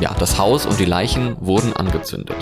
ja, 0.00 0.14
das 0.18 0.38
Haus 0.38 0.66
und 0.66 0.78
die 0.78 0.84
Leichen 0.84 1.36
wurden 1.40 1.74
angezündet. 1.74 2.36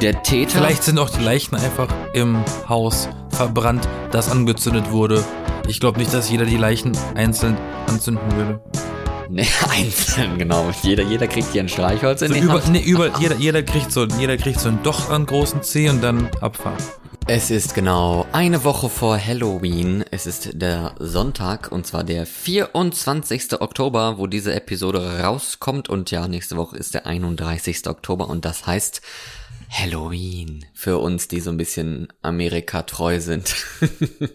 Der 0.00 0.22
Täter. 0.22 0.58
Vielleicht 0.58 0.82
sind 0.82 0.98
auch 0.98 1.10
die 1.10 1.22
Leichen 1.22 1.54
einfach 1.56 1.88
im 2.14 2.42
Haus 2.68 3.08
verbrannt, 3.30 3.88
das 4.10 4.30
angezündet 4.30 4.90
wurde. 4.90 5.24
Ich 5.68 5.80
glaube 5.80 5.98
nicht, 5.98 6.12
dass 6.12 6.30
jeder 6.30 6.46
die 6.46 6.56
Leichen 6.56 6.92
einzeln 7.14 7.56
anzünden 7.86 8.32
würde. 8.36 8.60
Ne, 9.28 9.46
einzeln, 9.70 10.38
genau. 10.38 10.70
Jeder, 10.82 11.02
jeder 11.02 11.26
kriegt 11.26 11.52
hier 11.52 11.62
ein 11.62 11.68
Streichholz 11.68 12.22
in 12.22 12.28
So 12.28 12.34
die 12.34 12.40
über, 12.40 12.54
Hand. 12.54 12.68
nee, 12.70 12.80
über, 12.80 13.18
jeder, 13.20 13.36
jeder, 13.36 13.62
kriegt 13.62 13.92
so, 13.92 14.06
jeder 14.18 14.36
kriegt 14.38 14.58
so 14.58 14.70
ein 14.70 14.78
Doch 14.82 15.10
an 15.10 15.26
großen 15.26 15.62
C 15.62 15.90
und 15.90 16.02
dann 16.02 16.30
Abfahrt. 16.40 16.82
Es 17.30 17.50
ist 17.50 17.74
genau 17.74 18.26
eine 18.32 18.64
Woche 18.64 18.88
vor 18.88 19.18
Halloween. 19.22 20.02
Es 20.10 20.26
ist 20.26 20.50
der 20.54 20.94
Sonntag 20.98 21.70
und 21.70 21.86
zwar 21.86 22.02
der 22.02 22.24
24. 22.24 23.60
Oktober, 23.60 24.16
wo 24.16 24.26
diese 24.26 24.54
Episode 24.54 25.20
rauskommt. 25.22 25.90
Und 25.90 26.10
ja, 26.10 26.26
nächste 26.26 26.56
Woche 26.56 26.78
ist 26.78 26.94
der 26.94 27.04
31. 27.06 27.86
Oktober 27.86 28.28
und 28.30 28.46
das 28.46 28.66
heißt 28.66 29.02
Halloween 29.70 30.64
für 30.72 30.98
uns, 30.98 31.28
die 31.28 31.40
so 31.40 31.50
ein 31.50 31.58
bisschen 31.58 32.08
Amerika 32.22 32.82
treu 32.82 33.20
sind. 33.20 33.54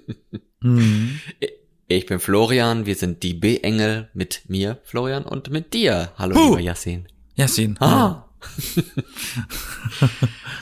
Ich 1.90 2.06
bin 2.06 2.20
Florian, 2.20 2.86
wir 2.86 2.96
sind 2.96 3.22
die 3.22 3.34
B-Engel 3.34 4.10
mit 4.14 4.44
mir, 4.48 4.80
Florian, 4.84 5.26
und 5.26 5.52
mit 5.52 5.74
dir. 5.74 6.12
Hallo, 6.18 6.36
Huh. 6.36 6.46
lieber 6.52 6.62
Yassin. 6.62 7.08
Yasin. 7.36 7.76
Ah. 7.82 8.23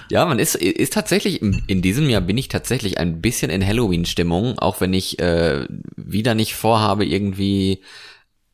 Ja, 0.10 0.26
man 0.26 0.40
ist, 0.40 0.56
ist 0.56 0.94
tatsächlich, 0.94 1.42
in 1.42 1.82
diesem 1.82 2.10
Jahr 2.10 2.22
bin 2.22 2.38
ich 2.38 2.48
tatsächlich 2.48 2.98
ein 2.98 3.22
bisschen 3.22 3.52
in 3.52 3.66
Halloween-Stimmung, 3.66 4.60
auch 4.60 4.82
wenn 4.82 4.94
ich 4.94 5.20
äh, 5.20 5.66
wieder 5.96 6.36
nicht 6.36 6.56
vorhabe, 6.56 7.06
irgendwie 7.06 7.82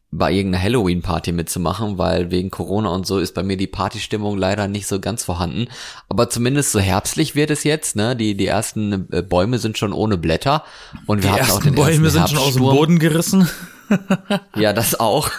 bei 0.09 0.31
irgendeiner 0.31 0.63
Halloween-Party 0.63 1.33
mitzumachen, 1.33 1.97
weil 1.97 2.31
wegen 2.31 2.49
Corona 2.49 2.89
und 2.89 3.05
so 3.05 3.19
ist 3.19 3.33
bei 3.33 3.43
mir 3.43 3.57
die 3.57 3.67
Partystimmung 3.67 4.37
leider 4.37 4.67
nicht 4.67 4.87
so 4.87 5.01
ganz 5.01 5.25
vorhanden. 5.25 5.67
Aber 6.07 6.29
zumindest 6.29 6.71
so 6.71 6.79
herbstlich 6.79 7.35
wird 7.35 7.51
es 7.51 7.65
jetzt, 7.65 7.95
ne? 7.97 8.15
Die, 8.15 8.35
die 8.35 8.47
ersten 8.47 9.11
äh, 9.11 9.21
Bäume 9.21 9.59
sind 9.59 9.77
schon 9.77 9.91
ohne 9.91 10.17
Blätter. 10.17 10.63
Und 11.07 11.23
wir 11.23 11.29
Die 11.29 11.33
hatten 11.33 11.51
auch 11.51 11.55
ersten 11.55 11.63
den 11.65 11.75
Bäume 11.75 12.05
ersten 12.05 12.09
sind 12.09 12.29
schon 12.29 12.39
aus 12.39 12.53
dem. 12.53 12.63
Boden 12.63 12.99
gerissen. 12.99 13.49
Ja, 14.55 14.73
das 14.73 14.99
auch. 14.99 15.29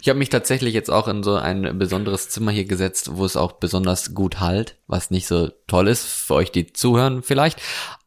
Ich 0.00 0.08
habe 0.08 0.18
mich 0.18 0.28
tatsächlich 0.30 0.74
jetzt 0.74 0.90
auch 0.90 1.08
in 1.08 1.22
so 1.22 1.34
ein 1.36 1.78
besonderes 1.78 2.28
Zimmer 2.28 2.50
hier 2.50 2.64
gesetzt, 2.64 3.10
wo 3.14 3.24
es 3.24 3.36
auch 3.36 3.52
besonders 3.52 4.14
gut 4.14 4.40
halt, 4.40 4.76
was 4.86 5.10
nicht 5.10 5.26
so 5.26 5.50
toll 5.66 5.88
ist 5.88 6.04
für 6.06 6.34
euch, 6.34 6.52
die 6.52 6.72
zuhören 6.72 7.22
vielleicht. 7.22 7.60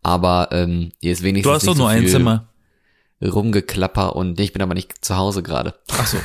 Aber 0.04 0.50
ähm, 0.52 0.92
hier 1.02 1.12
ist 1.14 1.24
wenigstens 1.24 1.50
Du 1.50 1.56
hast 1.56 1.68
doch 1.68 1.76
nur 1.76 1.90
so 1.90 1.96
ein 1.98 2.08
Zimmer. 2.08 2.48
Rumgeklapper 3.20 4.16
und 4.16 4.40
ich 4.40 4.54
bin 4.54 4.62
aber 4.62 4.76
nicht 4.76 5.04
zu 5.04 5.18
Hause 5.18 5.42
gerade. 5.42 5.74
Ach 5.90 6.06
so. 6.06 6.18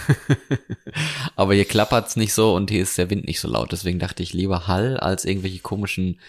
Aber 1.37 1.55
hier 1.55 1.65
klappert's 1.65 2.17
nicht 2.17 2.35
so 2.35 2.55
und 2.55 2.71
hier 2.71 2.83
ist 2.83 2.99
der 2.99 3.09
Wind 3.09 3.27
nicht 3.27 3.41
so 3.41 3.49
laut. 3.49 3.73
Deswegen 3.73 3.99
dachte 3.99 4.23
ich 4.23 4.35
lieber 4.35 4.67
Hall 4.67 4.99
als 4.99 5.25
irgendwelche 5.25 5.61
komischen 5.61 6.21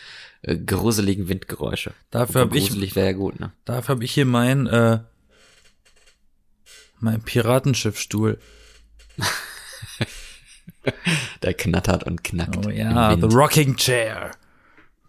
äh, 0.41 0.55
gruseligen 0.55 1.27
Windgeräusche. 1.27 1.91
Dafür 2.11 2.41
hab 2.43 2.55
ich- 2.55 2.95
wäre 2.95 3.07
ja 3.07 3.11
gut, 3.11 3.41
ne? 3.41 3.51
Dafür 3.65 3.95
habe 3.95 4.05
ich 4.05 4.13
hier 4.13 4.23
mein, 4.25 4.67
äh, 4.67 4.99
mein 6.99 7.21
Piratenschiffstuhl. 7.21 8.39
Der 11.41 11.53
knattert 11.53 12.03
und 12.03 12.23
knackt. 12.23 12.65
Oh 12.65 12.69
ja, 12.69 13.15
the. 13.15 13.21
Rocking 13.27 13.75
Chair. 13.77 14.31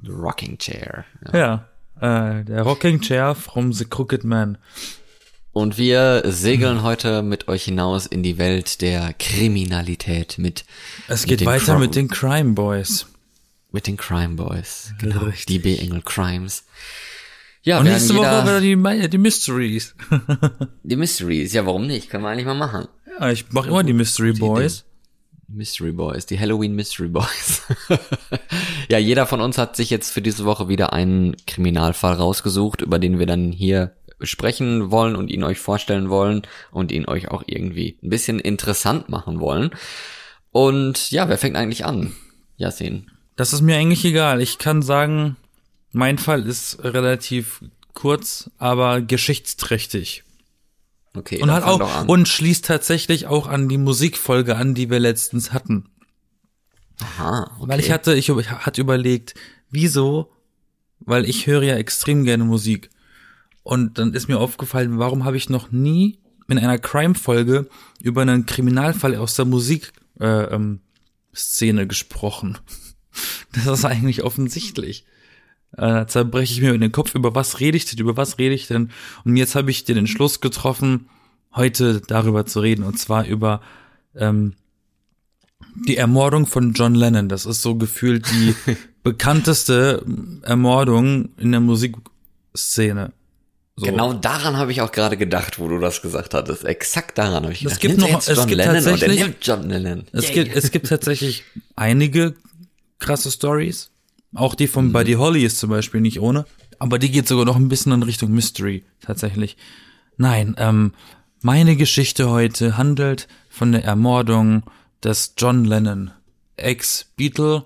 The 0.03 0.11
Rocking 0.11 0.59
Chair. 0.59 1.05
Ja. 1.33 1.67
Ja, 2.01 2.39
äh, 2.41 2.45
der 2.45 2.63
Rocking 2.63 3.01
Chair 3.01 3.35
from 3.35 3.73
the 3.73 3.85
Crooked 3.85 4.25
Man. 4.25 4.59
Und 5.53 5.79
wir 5.79 6.23
segeln 6.27 6.83
heute 6.83 7.23
mit 7.23 7.47
euch 7.49 7.65
hinaus 7.65 8.07
in 8.07 8.23
die 8.25 8.39
Welt 8.39 8.81
der 8.83 9.13
Kriminalität 9.15 10.37
mit, 10.39 10.65
Es 11.07 11.23
mit 11.23 11.29
geht 11.31 11.41
den 11.41 11.47
weiter 11.47 11.75
Cro- 11.75 11.79
mit 11.79 11.95
den 11.95 12.09
Crime 12.09 12.55
Boys. 12.55 13.07
mit 13.71 13.87
den 13.87 13.97
Crime 13.97 14.35
Boys. 14.35 14.93
Genau. 15.01 15.21
Richtig. 15.21 15.47
Die 15.47 15.59
B-Engel 15.61 16.03
Crimes. 16.03 16.65
Ja, 17.63 17.79
Und 17.79 17.85
nächste 17.85 18.15
Woche 18.17 18.43
wieder 18.43 18.61
die, 18.61 19.09
die 19.09 19.19
Mysteries. 19.19 19.95
die 20.83 20.97
Mysteries. 20.97 21.53
Ja, 21.53 21.65
warum 21.67 21.87
nicht? 21.87 22.11
Können 22.11 22.25
wir 22.25 22.31
eigentlich 22.31 22.47
mal 22.47 22.55
machen. 22.55 22.89
Ja, 23.21 23.31
ich 23.31 23.51
mache 23.53 23.69
immer 23.69 23.83
die 23.83 23.93
Mystery 23.93 24.33
Boys. 24.33 24.85
Mystery 25.49 25.93
Boys, 25.93 26.27
die 26.27 26.39
Halloween 26.39 26.75
Mystery 26.75 27.09
Boys. 27.09 27.63
ja, 28.89 28.99
jeder 28.99 29.27
von 29.27 29.41
uns 29.41 29.59
hat 29.59 29.77
sich 29.77 29.91
jetzt 29.91 30.11
für 30.11 30.23
diese 30.23 30.45
Woche 30.45 30.69
wieder 30.69 30.93
einen 30.93 31.37
Kriminalfall 31.47 32.15
rausgesucht, 32.15 32.81
über 32.81 32.99
den 32.99 33.19
wir 33.19 33.27
dann 33.27 33.53
hier 33.53 33.95
sprechen 34.23 34.91
wollen 34.91 35.17
und 35.17 35.31
ihn 35.31 35.45
euch 35.45 35.59
vorstellen 35.59 36.09
wollen 36.09 36.43
und 36.71 36.93
ihn 36.93 37.07
euch 37.07 37.29
auch 37.29 37.43
irgendwie 37.47 37.99
ein 38.03 38.11
bisschen 38.11 38.41
interessant 38.41 39.09
machen 39.09 39.41
wollen. 39.41 39.71
Und 40.51 41.11
ja, 41.11 41.29
wer 41.29 41.39
fängt 41.39 41.57
eigentlich 41.57 41.85
an? 41.85 42.15
Yasin. 42.57 43.11
Das 43.37 43.53
ist 43.53 43.61
mir 43.61 43.77
eigentlich 43.77 44.05
egal. 44.05 44.41
Ich 44.41 44.59
kann 44.59 44.83
sagen, 44.83 45.37
mein 45.93 46.19
Fall 46.19 46.47
ist 46.47 46.83
relativ 46.85 47.61
kurz, 47.93 48.51
aber 48.59 49.01
geschichtsträchtig. 49.01 50.25
Okay, 51.17 51.41
Und 51.41 51.53
hat 51.53 51.63
auch 51.63 52.09
und 52.09 52.27
schließt 52.27 52.65
tatsächlich 52.65 53.27
auch 53.27 53.47
an 53.47 53.69
die 53.69 53.79
Musikfolge 53.79 54.57
an, 54.57 54.75
die 54.75 54.91
wir 54.91 54.99
letztens 54.99 55.53
hatten. 55.53 55.89
Aha, 57.01 57.51
okay. 57.59 57.69
Weil 57.69 57.81
ich 57.81 57.91
hatte, 57.91 58.15
ich, 58.15 58.29
ich 58.29 58.51
hatte 58.51 58.81
überlegt, 58.81 59.35
wieso? 59.71 60.33
Weil 61.01 61.29
ich 61.29 61.47
höre 61.47 61.63
ja 61.63 61.77
extrem 61.77 62.25
gerne 62.25 62.45
Musik. 62.45 62.91
Und 63.63 63.99
dann 63.99 64.13
ist 64.13 64.29
mir 64.29 64.39
aufgefallen, 64.39 64.99
warum 64.99 65.25
habe 65.25 65.37
ich 65.37 65.49
noch 65.49 65.71
nie 65.71 66.19
in 66.49 66.59
einer 66.59 66.79
Crime-Folge 66.79 67.69
über 68.01 68.23
einen 68.23 68.47
Kriminalfall 68.47 69.17
aus 69.17 69.35
der 69.35 69.45
Musikszene 69.45 69.95
äh, 70.21 70.55
ähm, 70.55 70.81
Szene 71.35 71.87
gesprochen. 71.87 72.59
Das 73.53 73.67
ist 73.67 73.85
eigentlich 73.85 74.25
offensichtlich. 74.25 75.05
Äh, 75.77 75.81
da 75.81 76.07
zerbreche 76.07 76.53
ich 76.55 76.61
mir 76.61 76.75
in 76.75 76.81
den 76.81 76.93
Kopf, 76.93 77.15
über 77.15 77.35
was 77.35 77.61
rede 77.61 77.77
ich 77.77 77.85
denn, 77.87 77.99
über 77.99 78.17
was 78.17 78.39
rede 78.39 78.55
ich 78.55 78.67
denn? 78.67 78.91
Und 79.25 79.37
jetzt 79.37 79.55
habe 79.55 79.71
ich 79.71 79.85
den 79.85 79.97
Entschluss 79.97 80.41
getroffen, 80.41 81.09
heute 81.55 82.01
darüber 82.01 82.47
zu 82.47 82.61
reden, 82.61 82.83
und 82.85 82.99
zwar 82.99 83.27
über 83.27 83.61
ähm, 84.17 84.55
die 85.87 85.97
Ermordung 85.97 86.47
von 86.47 86.73
John 86.73 86.95
Lennon. 86.95 87.29
Das 87.29 87.47
ist 87.47 87.63
so 87.63 87.75
gefühlt 87.75 88.27
die 88.31 88.55
bekannteste 89.03 90.05
Ermordung 90.43 91.31
in 91.37 91.51
der 91.51 91.61
Musikszene. 91.61 93.13
So. 93.77 93.87
Genau 93.87 94.13
daran 94.13 94.57
habe 94.57 94.71
ich 94.71 94.81
auch 94.83 94.93
gerade 94.93 95.17
gedacht, 95.17 95.59
wo 95.59 95.67
du 95.67 95.81
das 95.81 96.01
gesagt 96.01 96.33
hattest. 96.33 96.65
Exakt 96.65 97.19
daran 97.19 97.43
habe 97.43 97.53
ich 97.53 97.65
Es 97.65 97.81
gedacht. 97.81 97.81
gibt 97.81 97.97
nimmt 97.99 98.09
er 98.09 98.13
noch- 98.13 98.21
es 98.29 98.37
John 98.37 98.47
gibt 98.47 98.57
Lennon 98.59 98.77
und 98.77 98.85
er 98.85 98.91
tatsächlich- 98.93 99.21
nimmt 99.21 99.37
John 99.41 99.69
Lennon. 99.69 100.05
Es 100.13 100.29
Yay. 100.29 100.35
gibt, 100.45 100.57
es 100.57 100.71
gibt 100.71 100.89
tatsächlich 100.89 101.43
einige 101.75 102.35
krasse 103.01 103.33
Stories. 103.33 103.91
Auch 104.35 104.55
die 104.55 104.67
von 104.67 104.93
Buddy 104.93 105.15
Holly 105.15 105.45
ist 105.45 105.59
zum 105.59 105.71
Beispiel 105.71 106.01
nicht 106.01 106.21
ohne. 106.21 106.45
Aber 106.79 106.99
die 106.99 107.11
geht 107.11 107.29
sogar 107.29 107.45
noch 107.45 107.57
ein 107.57 107.69
bisschen 107.69 107.93
in 107.93 108.03
Richtung 108.03 108.33
Mystery, 108.33 108.85
tatsächlich. 109.01 109.57
Nein, 110.17 110.55
ähm, 110.59 110.93
meine 111.41 111.77
Geschichte 111.77 112.31
heute 112.31 112.77
handelt 112.77 113.29
von 113.49 113.73
der 113.73 113.85
Ermordung 113.85 114.65
des 115.03 115.35
John 115.39 115.65
Lennon. 115.65 116.11
Ex-Beatle, 116.57 117.65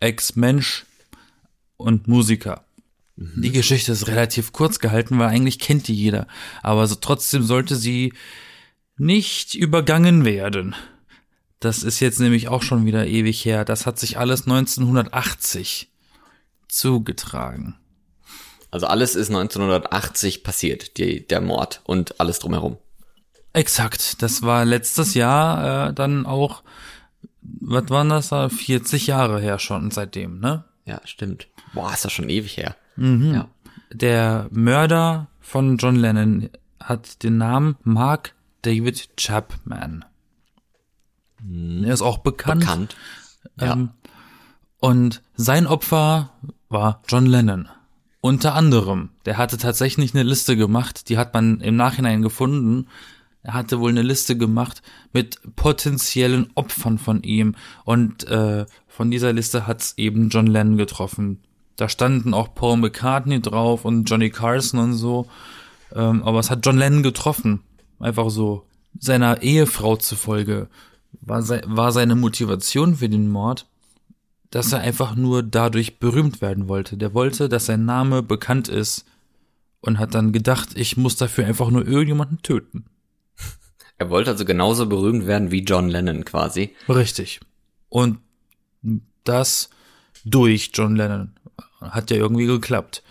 Ex-Mensch 0.00 0.84
und 1.76 2.08
Musiker. 2.08 2.64
Die 3.16 3.50
Geschichte 3.50 3.90
ist 3.90 4.06
relativ 4.06 4.52
kurz 4.52 4.78
gehalten, 4.78 5.18
weil 5.18 5.28
eigentlich 5.28 5.58
kennt 5.58 5.88
die 5.88 5.94
jeder. 5.94 6.28
Aber 6.62 6.86
so 6.86 6.94
trotzdem 6.94 7.42
sollte 7.42 7.74
sie 7.74 8.12
nicht 8.96 9.56
übergangen 9.56 10.24
werden. 10.24 10.76
Das 11.60 11.82
ist 11.82 12.00
jetzt 12.00 12.20
nämlich 12.20 12.48
auch 12.48 12.62
schon 12.62 12.86
wieder 12.86 13.06
ewig 13.06 13.44
her. 13.44 13.64
Das 13.64 13.86
hat 13.86 13.98
sich 13.98 14.18
alles 14.18 14.42
1980 14.42 15.90
zugetragen. 16.68 17.76
Also 18.70 18.86
alles 18.86 19.14
ist 19.14 19.28
1980 19.28 20.44
passiert, 20.44 20.98
die, 20.98 21.26
der 21.26 21.40
Mord 21.40 21.80
und 21.84 22.20
alles 22.20 22.38
drumherum. 22.38 22.76
Exakt. 23.52 24.22
Das 24.22 24.42
war 24.42 24.64
letztes 24.64 25.14
Jahr 25.14 25.88
äh, 25.88 25.94
dann 25.94 26.26
auch, 26.26 26.62
was 27.40 27.88
waren 27.88 28.10
das 28.10 28.28
da? 28.28 28.48
40 28.48 29.06
Jahre 29.06 29.40
her 29.40 29.58
schon 29.58 29.90
seitdem, 29.90 30.38
ne? 30.38 30.64
Ja, 30.84 31.00
stimmt. 31.04 31.48
Boah, 31.72 31.92
ist 31.92 32.04
das 32.04 32.12
schon 32.12 32.28
ewig 32.28 32.56
her. 32.56 32.76
Mhm. 32.96 33.34
Ja. 33.34 33.48
Der 33.92 34.48
Mörder 34.50 35.28
von 35.40 35.78
John 35.78 35.96
Lennon 35.96 36.50
hat 36.80 37.22
den 37.22 37.38
Namen 37.38 37.76
Mark 37.82 38.34
David 38.62 39.16
Chapman. 39.16 40.04
Er 41.82 41.92
ist 41.94 42.02
auch 42.02 42.18
bekannt. 42.18 42.60
Bekannt. 42.60 42.96
Ja. 43.60 43.72
Ähm, 43.72 43.90
und 44.80 45.22
sein 45.34 45.66
Opfer 45.66 46.30
war 46.68 47.02
John 47.08 47.26
Lennon. 47.26 47.68
Unter 48.20 48.54
anderem. 48.54 49.10
Der 49.24 49.38
hatte 49.38 49.58
tatsächlich 49.58 50.14
eine 50.14 50.24
Liste 50.24 50.56
gemacht, 50.56 51.08
die 51.08 51.18
hat 51.18 51.34
man 51.34 51.60
im 51.60 51.76
Nachhinein 51.76 52.22
gefunden. 52.22 52.88
Er 53.42 53.54
hatte 53.54 53.80
wohl 53.80 53.90
eine 53.90 54.02
Liste 54.02 54.36
gemacht 54.36 54.82
mit 55.12 55.40
potenziellen 55.56 56.50
Opfern 56.54 56.98
von 56.98 57.22
ihm. 57.22 57.54
Und 57.84 58.24
äh, 58.24 58.66
von 58.88 59.10
dieser 59.10 59.32
Liste 59.32 59.66
hat's 59.66 59.94
eben 59.96 60.28
John 60.28 60.46
Lennon 60.46 60.76
getroffen. 60.76 61.40
Da 61.76 61.88
standen 61.88 62.34
auch 62.34 62.54
Paul 62.54 62.76
McCartney 62.78 63.40
drauf 63.40 63.84
und 63.84 64.10
Johnny 64.10 64.30
Carson 64.30 64.80
und 64.80 64.94
so. 64.94 65.28
Ähm, 65.94 66.24
aber 66.24 66.40
es 66.40 66.50
hat 66.50 66.66
John 66.66 66.76
Lennon 66.76 67.04
getroffen. 67.04 67.60
Einfach 68.00 68.30
so. 68.30 68.66
Seiner 68.98 69.42
Ehefrau 69.42 69.96
zufolge. 69.96 70.68
War, 71.12 71.42
sei, 71.42 71.62
war 71.66 71.92
seine 71.92 72.14
Motivation 72.14 72.96
für 72.96 73.08
den 73.08 73.28
Mord, 73.28 73.66
dass 74.50 74.72
er 74.72 74.80
einfach 74.80 75.14
nur 75.14 75.42
dadurch 75.42 75.98
berühmt 75.98 76.40
werden 76.40 76.68
wollte. 76.68 76.96
Der 76.96 77.14
wollte, 77.14 77.48
dass 77.48 77.66
sein 77.66 77.84
Name 77.84 78.22
bekannt 78.22 78.68
ist 78.68 79.04
und 79.80 79.98
hat 79.98 80.14
dann 80.14 80.32
gedacht, 80.32 80.70
ich 80.74 80.96
muss 80.96 81.16
dafür 81.16 81.46
einfach 81.46 81.70
nur 81.70 81.86
irgendjemanden 81.86 82.42
töten. 82.42 82.84
Er 84.00 84.10
wollte 84.10 84.30
also 84.30 84.44
genauso 84.44 84.86
berühmt 84.86 85.26
werden 85.26 85.50
wie 85.50 85.64
John 85.64 85.88
Lennon 85.88 86.24
quasi. 86.24 86.72
Richtig. 86.88 87.40
Und 87.88 88.20
das 89.24 89.70
durch 90.24 90.70
John 90.72 90.94
Lennon. 90.94 91.32
Hat 91.80 92.12
ja 92.12 92.16
irgendwie 92.16 92.46
geklappt. 92.46 93.02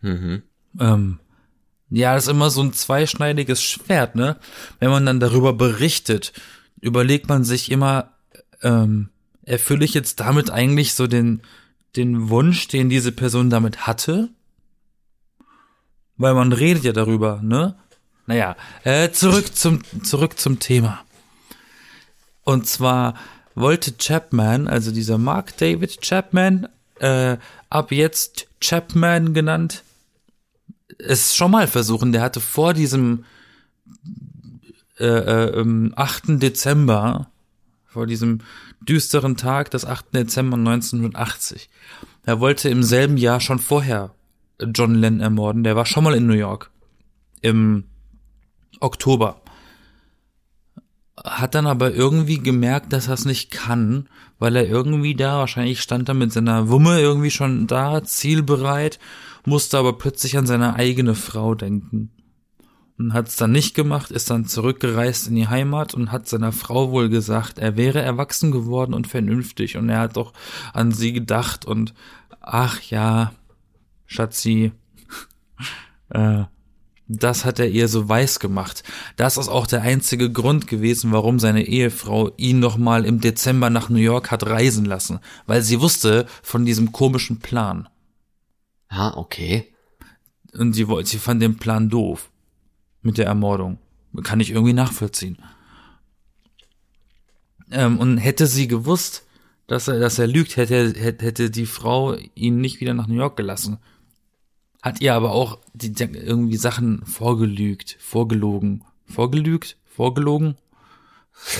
Mhm. 0.00 0.42
Ähm, 0.78 1.18
ja, 1.90 2.14
das 2.14 2.24
ist 2.24 2.30
immer 2.30 2.50
so 2.50 2.62
ein 2.62 2.72
zweischneidiges 2.72 3.62
Schwert, 3.62 4.16
ne? 4.16 4.36
Wenn 4.80 4.90
man 4.90 5.06
dann 5.06 5.20
darüber 5.20 5.52
berichtet, 5.52 6.32
überlegt 6.80 7.28
man 7.28 7.44
sich 7.44 7.70
immer, 7.70 8.12
ähm, 8.62 9.10
erfülle 9.44 9.84
ich 9.84 9.94
jetzt 9.94 10.20
damit 10.20 10.50
eigentlich 10.50 10.94
so 10.94 11.06
den, 11.06 11.42
den 11.94 12.28
Wunsch, 12.28 12.68
den 12.68 12.88
diese 12.88 13.12
Person 13.12 13.50
damit 13.50 13.86
hatte? 13.86 14.28
Weil 16.16 16.34
man 16.34 16.52
redet 16.52 16.84
ja 16.84 16.92
darüber, 16.92 17.40
ne? 17.42 17.76
Naja, 18.26 18.56
äh, 18.82 19.10
zurück 19.10 19.54
zum, 19.54 19.82
zurück 20.02 20.38
zum 20.40 20.58
Thema. 20.58 21.04
Und 22.42 22.66
zwar 22.66 23.14
wollte 23.54 23.96
Chapman, 23.96 24.66
also 24.66 24.90
dieser 24.90 25.18
Mark 25.18 25.56
David 25.56 26.00
Chapman, 26.00 26.68
äh, 26.98 27.36
ab 27.70 27.92
jetzt 27.92 28.48
Chapman 28.60 29.34
genannt, 29.34 29.84
es 30.98 31.36
schon 31.36 31.50
mal 31.50 31.66
versuchen. 31.66 32.12
Der 32.12 32.22
hatte 32.22 32.40
vor 32.40 32.74
diesem 32.74 33.24
äh, 34.98 35.04
äh, 35.06 35.90
8. 35.94 36.42
Dezember, 36.42 37.30
vor 37.84 38.06
diesem 38.06 38.40
düsteren 38.80 39.36
Tag 39.36 39.70
des 39.70 39.84
8. 39.84 40.14
Dezember 40.14 40.56
1980, 40.56 41.68
er 42.24 42.40
wollte 42.40 42.68
im 42.68 42.82
selben 42.82 43.16
Jahr 43.16 43.40
schon 43.40 43.58
vorher 43.58 44.14
John 44.74 44.94
Lennon 44.94 45.20
ermorden. 45.20 45.64
Der 45.64 45.76
war 45.76 45.86
schon 45.86 46.04
mal 46.04 46.14
in 46.14 46.26
New 46.26 46.34
York 46.34 46.70
im 47.40 47.84
Oktober. 48.80 49.40
Hat 51.22 51.54
dann 51.54 51.66
aber 51.66 51.94
irgendwie 51.94 52.38
gemerkt, 52.38 52.92
dass 52.92 53.08
er 53.08 53.14
es 53.14 53.24
nicht 53.24 53.50
kann, 53.50 54.08
weil 54.38 54.56
er 54.56 54.66
irgendwie 54.66 55.14
da, 55.14 55.38
wahrscheinlich 55.38 55.80
stand 55.80 56.08
er 56.08 56.14
mit 56.14 56.32
seiner 56.32 56.68
Wumme 56.68 57.00
irgendwie 57.00 57.30
schon 57.30 57.66
da, 57.66 58.02
zielbereit, 58.04 58.98
musste 59.46 59.78
aber 59.78 59.94
plötzlich 59.94 60.36
an 60.36 60.46
seine 60.46 60.74
eigene 60.74 61.14
Frau 61.14 61.54
denken. 61.54 62.10
Und 62.98 63.12
hat 63.12 63.28
es 63.28 63.36
dann 63.36 63.52
nicht 63.52 63.74
gemacht, 63.74 64.10
ist 64.10 64.30
dann 64.30 64.46
zurückgereist 64.46 65.28
in 65.28 65.34
die 65.34 65.48
Heimat 65.48 65.92
und 65.92 66.12
hat 66.12 66.28
seiner 66.28 66.52
Frau 66.52 66.90
wohl 66.90 67.10
gesagt, 67.10 67.58
er 67.58 67.76
wäre 67.76 68.00
erwachsen 68.00 68.50
geworden 68.50 68.94
und 68.94 69.06
vernünftig 69.06 69.76
und 69.76 69.90
er 69.90 70.00
hat 70.00 70.16
doch 70.16 70.32
an 70.72 70.92
sie 70.92 71.12
gedacht 71.12 71.66
und 71.66 71.92
ach 72.40 72.80
ja, 72.82 73.32
Schatzi, 74.06 74.72
äh, 76.08 76.44
das 77.08 77.44
hat 77.44 77.58
er 77.58 77.68
ihr 77.68 77.88
so 77.88 78.08
weiß 78.08 78.40
gemacht. 78.40 78.82
Das 79.16 79.36
ist 79.36 79.48
auch 79.48 79.66
der 79.66 79.82
einzige 79.82 80.32
Grund 80.32 80.66
gewesen, 80.66 81.12
warum 81.12 81.38
seine 81.38 81.66
Ehefrau 81.66 82.32
ihn 82.36 82.58
nochmal 82.58 83.04
im 83.04 83.20
Dezember 83.20 83.70
nach 83.70 83.90
New 83.90 83.98
York 83.98 84.30
hat 84.30 84.46
reisen 84.46 84.86
lassen, 84.86 85.20
weil 85.46 85.62
sie 85.62 85.80
wusste 85.80 86.26
von 86.42 86.64
diesem 86.64 86.92
komischen 86.92 87.38
Plan. 87.38 87.88
Ah, 88.96 89.16
okay. 89.16 89.72
Und 90.52 90.72
sie, 90.72 90.88
wollte, 90.88 91.10
sie 91.10 91.18
fand 91.18 91.42
den 91.42 91.56
Plan 91.56 91.88
doof. 91.88 92.30
Mit 93.02 93.18
der 93.18 93.26
Ermordung. 93.26 93.78
Kann 94.22 94.40
ich 94.40 94.50
irgendwie 94.50 94.72
nachvollziehen. 94.72 95.38
Ähm, 97.70 97.98
und 97.98 98.18
hätte 98.18 98.46
sie 98.46 98.66
gewusst, 98.68 99.26
dass 99.66 99.88
er, 99.88 99.98
dass 99.98 100.18
er 100.18 100.26
lügt, 100.26 100.56
hätte, 100.56 100.94
hätte 100.98 101.50
die 101.50 101.66
Frau 101.66 102.16
ihn 102.34 102.60
nicht 102.60 102.80
wieder 102.80 102.94
nach 102.94 103.06
New 103.06 103.16
York 103.16 103.36
gelassen 103.36 103.78
hat 104.86 105.00
ihr 105.00 105.14
aber 105.14 105.32
auch 105.32 105.58
die, 105.74 105.92
irgendwie 105.98 106.56
Sachen 106.56 107.04
vorgelügt, 107.04 107.96
vorgelogen, 107.98 108.84
vorgelügt, 109.04 109.76
vorgelogen. 109.84 110.56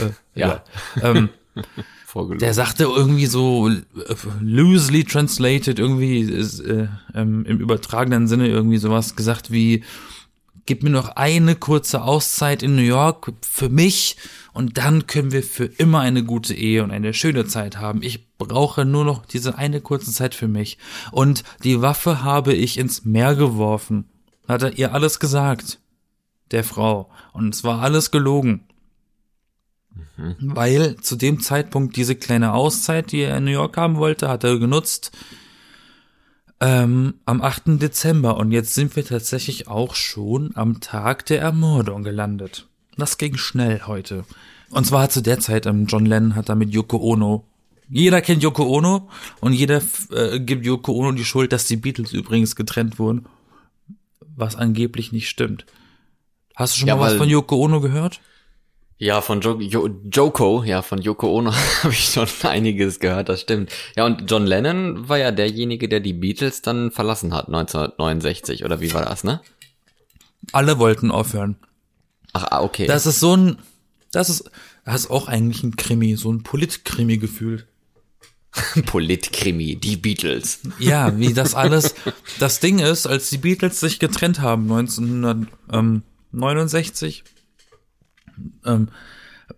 Äh, 0.00 0.41
ja. 0.41 0.62
ja. 0.94 1.03
Ähm, 1.03 1.31
vorgelogen. 2.16 2.38
Der 2.38 2.54
sagte 2.54 2.84
irgendwie 2.84 3.26
so 3.26 3.70
loosely 4.40 5.04
translated, 5.04 5.78
irgendwie 5.78 6.22
äh, 6.22 6.88
ähm, 7.14 7.44
im 7.44 7.58
übertragenen 7.58 8.26
Sinne 8.26 8.48
irgendwie 8.48 8.78
sowas 8.78 9.16
gesagt 9.16 9.50
wie 9.50 9.84
gib 10.66 10.82
mir 10.82 10.90
noch 10.90 11.10
eine 11.10 11.54
kurze 11.54 12.02
Auszeit 12.02 12.62
in 12.62 12.74
New 12.74 12.82
York 12.82 13.32
für 13.40 13.68
mich 13.68 14.16
und 14.52 14.78
dann 14.78 15.06
können 15.06 15.30
wir 15.30 15.42
für 15.42 15.66
immer 15.66 16.00
eine 16.00 16.24
gute 16.24 16.54
Ehe 16.54 16.82
und 16.82 16.90
eine 16.90 17.14
schöne 17.14 17.46
Zeit 17.46 17.76
haben. 17.76 18.02
Ich 18.02 18.26
brauche 18.36 18.84
nur 18.84 19.04
noch 19.04 19.24
diese 19.24 19.56
eine 19.56 19.80
kurze 19.80 20.12
Zeit 20.12 20.34
für 20.34 20.48
mich. 20.48 20.78
Und 21.12 21.44
die 21.62 21.80
Waffe 21.82 22.22
habe 22.24 22.52
ich 22.52 22.78
ins 22.78 23.04
Meer 23.04 23.34
geworfen. 23.34 24.06
Hat 24.48 24.62
er 24.62 24.76
ihr 24.76 24.92
alles 24.92 25.20
gesagt. 25.20 25.78
Der 26.50 26.64
Frau. 26.64 27.10
Und 27.32 27.54
es 27.54 27.64
war 27.64 27.80
alles 27.80 28.10
gelogen. 28.10 28.65
Mhm. 30.16 30.36
Weil 30.40 30.96
zu 30.96 31.16
dem 31.16 31.40
Zeitpunkt 31.40 31.96
diese 31.96 32.16
kleine 32.16 32.54
Auszeit, 32.54 33.12
die 33.12 33.20
er 33.20 33.36
in 33.36 33.44
New 33.44 33.50
York 33.50 33.76
haben 33.76 33.96
wollte, 33.96 34.28
hat 34.28 34.44
er 34.44 34.58
genutzt, 34.58 35.12
ähm, 36.60 37.14
am 37.26 37.42
8. 37.42 37.78
Dezember 37.78 38.38
und 38.38 38.50
jetzt 38.50 38.74
sind 38.74 38.96
wir 38.96 39.04
tatsächlich 39.04 39.68
auch 39.68 39.94
schon 39.94 40.52
am 40.54 40.80
Tag 40.80 41.26
der 41.26 41.40
Ermordung 41.40 42.02
gelandet. 42.02 42.66
Das 42.96 43.18
ging 43.18 43.36
schnell 43.36 43.82
heute. 43.86 44.24
Und 44.70 44.86
zwar 44.86 45.10
zu 45.10 45.20
der 45.20 45.38
Zeit, 45.38 45.66
ähm, 45.66 45.86
John 45.86 46.06
Lennon 46.06 46.34
hat 46.34 46.48
da 46.48 46.54
mit 46.54 46.72
Yoko 46.72 46.96
Ono. 46.98 47.44
Jeder 47.88 48.20
kennt 48.20 48.42
Yoko 48.42 48.64
Ono 48.64 49.08
und 49.40 49.52
jeder 49.52 49.82
äh, 50.10 50.40
gibt 50.40 50.64
Yoko 50.64 50.92
Ono 50.92 51.12
die 51.12 51.24
Schuld, 51.24 51.52
dass 51.52 51.66
die 51.66 51.76
Beatles 51.76 52.12
übrigens 52.12 52.56
getrennt 52.56 52.98
wurden. 52.98 53.26
Was 54.34 54.56
angeblich 54.56 55.12
nicht 55.12 55.28
stimmt. 55.28 55.66
Hast 56.54 56.74
du 56.74 56.80
schon 56.80 56.88
ja, 56.88 56.96
mal 56.96 57.10
was 57.12 57.18
von 57.18 57.28
Yoko 57.28 57.56
Ono 57.56 57.80
gehört? 57.80 58.20
Ja, 58.98 59.20
von 59.20 59.43
jo 59.43 59.60
jo 59.60 59.90
Joko, 60.10 60.64
ja, 60.64 60.81
von 60.81 61.02
Yoko 61.02 61.37
Ono 61.37 61.52
habe 61.82 61.93
ich 61.93 62.04
schon 62.04 62.26
einiges 62.44 62.98
gehört, 62.98 63.28
das 63.28 63.43
stimmt. 63.43 63.70
Ja, 63.94 64.06
und 64.06 64.31
John 64.31 64.46
Lennon 64.46 65.06
war 65.08 65.19
ja 65.19 65.32
derjenige, 65.32 65.87
der 65.88 66.00
die 66.00 66.14
Beatles 66.14 66.62
dann 66.62 66.90
verlassen 66.90 67.34
hat, 67.34 67.48
1969, 67.48 68.64
oder 68.64 68.81
wie 68.81 68.94
war 68.94 69.04
das, 69.04 69.22
ne? 69.22 69.43
Alle 70.52 70.78
wollten 70.78 71.10
aufhören. 71.10 71.56
Ach, 72.32 72.46
ah, 72.50 72.62
okay. 72.62 72.87
Das 72.87 73.04
ist 73.06 73.20
so 73.20 73.37
ein, 73.37 73.58
das 74.12 74.31
ist, 74.31 74.50
das 74.84 75.02
ist 75.02 75.10
auch 75.10 75.28
eigentlich 75.28 75.62
ein 75.62 75.76
Krimi, 75.76 76.16
so 76.16 76.32
ein 76.32 76.42
Politkrimi 76.42 77.19
gefühlt. 77.19 77.66
Politkrimi, 78.87 79.76
die 79.76 79.97
Beatles. 79.97 80.61
Ja, 80.78 81.18
wie 81.18 81.35
das 81.35 81.54
alles, 81.54 81.94
das 82.38 82.61
Ding 82.61 82.78
ist, 82.78 83.06
als 83.06 83.28
die 83.28 83.37
Beatles 83.38 83.80
sich 83.80 83.99
getrennt 83.99 84.40
haben, 84.40 84.73
1969, 84.73 87.25
ähm, 88.64 88.88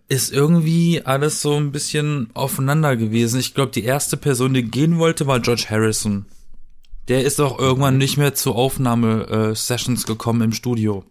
ist 0.07 0.31
irgendwie 0.31 1.01
alles 1.03 1.41
so 1.41 1.55
ein 1.55 1.71
bisschen 1.71 2.29
aufeinander 2.33 2.95
gewesen. 2.95 3.39
Ich 3.39 3.53
glaube, 3.53 3.71
die 3.71 3.83
erste 3.83 4.17
Person, 4.17 4.53
die 4.53 4.63
gehen 4.63 4.99
wollte, 4.99 5.27
war 5.27 5.39
George 5.39 5.67
Harrison. 5.69 6.25
Der 7.07 7.23
ist 7.23 7.39
auch 7.41 7.57
irgendwann 7.57 7.97
nicht 7.97 8.17
mehr 8.17 8.35
zu 8.35 8.53
Aufnahme-Sessions 8.53 10.05
gekommen 10.05 10.41
im 10.41 10.53
Studio. 10.53 11.03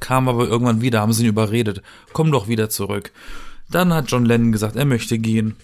Kam 0.00 0.28
aber 0.28 0.48
irgendwann 0.48 0.80
wieder, 0.80 1.00
haben 1.00 1.12
sie 1.12 1.22
ihn 1.22 1.28
überredet. 1.28 1.82
Komm 2.12 2.32
doch 2.32 2.48
wieder 2.48 2.68
zurück. 2.68 3.12
Dann 3.70 3.94
hat 3.94 4.10
John 4.10 4.24
Lennon 4.24 4.50
gesagt, 4.50 4.74
er 4.74 4.86
möchte 4.86 5.18
gehen. 5.18 5.54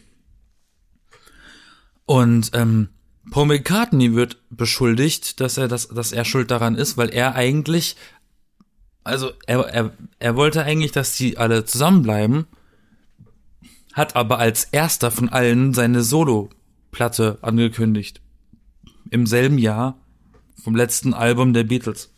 Und 2.05 2.51
ähm, 2.55 2.91
Paul 3.31 3.47
McCartney 3.47 4.15
wird 4.15 4.39
beschuldigt, 4.51 5.41
dass 5.41 5.57
er 5.57 5.67
das, 5.67 5.89
dass 5.89 6.13
er 6.13 6.25
schuld 6.25 6.53
daran 6.53 6.77
ist, 6.77 6.97
weil 6.97 7.09
er 7.09 7.35
eigentlich 7.35 7.97
also 9.07 9.31
er, 9.47 9.61
er, 9.61 9.93
er 10.19 10.37
wollte 10.37 10.63
eigentlich, 10.63 10.93
dass 10.93 11.17
die 11.17 11.39
alle 11.39 11.65
zusammenbleiben, 11.65 12.47
hat 13.95 14.17
aber 14.17 14.39
als 14.39 14.65
erster 14.65 15.11
von 15.11 15.29
allen 15.29 15.73
seine 15.73 16.03
Solo-Platte 16.03 17.39
angekündigt. 17.41 18.21
Im 19.11 19.27
selben 19.27 19.59
Jahr 19.59 19.97
vom 20.63 20.75
letzten 20.75 21.15
Album 21.15 21.53
der 21.53 21.65
Beatles. 21.65 22.11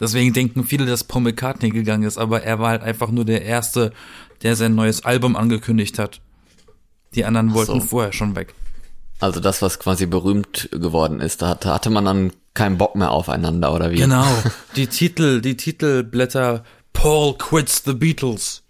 Deswegen 0.00 0.32
denken 0.32 0.64
viele, 0.64 0.86
dass 0.86 1.04
Paul 1.04 1.22
McCartney 1.22 1.70
gegangen 1.70 2.02
ist, 2.04 2.18
aber 2.18 2.42
er 2.42 2.58
war 2.58 2.70
halt 2.70 2.82
einfach 2.82 3.10
nur 3.10 3.24
der 3.24 3.42
Erste, 3.42 3.92
der 4.42 4.56
sein 4.56 4.74
neues 4.74 5.04
Album 5.04 5.36
angekündigt 5.36 5.98
hat. 5.98 6.20
Die 7.14 7.24
anderen 7.24 7.54
wollten 7.54 7.80
so. 7.80 7.86
vorher 7.86 8.12
schon 8.12 8.34
weg. 8.34 8.54
Also 9.20 9.38
das, 9.38 9.62
was 9.62 9.78
quasi 9.78 10.06
berühmt 10.06 10.68
geworden 10.72 11.20
ist, 11.20 11.42
da 11.42 11.50
hatte, 11.50 11.72
hatte 11.72 11.90
man 11.90 12.04
dann 12.04 12.32
keinen 12.54 12.78
Bock 12.78 12.94
mehr 12.96 13.10
aufeinander 13.10 13.74
oder 13.74 13.90
wie? 13.90 13.96
Genau. 13.96 14.26
Die 14.76 14.86
Titel, 14.86 15.40
die 15.40 15.56
Titelblätter 15.56 16.64
Paul 16.92 17.36
quits 17.38 17.82
the 17.84 17.94
Beatles. 17.94 18.62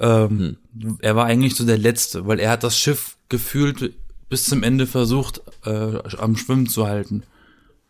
Ähm, 0.00 0.56
hm. 0.78 0.98
Er 1.00 1.16
war 1.16 1.26
eigentlich 1.26 1.54
so 1.54 1.64
der 1.64 1.78
Letzte, 1.78 2.26
weil 2.26 2.40
er 2.40 2.50
hat 2.50 2.64
das 2.64 2.78
Schiff 2.78 3.16
gefühlt 3.28 3.94
bis 4.28 4.44
zum 4.44 4.62
Ende 4.62 4.86
versucht, 4.86 5.40
äh, 5.64 5.98
am 6.18 6.36
Schwimmen 6.36 6.68
zu 6.68 6.86
halten. 6.86 7.22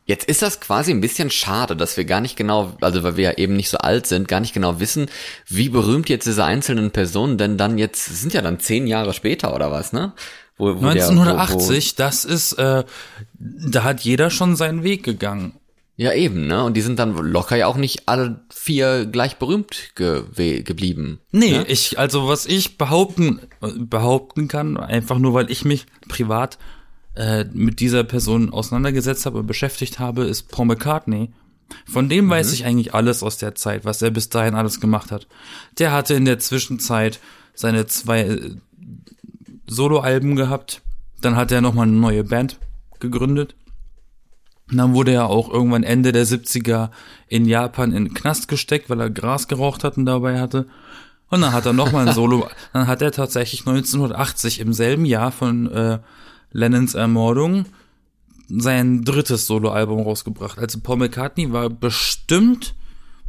Jetzt 0.06 0.26
ist 0.28 0.42
das 0.42 0.60
quasi 0.60 0.90
ein 0.90 1.00
bisschen 1.00 1.30
schade, 1.30 1.76
dass 1.76 1.96
wir 1.96 2.04
gar 2.04 2.20
nicht 2.20 2.36
genau, 2.36 2.76
also 2.82 3.02
weil 3.02 3.16
wir 3.16 3.24
ja 3.24 3.38
eben 3.38 3.56
nicht 3.56 3.70
so 3.70 3.78
alt 3.78 4.06
sind, 4.06 4.28
gar 4.28 4.40
nicht 4.40 4.52
genau 4.52 4.78
wissen, 4.78 5.06
wie 5.48 5.70
berühmt 5.70 6.10
jetzt 6.10 6.26
diese 6.26 6.44
einzelnen 6.44 6.90
Personen 6.90 7.38
denn 7.38 7.56
dann 7.56 7.78
jetzt, 7.78 8.04
sind 8.04 8.34
ja 8.34 8.42
dann 8.42 8.60
zehn 8.60 8.86
Jahre 8.86 9.14
später 9.14 9.54
oder 9.54 9.70
was, 9.70 9.94
ne? 9.94 10.12
Wo, 10.56 10.66
wo 10.66 10.86
1980, 10.86 11.96
der, 11.96 12.06
wo, 12.06 12.08
das 12.08 12.24
ist, 12.24 12.52
äh, 12.54 12.84
da 13.38 13.82
hat 13.82 14.00
jeder 14.00 14.30
schon 14.30 14.56
seinen 14.56 14.82
Weg 14.82 15.02
gegangen. 15.02 15.54
Ja, 15.96 16.12
eben, 16.12 16.48
ne? 16.48 16.64
Und 16.64 16.76
die 16.76 16.80
sind 16.80 16.98
dann 16.98 17.14
locker 17.14 17.56
ja 17.56 17.68
auch 17.68 17.76
nicht 17.76 18.08
alle 18.08 18.44
vier 18.52 19.06
gleich 19.06 19.36
berühmt 19.36 19.94
ge 19.94 20.24
geblieben. 20.62 21.20
Nee, 21.30 21.58
ne? 21.58 21.66
ich, 21.68 21.98
also 22.00 22.26
was 22.26 22.46
ich 22.46 22.78
behaupten, 22.78 23.40
behaupten 23.60 24.48
kann, 24.48 24.76
einfach 24.76 25.18
nur 25.18 25.34
weil 25.34 25.52
ich 25.52 25.64
mich 25.64 25.86
privat 26.08 26.58
äh, 27.14 27.44
mit 27.52 27.78
dieser 27.78 28.02
Person 28.02 28.52
auseinandergesetzt 28.52 29.24
habe 29.24 29.38
und 29.38 29.46
beschäftigt 29.46 30.00
habe, 30.00 30.24
ist 30.24 30.50
Paul 30.50 30.66
McCartney. 30.66 31.30
Von 31.86 32.08
dem 32.08 32.26
mhm. 32.26 32.30
weiß 32.30 32.52
ich 32.52 32.64
eigentlich 32.64 32.92
alles 32.92 33.22
aus 33.22 33.38
der 33.38 33.54
Zeit, 33.54 33.84
was 33.84 34.02
er 34.02 34.10
bis 34.10 34.28
dahin 34.28 34.56
alles 34.56 34.80
gemacht 34.80 35.12
hat. 35.12 35.28
Der 35.78 35.92
hatte 35.92 36.14
in 36.14 36.24
der 36.24 36.40
Zwischenzeit 36.40 37.20
seine 37.54 37.86
zwei 37.86 38.40
Soloalben 39.66 40.36
gehabt. 40.36 40.82
Dann 41.20 41.36
hat 41.36 41.52
er 41.52 41.60
nochmal 41.60 41.86
eine 41.86 41.96
neue 41.96 42.24
Band 42.24 42.58
gegründet. 43.00 43.54
Und 44.70 44.78
dann 44.78 44.94
wurde 44.94 45.12
er 45.12 45.28
auch 45.28 45.50
irgendwann 45.50 45.82
Ende 45.82 46.12
der 46.12 46.26
70er 46.26 46.90
in 47.28 47.44
Japan 47.44 47.92
in 47.92 48.04
den 48.04 48.14
Knast 48.14 48.48
gesteckt, 48.48 48.88
weil 48.88 49.00
er 49.00 49.10
Gras 49.10 49.46
geraucht 49.46 49.84
hat 49.84 49.96
und 49.96 50.06
dabei 50.06 50.40
hatte. 50.40 50.66
Und 51.28 51.42
dann 51.42 51.52
hat 51.52 51.66
er 51.66 51.72
nochmal 51.72 52.08
ein 52.08 52.14
Solo, 52.14 52.48
dann 52.72 52.86
hat 52.86 53.02
er 53.02 53.12
tatsächlich 53.12 53.60
1980 53.60 54.60
im 54.60 54.72
selben 54.72 55.04
Jahr 55.04 55.32
von 55.32 55.70
äh, 55.70 55.98
Lennons 56.52 56.94
Ermordung 56.94 57.66
sein 58.48 59.04
drittes 59.04 59.46
Soloalbum 59.46 60.00
rausgebracht. 60.00 60.58
Also 60.58 60.80
Paul 60.80 60.98
McCartney 60.98 61.52
war 61.52 61.70
bestimmt 61.70 62.74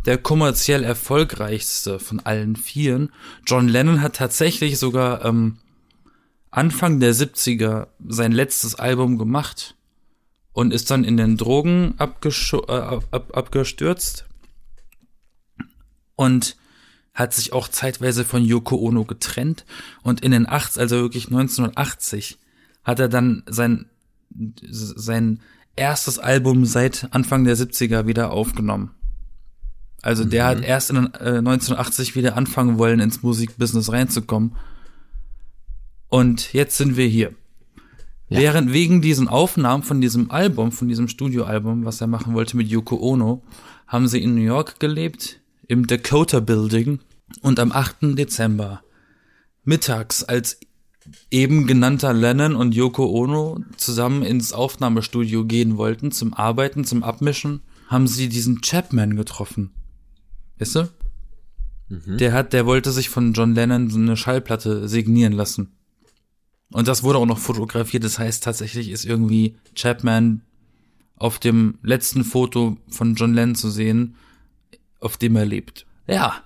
der 0.05 0.17
kommerziell 0.17 0.83
erfolgreichste 0.83 1.99
von 1.99 2.19
allen 2.19 2.55
vieren. 2.55 3.09
John 3.45 3.67
Lennon 3.67 4.01
hat 4.01 4.17
tatsächlich 4.17 4.77
sogar 4.77 5.25
ähm, 5.25 5.57
Anfang 6.55 7.01
der 7.01 7.13
70er 7.13 7.87
sein 8.07 8.31
letztes 8.31 8.75
Album 8.75 9.17
gemacht 9.17 9.75
und 10.53 10.73
ist 10.73 10.89
dann 10.89 11.03
in 11.03 11.17
den 11.17 11.35
Drogen 11.35 11.95
äh, 11.99 12.71
ab 12.71 13.05
abgestürzt 13.11 14.25
und 16.15 16.55
hat 17.13 17.33
sich 17.33 17.51
auch 17.51 17.67
zeitweise 17.67 18.23
von 18.23 18.43
Yoko 18.43 18.77
Ono 18.77 19.03
getrennt 19.03 19.65
und 20.01 20.21
in 20.21 20.31
den 20.31 20.47
80 20.47 20.81
also 20.81 20.95
wirklich 20.97 21.25
1980 21.25 22.39
hat 22.85 22.99
er 22.99 23.09
dann 23.09 23.43
sein 23.47 23.89
sein 24.61 25.41
erstes 25.75 26.19
Album 26.19 26.65
seit 26.65 27.09
Anfang 27.11 27.43
der 27.43 27.57
70er 27.57 28.07
wieder 28.07 28.31
aufgenommen. 28.31 28.91
Also 30.01 30.23
mhm. 30.23 30.29
der 30.29 30.45
hat 30.45 30.63
erst 30.63 30.89
in 30.89 30.95
äh, 30.95 31.39
1980 31.39 32.15
wieder 32.15 32.37
anfangen 32.37 32.77
wollen 32.77 33.01
ins 33.01 33.23
Musikbusiness 33.23 33.91
reinzukommen 33.91 34.55
und 36.09 36.53
jetzt 36.53 36.77
sind 36.77 36.97
wir 36.97 37.07
hier. 37.07 37.33
Ja. 38.29 38.39
Während 38.39 38.73
wegen 38.73 39.01
diesen 39.01 39.27
Aufnahmen 39.27 39.83
von 39.83 40.01
diesem 40.01 40.31
Album, 40.31 40.71
von 40.71 40.87
diesem 40.87 41.07
Studioalbum, 41.07 41.85
was 41.85 42.01
er 42.01 42.07
machen 42.07 42.33
wollte 42.33 42.57
mit 42.57 42.67
Yoko 42.67 42.97
Ono, 42.97 43.43
haben 43.87 44.07
sie 44.07 44.21
in 44.21 44.33
New 44.33 44.41
York 44.41 44.79
gelebt, 44.79 45.39
im 45.67 45.85
Dakota 45.85 46.39
Building 46.39 46.99
und 47.41 47.59
am 47.59 47.71
8. 47.71 48.17
Dezember 48.17 48.81
mittags, 49.63 50.23
als 50.23 50.59
eben 51.29 51.67
genannter 51.67 52.13
Lennon 52.13 52.55
und 52.55 52.73
Yoko 52.73 53.05
Ono 53.05 53.59
zusammen 53.77 54.23
ins 54.23 54.53
Aufnahmestudio 54.53 55.45
gehen 55.45 55.77
wollten 55.77 56.11
zum 56.11 56.33
Arbeiten, 56.33 56.83
zum 56.83 57.03
Abmischen, 57.03 57.61
haben 57.87 58.07
sie 58.07 58.29
diesen 58.29 58.61
Chapman 58.61 59.15
getroffen. 59.15 59.71
Weißt 60.57 60.75
du? 60.75 60.89
Mhm. 61.89 62.17
Der 62.17 62.33
hat, 62.33 62.53
der 62.53 62.65
wollte 62.65 62.91
sich 62.91 63.09
von 63.09 63.33
John 63.33 63.53
Lennon 63.53 63.89
so 63.89 63.99
eine 63.99 64.17
Schallplatte 64.17 64.87
signieren 64.87 65.33
lassen. 65.33 65.74
Und 66.71 66.87
das 66.87 67.03
wurde 67.03 67.19
auch 67.19 67.25
noch 67.25 67.37
fotografiert. 67.37 68.03
Das 68.03 68.19
heißt, 68.19 68.43
tatsächlich 68.43 68.89
ist 68.89 69.05
irgendwie 69.05 69.55
Chapman 69.75 70.41
auf 71.17 71.39
dem 71.39 71.77
letzten 71.81 72.23
Foto 72.23 72.77
von 72.89 73.15
John 73.15 73.33
Lennon 73.33 73.55
zu 73.55 73.69
sehen, 73.69 74.15
auf 74.99 75.17
dem 75.17 75.35
er 75.35 75.45
lebt. 75.45 75.85
Ja. 76.07 76.41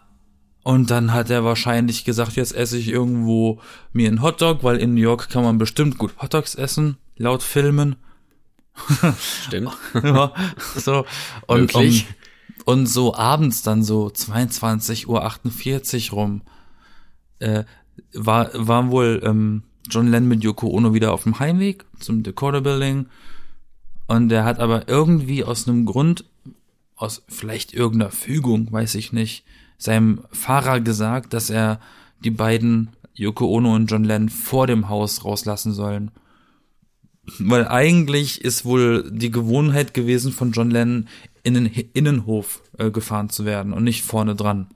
Und 0.64 0.92
dann 0.92 1.14
hat 1.14 1.30
er 1.30 1.44
wahrscheinlich 1.44 2.04
gesagt, 2.04 2.36
jetzt 2.36 2.54
esse 2.54 2.78
ich 2.78 2.90
irgendwo 2.90 3.62
mir 3.94 4.08
einen 4.08 4.22
Hotdog, 4.22 4.64
weil 4.64 4.78
in 4.78 4.94
New 4.94 5.02
York 5.02 5.30
kann 5.30 5.44
man 5.44 5.58
bestimmt 5.58 5.98
gut 5.98 6.14
Hotdogs 6.22 6.56
essen, 6.56 6.98
laut 7.16 7.42
Filmen. 7.42 7.96
Stimmt. 9.46 9.76
ja, 10.04 10.34
so. 10.76 11.06
Und, 11.48 11.74
um, 11.74 12.02
und 12.66 12.86
so 12.86 13.16
abends 13.16 13.64
dann 13.64 13.84
so 13.84 14.08
22.48 14.08 16.12
Uhr 16.12 16.18
rum, 16.18 16.42
äh, 17.40 17.64
war, 18.14 18.52
waren 18.54 18.92
wohl, 18.92 19.22
ähm, 19.24 19.64
John 19.90 20.08
Lennon 20.08 20.30
mit 20.30 20.44
Yoko 20.44 20.68
Ono 20.68 20.94
wieder 20.94 21.12
auf 21.12 21.24
dem 21.24 21.40
Heimweg 21.40 21.86
zum 22.00 22.24
Decoder 22.24 22.62
Building. 22.62 23.08
Und 24.08 24.32
er 24.32 24.46
hat 24.46 24.60
aber 24.60 24.88
irgendwie 24.88 25.44
aus 25.44 25.68
einem 25.68 25.86
Grund, 25.86 26.26
aus 26.96 27.24
vielleicht 27.28 27.74
irgendeiner 27.74 28.12
Fügung, 28.12 28.72
weiß 28.72 28.96
ich 28.96 29.14
nicht, 29.14 29.44
seinem 29.78 30.22
Fahrer 30.32 30.80
gesagt, 30.82 31.34
dass 31.34 31.50
er 31.50 31.80
die 32.24 32.32
beiden 32.32 32.90
Yoko 33.14 33.48
Ono 33.48 33.76
und 33.76 33.88
John 33.88 34.04
Lennon 34.04 34.30
vor 34.30 34.68
dem 34.68 34.90
Haus 34.90 35.26
rauslassen 35.26 35.74
sollen. 35.74 36.12
Weil 37.38 37.68
eigentlich 37.68 38.42
ist 38.42 38.66
wohl 38.66 39.10
die 39.12 39.32
Gewohnheit 39.32 39.94
gewesen 39.94 40.32
von 40.32 40.52
John 40.52 40.72
Lennon 40.72 41.08
in 41.44 41.54
den 41.54 41.66
Innenhof 41.68 42.62
äh, 42.78 42.92
gefahren 42.92 43.30
zu 43.30 43.46
werden 43.46 43.74
und 43.74 43.84
nicht 43.84 44.04
vorne 44.04 44.36
dran. 44.36 44.68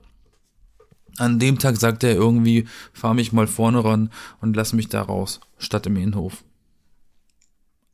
An 1.18 1.38
dem 1.38 1.58
Tag 1.58 1.76
sagte 1.76 2.08
er 2.08 2.14
irgendwie, 2.14 2.66
fahr 2.92 3.14
mich 3.14 3.32
mal 3.32 3.46
vorne 3.46 3.84
ran 3.84 4.10
und 4.40 4.56
lass 4.56 4.72
mich 4.72 4.88
da 4.88 5.02
raus, 5.02 5.40
statt 5.58 5.86
im 5.86 5.96
Innenhof. 5.96 6.44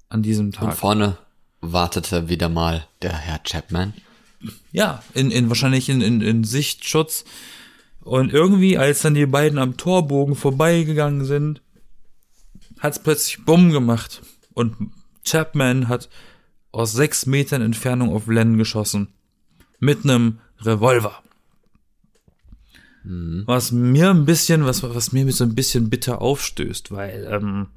An 0.08 0.22
diesem 0.22 0.52
Tag. 0.52 0.68
Und 0.68 0.74
vorne 0.74 1.18
wartete 1.60 2.28
wieder 2.28 2.48
mal 2.48 2.86
der 3.02 3.12
Herr 3.12 3.40
Chapman. 3.42 3.94
Ja, 4.72 5.02
in, 5.14 5.30
in 5.30 5.48
wahrscheinlich 5.48 5.88
in, 5.88 6.00
in, 6.00 6.20
in 6.20 6.44
Sichtschutz. 6.44 7.24
Und 8.00 8.32
irgendwie, 8.32 8.78
als 8.78 9.02
dann 9.02 9.14
die 9.14 9.26
beiden 9.26 9.58
am 9.58 9.76
Torbogen 9.76 10.34
vorbeigegangen 10.34 11.26
sind, 11.26 11.60
hat's 12.78 12.98
plötzlich 12.98 13.44
Bumm 13.44 13.70
gemacht. 13.70 14.22
Und 14.54 14.92
Chapman 15.24 15.88
hat 15.88 16.08
aus 16.72 16.92
sechs 16.92 17.26
Metern 17.26 17.60
Entfernung 17.62 18.14
auf 18.14 18.26
Len 18.26 18.56
geschossen. 18.56 19.08
Mit 19.78 20.04
einem 20.04 20.38
Revolver. 20.60 21.22
Mhm. 23.04 23.42
Was 23.46 23.72
mir 23.72 24.10
ein 24.10 24.24
bisschen, 24.24 24.64
was, 24.64 24.82
was 24.82 25.12
mir 25.12 25.30
so 25.32 25.44
ein 25.44 25.54
bisschen 25.54 25.90
bitter 25.90 26.20
aufstößt, 26.20 26.90
weil 26.90 27.26
ähm, 27.30 27.68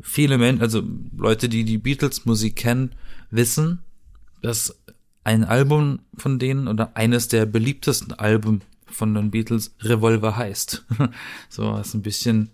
viele 0.00 0.38
Menschen, 0.38 0.62
also 0.62 0.82
Leute, 1.16 1.48
die 1.48 1.64
die 1.64 1.78
Beatles-Musik 1.78 2.56
kennen, 2.56 2.94
wissen, 3.30 3.80
dass 4.42 4.76
ein 5.24 5.44
Album 5.44 6.00
von 6.16 6.38
denen 6.38 6.68
oder 6.68 6.96
eines 6.96 7.28
der 7.28 7.46
beliebtesten 7.46 8.12
Alben 8.12 8.62
von 8.86 9.14
den 9.14 9.30
Beatles 9.30 9.74
Revolver 9.80 10.36
heißt. 10.36 10.84
so, 11.48 11.76
ist 11.76 11.94
ein 11.94 12.02
bisschen. 12.02 12.50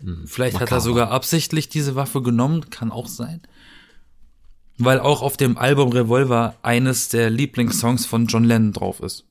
Mhm. 0.00 0.26
Vielleicht 0.26 0.54
Makaber. 0.54 0.70
hat 0.70 0.78
er 0.78 0.80
sogar 0.82 1.10
absichtlich 1.10 1.68
diese 1.68 1.94
Waffe 1.94 2.22
genommen, 2.22 2.68
kann 2.70 2.92
auch 2.92 3.08
sein. 3.08 3.40
Weil 4.76 5.00
auch 5.00 5.22
auf 5.22 5.36
dem 5.36 5.56
Album 5.56 5.92
Revolver 5.92 6.56
eines 6.62 7.08
der 7.08 7.30
Lieblingssongs 7.30 8.06
von 8.06 8.26
John 8.26 8.44
Lennon 8.44 8.72
drauf 8.72 9.00
ist. 9.00 9.24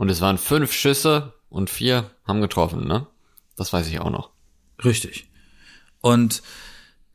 Und 0.00 0.08
es 0.08 0.22
waren 0.22 0.38
fünf 0.38 0.72
Schüsse 0.72 1.34
und 1.50 1.68
vier 1.68 2.10
haben 2.26 2.40
getroffen, 2.40 2.88
ne? 2.88 3.06
Das 3.54 3.74
weiß 3.74 3.86
ich 3.86 4.00
auch 4.00 4.08
noch. 4.08 4.30
Richtig. 4.82 5.28
Und 6.00 6.42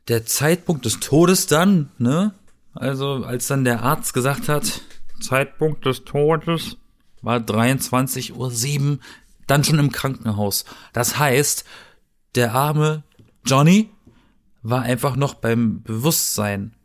der 0.06 0.24
Zeitpunkt 0.24 0.84
des 0.84 1.00
Todes 1.00 1.48
dann, 1.48 1.90
ne? 1.98 2.32
Also, 2.74 3.24
als 3.24 3.48
dann 3.48 3.64
der 3.64 3.82
Arzt 3.82 4.14
gesagt 4.14 4.48
hat, 4.48 4.82
Zeitpunkt 5.20 5.84
des 5.84 6.04
Todes 6.04 6.76
war 7.22 7.38
23.07 7.38 8.80
Uhr, 8.80 8.98
dann 9.48 9.64
schon 9.64 9.80
im 9.80 9.90
Krankenhaus. 9.90 10.64
Das 10.92 11.18
heißt, 11.18 11.64
der 12.36 12.54
arme 12.54 13.02
Johnny 13.44 13.90
war 14.62 14.82
einfach 14.82 15.16
noch 15.16 15.34
beim 15.34 15.82
Bewusstsein 15.82 16.75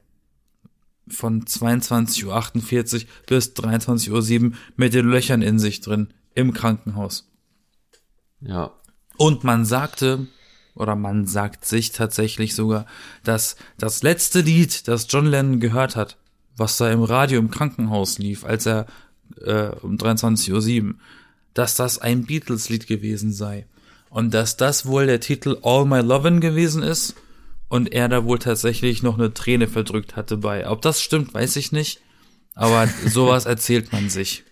von 1.12 1.44
22.48 1.44 2.26
Uhr 2.26 3.02
bis 3.28 3.54
23.07 3.54 4.44
Uhr 4.44 4.52
mit 4.76 4.94
den 4.94 5.08
Löchern 5.08 5.42
in 5.42 5.60
sich 5.60 5.82
drin 5.82 6.14
im 6.34 6.54
Krankenhaus. 6.54 7.30
Ja. 8.42 8.72
Und 9.18 9.44
man 9.44 9.66
sagte, 9.66 10.28
oder 10.76 10.96
man 10.96 11.28
sagt 11.28 11.66
sich 11.66 11.92
tatsächlich 11.92 12.56
sogar, 12.56 12.86
dass 13.24 13.56
das 13.78 14.04
letzte 14.04 14.42
Lied, 14.42 14.88
das 14.88 15.08
John 15.10 15.26
Lennon 15.26 15.60
gehört 15.60 15.96
hat, 15.96 16.18
was 16.56 16.78
da 16.78 16.92
im 16.92 17.04
Radio 17.04 17.40
im 17.40 17.52
Krankenhaus 17.52 18.18
lief, 18.18 18.46
als 18.46 18.66
er 18.66 18.88
äh, 19.42 19.70
um 19.82 19.98
23.07 19.98 20.84
Uhr, 20.84 20.96
dass 21.54 21.76
das 21.76 22.00
ein 22.00 22.26
Beatles-Lied 22.26 22.88
gewesen 22.88 23.32
sei. 23.34 23.68
Und 24.10 24.34
dass 24.34 24.58
das 24.58 24.86
wohl 24.86 25.06
der 25.06 25.20
Titel 25.20 25.58
All 25.64 25.86
My 25.86 26.00
Lovin' 26.00 26.42
gewesen 26.42 26.84
ist 26.84 27.16
und 27.72 27.94
er 27.94 28.10
da 28.10 28.26
wohl 28.26 28.38
tatsächlich 28.38 29.02
noch 29.02 29.18
eine 29.18 29.34
Träne 29.34 29.66
verdrückt 29.66 30.18
hatte 30.18 30.36
bei. 30.36 30.70
Ob 30.70 30.82
das 30.82 31.02
stimmt, 31.02 31.34
weiß 31.34 31.56
ich 31.56 31.72
nicht. 31.72 32.02
Aber 32.54 32.86
sowas 33.08 33.46
erzählt 33.46 33.94
man 33.94 34.10
sich. 34.10 34.44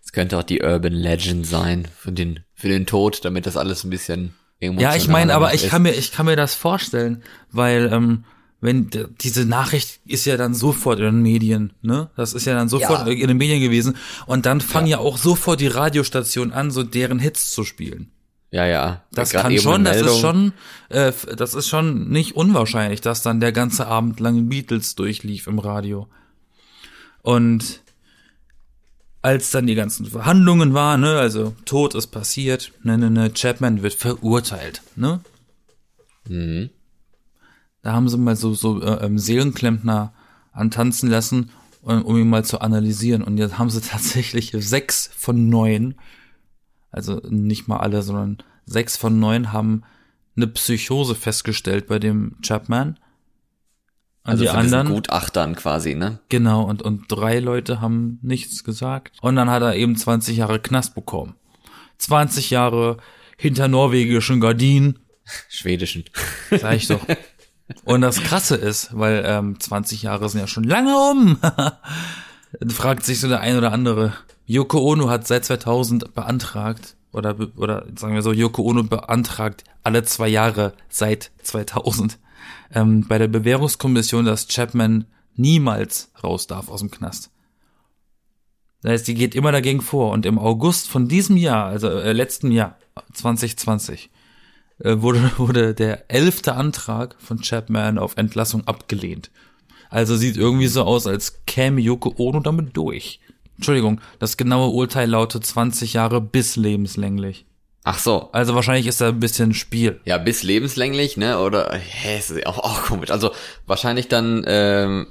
Es 0.00 0.12
könnte 0.12 0.38
auch 0.38 0.44
die 0.44 0.62
Urban 0.62 0.92
Legend 0.92 1.44
sein 1.44 1.88
für 1.98 2.12
den, 2.12 2.38
für 2.54 2.68
den 2.68 2.86
Tod, 2.86 3.24
damit 3.24 3.46
das 3.46 3.56
alles 3.56 3.82
ein 3.82 3.90
bisschen 3.90 4.34
Ja, 4.60 4.94
ich 4.94 5.08
meine, 5.08 5.34
aber 5.34 5.52
ich 5.54 5.68
kann 5.68 5.82
mir, 5.82 5.90
ich 5.90 6.12
kann 6.12 6.26
mir 6.26 6.36
das 6.36 6.54
vorstellen, 6.54 7.24
weil, 7.50 7.92
ähm, 7.92 8.24
wenn 8.60 8.90
diese 9.20 9.44
Nachricht 9.44 9.98
ist 10.06 10.24
ja 10.24 10.36
dann 10.36 10.54
sofort 10.54 11.00
in 11.00 11.06
den 11.06 11.22
Medien, 11.22 11.72
ne? 11.82 12.10
Das 12.14 12.32
ist 12.32 12.44
ja 12.44 12.54
dann 12.54 12.68
sofort 12.68 13.08
ja. 13.08 13.12
in 13.12 13.26
den 13.26 13.38
Medien 13.38 13.60
gewesen. 13.60 13.96
Und 14.26 14.46
dann 14.46 14.60
fangen 14.60 14.86
ja. 14.86 14.98
ja 14.98 15.02
auch 15.02 15.18
sofort 15.18 15.58
die 15.58 15.66
Radiostationen 15.66 16.52
an, 16.52 16.70
so 16.70 16.84
deren 16.84 17.18
Hits 17.18 17.50
zu 17.50 17.64
spielen. 17.64 18.12
Ja, 18.52 18.66
ja. 18.66 19.02
Das 19.12 19.30
kann 19.30 19.56
schon, 19.58 19.84
das 19.84 20.02
ist 20.02 20.18
schon, 20.18 20.52
äh, 20.90 21.10
das 21.36 21.54
ist 21.54 21.68
schon 21.68 22.10
nicht 22.10 22.36
unwahrscheinlich, 22.36 23.00
dass 23.00 23.22
dann 23.22 23.40
der 23.40 23.50
ganze 23.50 23.86
Abend 23.86 24.20
lang 24.20 24.50
Beatles 24.50 24.94
durchlief 24.94 25.46
im 25.46 25.58
Radio. 25.58 26.06
Und 27.22 27.80
als 29.22 29.52
dann 29.52 29.66
die 29.66 29.74
ganzen 29.74 30.04
Verhandlungen 30.04 30.74
waren, 30.74 31.00
ne, 31.00 31.18
also 31.18 31.54
Tod 31.64 31.94
ist 31.94 32.08
passiert, 32.08 32.72
ne, 32.82 32.98
ne, 32.98 33.10
ne, 33.10 33.32
Chapman 33.32 33.82
wird 33.82 33.94
verurteilt, 33.94 34.82
ne? 34.96 35.20
Mhm. 36.28 36.68
Da 37.80 37.92
haben 37.92 38.08
sie 38.10 38.18
mal 38.18 38.36
so, 38.36 38.52
so 38.52 38.82
äh, 38.82 39.10
Seelenklempner 39.14 40.12
antanzen 40.52 41.08
lassen, 41.08 41.50
um, 41.80 42.02
um 42.02 42.18
ihn 42.18 42.28
mal 42.28 42.44
zu 42.44 42.60
analysieren. 42.60 43.22
Und 43.22 43.38
jetzt 43.38 43.58
haben 43.58 43.70
sie 43.70 43.80
tatsächlich 43.88 44.52
sechs 44.58 45.08
von 45.16 45.48
neun 45.48 45.94
also 46.92 47.20
nicht 47.28 47.66
mal 47.66 47.78
alle, 47.78 48.02
sondern 48.02 48.38
sechs 48.66 48.96
von 48.96 49.18
neun 49.18 49.52
haben 49.52 49.82
eine 50.36 50.46
Psychose 50.46 51.14
festgestellt 51.14 51.86
bei 51.88 51.98
dem 51.98 52.36
Chapman. 52.42 52.98
Und 54.24 54.30
also 54.30 54.44
die 54.44 54.50
anderen 54.50 54.88
Gutachtern 54.88 55.56
quasi, 55.56 55.96
ne? 55.96 56.20
Genau, 56.28 56.62
und, 56.62 56.80
und 56.80 57.06
drei 57.08 57.40
Leute 57.40 57.80
haben 57.80 58.20
nichts 58.22 58.62
gesagt. 58.62 59.16
Und 59.20 59.34
dann 59.34 59.50
hat 59.50 59.62
er 59.62 59.74
eben 59.74 59.96
20 59.96 60.36
Jahre 60.36 60.60
Knast 60.60 60.94
bekommen. 60.94 61.34
20 61.98 62.50
Jahre 62.50 62.98
hinter 63.36 63.66
norwegischen 63.66 64.40
Gardinen. 64.40 65.00
Schwedischen. 65.48 66.04
Sag 66.50 66.76
ich 66.76 66.86
doch. 66.86 67.00
Und 67.84 68.02
das 68.02 68.22
Krasse 68.22 68.56
ist, 68.56 68.90
weil 68.96 69.22
ähm, 69.26 69.58
20 69.58 70.02
Jahre 70.02 70.28
sind 70.28 70.40
ja 70.40 70.46
schon 70.46 70.64
lange 70.64 70.94
um. 70.94 71.38
fragt 72.68 73.04
sich 73.04 73.20
so 73.20 73.28
der 73.28 73.40
ein 73.40 73.56
oder 73.56 73.72
andere. 73.72 74.12
Yoko 74.46 74.78
Ono 74.80 75.08
hat 75.08 75.26
seit 75.26 75.44
2000 75.44 76.14
beantragt, 76.14 76.96
oder, 77.12 77.36
oder 77.56 77.86
sagen 77.96 78.14
wir 78.14 78.22
so, 78.22 78.32
Yoko 78.32 78.62
Ono 78.62 78.82
beantragt 78.82 79.64
alle 79.82 80.02
zwei 80.02 80.28
Jahre 80.28 80.74
seit 80.88 81.30
2000 81.42 82.18
ähm, 82.74 83.06
bei 83.06 83.18
der 83.18 83.28
Bewährungskommission, 83.28 84.24
dass 84.24 84.48
Chapman 84.48 85.06
niemals 85.34 86.10
raus 86.22 86.46
darf 86.46 86.68
aus 86.68 86.80
dem 86.80 86.90
Knast. 86.90 87.30
Das 88.82 88.92
heißt, 88.92 89.08
die 89.08 89.14
geht 89.14 89.34
immer 89.34 89.52
dagegen 89.52 89.80
vor. 89.80 90.10
Und 90.10 90.26
im 90.26 90.38
August 90.38 90.88
von 90.88 91.08
diesem 91.08 91.36
Jahr, 91.36 91.66
also 91.66 91.88
äh, 91.88 92.12
letzten 92.12 92.50
Jahr, 92.50 92.76
2020, 93.12 94.10
äh, 94.80 95.00
wurde, 95.00 95.30
wurde 95.38 95.74
der 95.74 96.10
elfte 96.10 96.54
Antrag 96.54 97.16
von 97.18 97.40
Chapman 97.40 97.98
auf 97.98 98.16
Entlassung 98.16 98.66
abgelehnt. 98.66 99.30
Also 99.92 100.16
sieht 100.16 100.38
irgendwie 100.38 100.68
so 100.68 100.84
aus, 100.84 101.06
als 101.06 101.44
käme 101.44 101.82
Yoko 101.82 102.14
Ono 102.16 102.40
damit 102.40 102.74
durch. 102.74 103.20
Entschuldigung, 103.56 104.00
das 104.18 104.38
genaue 104.38 104.70
Urteil 104.70 105.08
lautet 105.08 105.44
20 105.44 105.92
Jahre 105.92 106.22
bis 106.22 106.56
lebenslänglich. 106.56 107.44
Ach 107.84 107.98
so. 107.98 108.30
Also 108.32 108.54
wahrscheinlich 108.54 108.86
ist 108.86 109.02
da 109.02 109.08
ein 109.08 109.20
bisschen 109.20 109.52
Spiel. 109.52 110.00
Ja, 110.06 110.16
bis 110.16 110.42
lebenslänglich, 110.42 111.18
ne? 111.18 111.38
Oder 111.38 111.74
hä, 111.74 112.18
ist 112.18 112.46
auch, 112.46 112.58
auch 112.58 112.84
komisch. 112.84 113.10
Also 113.10 113.32
wahrscheinlich 113.66 114.08
dann 114.08 114.44
ähm, 114.46 115.08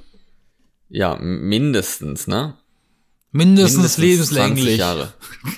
ja 0.88 1.16
mindestens, 1.20 2.26
ne? 2.26 2.54
Mindestens, 3.30 3.98
mindestens 3.98 3.98
lebenslänglich. 3.98 4.64
20 4.64 4.78
Jahre. 4.78 5.12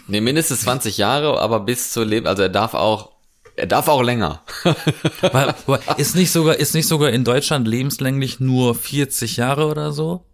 Nee, 0.07 0.21
mindestens 0.21 0.61
20 0.61 0.99
Jahre, 0.99 1.41
aber 1.41 1.61
bis 1.61 1.93
zur 1.93 2.05
Leben, 2.05 2.27
also 2.27 2.43
er 2.43 2.51
darf 2.51 2.75
auch 2.75 3.14
er 3.57 3.67
darf 3.67 3.89
auch 3.89 4.03
länger. 4.03 4.43
ist 5.97 6.17
nicht 6.17 6.31
sogar, 6.33 6.57
ist 6.57 6.75
nicht 6.75 6.89
sogar 6.89 7.11
in 7.11 7.25
Deutschland 7.25 7.69
lebenslänglich 7.69 8.41
nur 8.41 8.75
40 8.75 9.37
Jahre 9.37 9.67
oder 9.67 9.93
so? 9.93 10.25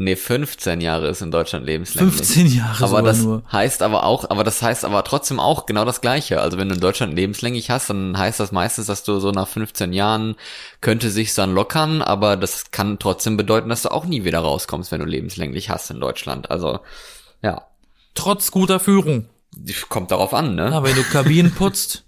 Nee, 0.00 0.14
15 0.14 0.80
Jahre 0.80 1.08
ist 1.08 1.22
in 1.22 1.32
Deutschland 1.32 1.66
lebenslänglich. 1.66 2.14
15 2.14 2.46
Jahre 2.46 2.84
aber 2.84 3.02
das 3.02 3.18
nur. 3.18 3.42
heißt 3.50 3.82
aber 3.82 4.04
auch, 4.04 4.30
aber 4.30 4.44
das 4.44 4.62
heißt 4.62 4.84
aber 4.84 5.02
trotzdem 5.02 5.40
auch 5.40 5.66
genau 5.66 5.84
das 5.84 6.00
Gleiche. 6.00 6.40
Also 6.40 6.56
wenn 6.56 6.68
du 6.68 6.76
in 6.76 6.80
Deutschland 6.80 7.14
lebenslänglich 7.14 7.68
hast, 7.70 7.90
dann 7.90 8.16
heißt 8.16 8.38
das 8.38 8.52
meistens, 8.52 8.86
dass 8.86 9.02
du 9.02 9.18
so 9.18 9.32
nach 9.32 9.48
15 9.48 9.92
Jahren 9.92 10.36
könnte 10.80 11.10
sich's 11.10 11.34
dann 11.34 11.52
lockern, 11.52 12.00
aber 12.00 12.36
das 12.36 12.70
kann 12.70 13.00
trotzdem 13.00 13.36
bedeuten, 13.36 13.70
dass 13.70 13.82
du 13.82 13.90
auch 13.90 14.04
nie 14.04 14.24
wieder 14.24 14.38
rauskommst, 14.38 14.92
wenn 14.92 15.00
du 15.00 15.06
lebenslänglich 15.06 15.68
hast 15.68 15.90
in 15.90 15.98
Deutschland. 15.98 16.48
Also, 16.48 16.78
ja. 17.42 17.66
Trotz 18.14 18.52
guter 18.52 18.78
Führung. 18.78 19.26
Kommt 19.88 20.12
darauf 20.12 20.32
an, 20.32 20.54
ne? 20.54 20.70
Ja, 20.70 20.84
wenn 20.84 20.94
du 20.94 21.02
Kabinen 21.02 21.52
putzt. 21.52 22.04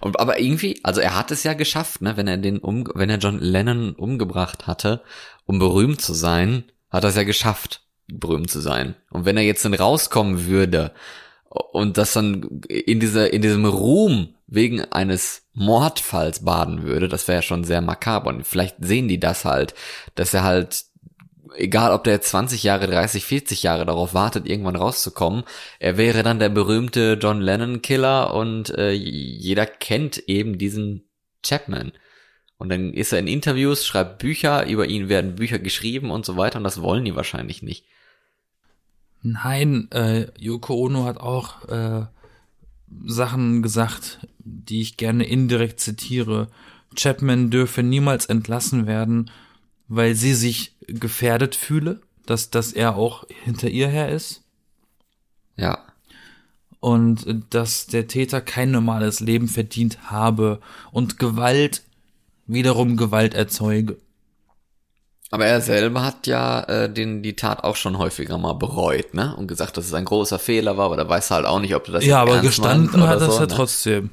Und, 0.00 0.18
aber 0.20 0.40
irgendwie, 0.40 0.80
also 0.82 1.00
er 1.00 1.16
hat 1.16 1.30
es 1.30 1.44
ja 1.44 1.54
geschafft, 1.54 2.02
ne, 2.02 2.16
wenn 2.16 2.28
er 2.28 2.36
den 2.36 2.58
um, 2.58 2.88
wenn 2.94 3.10
er 3.10 3.18
John 3.18 3.38
Lennon 3.38 3.94
umgebracht 3.94 4.66
hatte, 4.66 5.02
um 5.46 5.58
berühmt 5.58 6.00
zu 6.00 6.14
sein, 6.14 6.64
hat 6.90 7.04
er 7.04 7.10
es 7.10 7.16
ja 7.16 7.24
geschafft, 7.24 7.82
berühmt 8.06 8.50
zu 8.50 8.60
sein. 8.60 8.94
Und 9.10 9.24
wenn 9.24 9.36
er 9.36 9.42
jetzt 9.42 9.64
dann 9.64 9.74
rauskommen 9.74 10.46
würde 10.46 10.92
und 11.72 11.98
das 11.98 12.12
dann 12.12 12.62
in 12.68 13.00
dieser, 13.00 13.32
in 13.32 13.42
diesem 13.42 13.64
Ruhm 13.64 14.34
wegen 14.46 14.80
eines 14.92 15.42
Mordfalls 15.52 16.44
baden 16.44 16.82
würde, 16.82 17.08
das 17.08 17.28
wäre 17.28 17.38
ja 17.38 17.42
schon 17.42 17.64
sehr 17.64 17.80
makaber. 17.80 18.30
Und 18.30 18.46
vielleicht 18.46 18.76
sehen 18.80 19.08
die 19.08 19.20
das 19.20 19.44
halt, 19.44 19.74
dass 20.14 20.32
er 20.34 20.42
halt 20.42 20.84
egal 21.56 21.92
ob 21.92 22.04
der 22.04 22.14
jetzt 22.14 22.30
20 22.30 22.62
Jahre, 22.62 22.86
30, 22.86 23.24
40 23.24 23.62
Jahre 23.62 23.86
darauf 23.86 24.14
wartet, 24.14 24.46
irgendwann 24.46 24.76
rauszukommen, 24.76 25.44
er 25.78 25.96
wäre 25.96 26.22
dann 26.22 26.38
der 26.38 26.48
berühmte 26.48 27.18
John 27.20 27.40
Lennon 27.40 27.82
Killer 27.82 28.34
und 28.34 28.70
äh, 28.70 28.92
jeder 28.92 29.66
kennt 29.66 30.18
eben 30.28 30.58
diesen 30.58 31.08
Chapman. 31.42 31.92
Und 32.56 32.70
dann 32.70 32.92
ist 32.92 33.12
er 33.12 33.20
in 33.20 33.28
Interviews, 33.28 33.86
schreibt 33.86 34.18
Bücher, 34.18 34.66
über 34.66 34.86
ihn 34.86 35.08
werden 35.08 35.36
Bücher 35.36 35.58
geschrieben 35.58 36.10
und 36.10 36.26
so 36.26 36.36
weiter 36.36 36.58
und 36.58 36.64
das 36.64 36.82
wollen 36.82 37.04
die 37.04 37.14
wahrscheinlich 37.14 37.62
nicht. 37.62 37.84
Nein, 39.22 39.88
äh, 39.92 40.26
Yoko 40.38 40.74
Ono 40.74 41.04
hat 41.04 41.18
auch 41.18 41.68
äh, 41.68 42.06
Sachen 43.06 43.62
gesagt, 43.62 44.26
die 44.38 44.80
ich 44.80 44.96
gerne 44.96 45.24
indirekt 45.24 45.80
zitiere. 45.80 46.48
Chapman 46.96 47.50
dürfe 47.50 47.82
niemals 47.82 48.26
entlassen 48.26 48.86
werden, 48.86 49.30
weil 49.88 50.14
sie 50.14 50.34
sich 50.34 50.76
gefährdet 50.86 51.54
fühle, 51.54 52.00
dass, 52.26 52.50
dass 52.50 52.72
er 52.72 52.96
auch 52.96 53.24
hinter 53.44 53.68
ihr 53.68 53.88
her 53.88 54.10
ist. 54.10 54.42
Ja. 55.56 55.78
Und 56.80 57.26
dass 57.50 57.86
der 57.86 58.06
Täter 58.06 58.40
kein 58.40 58.70
normales 58.70 59.20
Leben 59.20 59.48
verdient 59.48 60.10
habe 60.10 60.60
und 60.92 61.18
Gewalt 61.18 61.82
wiederum 62.46 62.96
Gewalt 62.96 63.34
erzeuge. 63.34 63.96
Aber 65.30 65.44
er 65.44 65.60
selber 65.60 66.04
hat 66.04 66.26
ja 66.26 66.62
äh, 66.62 66.92
den, 66.92 67.22
die 67.22 67.36
Tat 67.36 67.62
auch 67.62 67.76
schon 67.76 67.98
häufiger 67.98 68.38
mal 68.38 68.54
bereut, 68.54 69.12
ne? 69.12 69.36
Und 69.36 69.46
gesagt, 69.46 69.76
dass 69.76 69.84
es 69.84 69.92
ein 69.92 70.06
großer 70.06 70.38
Fehler 70.38 70.78
war, 70.78 70.86
aber 70.86 70.96
da 70.96 71.06
weiß 71.06 71.30
er 71.30 71.36
halt 71.36 71.46
auch 71.46 71.60
nicht, 71.60 71.74
ob 71.74 71.84
du 71.84 71.92
das 71.92 72.04
Ja, 72.04 72.22
aber 72.22 72.40
gestanden 72.40 73.06
hat 73.06 73.20
das 73.20 73.34
so, 73.34 73.40
ja 73.40 73.46
ne? 73.46 73.48
trotzdem. 73.48 74.10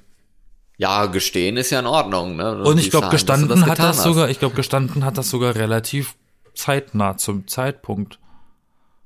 Ja, 0.77 1.05
gestehen 1.05 1.57
ist 1.57 1.69
ja 1.69 1.79
in 1.79 1.85
Ordnung, 1.85 2.35
ne? 2.35 2.63
Und 2.63 2.77
ich 2.77 2.89
glaube, 2.89 3.09
gestanden 3.09 3.65
hat 3.65 3.79
das 3.79 3.97
hast. 3.97 4.03
sogar, 4.03 4.29
ich 4.29 4.39
glaube, 4.39 4.55
gestanden 4.55 5.05
hat 5.05 5.17
das 5.17 5.29
sogar 5.29 5.55
relativ 5.55 6.15
zeitnah 6.53 7.17
zum 7.17 7.47
Zeitpunkt. 7.47 8.19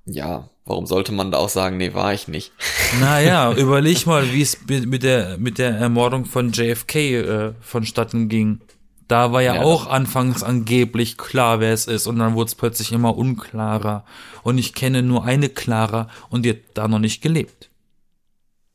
Ja, 0.05 0.49
warum 0.65 0.87
sollte 0.87 1.11
man 1.11 1.31
da 1.31 1.37
auch 1.37 1.49
sagen, 1.49 1.77
nee, 1.77 1.93
war 1.93 2.13
ich 2.13 2.27
nicht? 2.27 2.51
Naja, 2.99 3.51
überleg 3.57 4.05
mal, 4.07 4.33
wie 4.33 4.41
es 4.41 4.57
mit 4.67 5.03
der, 5.03 5.37
mit 5.37 5.57
der 5.57 5.75
Ermordung 5.75 6.25
von 6.25 6.51
JFK 6.51 6.95
äh, 6.95 7.53
vonstatten 7.59 8.29
ging. 8.29 8.61
Da 9.07 9.31
war 9.31 9.41
ja, 9.41 9.55
ja 9.55 9.61
auch 9.63 9.87
anfangs 9.87 10.43
angeblich 10.43 11.17
klar, 11.17 11.59
wer 11.59 11.73
es 11.73 11.87
ist, 11.87 12.05
und 12.05 12.19
dann 12.19 12.35
wurde 12.35 12.49
es 12.49 12.55
plötzlich 12.55 12.91
immer 12.91 13.17
unklarer. 13.17 14.05
Und 14.43 14.57
ich 14.57 14.73
kenne 14.73 15.01
nur 15.01 15.25
eine 15.25 15.49
Clara 15.49 16.09
und 16.29 16.43
die 16.43 16.51
hat 16.51 16.57
da 16.75 16.87
noch 16.87 16.99
nicht 16.99 17.21
gelebt. 17.21 17.69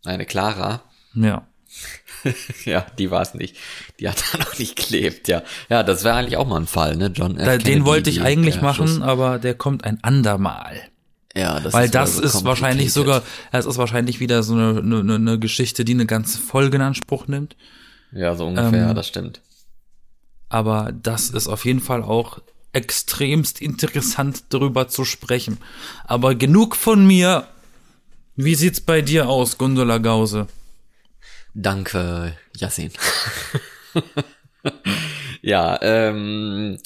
Eine 0.05 0.27
Clara? 0.27 0.83
Ja. 1.15 1.47
ja, 2.65 2.87
die 2.99 3.11
war 3.11 3.23
es 3.23 3.35
nicht. 3.35 3.57
Die 4.01 4.09
hat 4.09 4.23
da 4.33 4.39
noch 4.39 4.59
nicht 4.59 4.77
gelebt, 4.77 5.29
ja. 5.29 5.43
Ja, 5.69 5.83
das 5.83 6.05
wäre 6.05 6.15
eigentlich 6.15 6.37
auch 6.37 6.47
mal 6.47 6.61
ein 6.61 6.67
Fall, 6.67 6.97
ne, 6.97 7.11
John 7.15 7.37
F. 7.39 7.45
Da, 7.45 7.59
den 7.59 7.85
wollte 7.85 8.11
ich 8.11 8.23
eigentlich 8.23 8.61
machen, 8.61 8.89
Schuss. 8.89 9.01
aber 9.01 9.39
der 9.39 9.55
kommt 9.55 9.85
ein 9.85 9.99
andermal. 10.03 10.81
Ja, 11.37 11.59
das 11.59 11.73
Weil 11.73 11.87
ist 11.87 11.95
das 11.95 12.19
ist 12.19 12.45
wahrscheinlich 12.45 12.93
sogar, 12.93 13.23
es 13.51 13.67
ist 13.67 13.77
wahrscheinlich 13.77 14.21
wieder 14.21 14.45
so 14.45 14.55
eine, 14.55 14.79
eine, 14.79 15.15
eine 15.17 15.39
Geschichte, 15.39 15.85
die 15.85 15.93
eine 15.93 16.07
ganze 16.07 16.39
Folge 16.39 16.77
in 16.77 16.83
Anspruch 16.83 17.27
nimmt. 17.27 17.57
Ja, 18.13 18.37
so 18.37 18.47
ungefähr, 18.47 18.69
ähm, 18.69 18.89
ja, 18.89 18.95
das 18.95 19.09
stimmt. 19.09 19.41
Aber 20.49 20.93
das 20.93 21.31
ist 21.31 21.49
auf 21.49 21.65
jeden 21.65 21.81
Fall 21.81 22.03
auch 22.05 22.39
extremst 22.73 23.61
interessant 23.61 24.45
darüber 24.51 24.89
zu 24.89 25.05
sprechen. 25.05 25.59
Aber 26.05 26.35
genug 26.35 26.77
von 26.77 27.07
mir. 27.07 27.49
Wie 28.37 28.57
sieht's 28.57 28.81
bei 28.81 29.01
dir 29.01 29.29
aus, 29.29 29.59
Gundula 29.59 29.99
Gause? 29.99 30.49
Danke, 31.55 32.37
Yassin. 32.57 32.91
Ja, 35.47 35.79
ähm, 35.83 36.79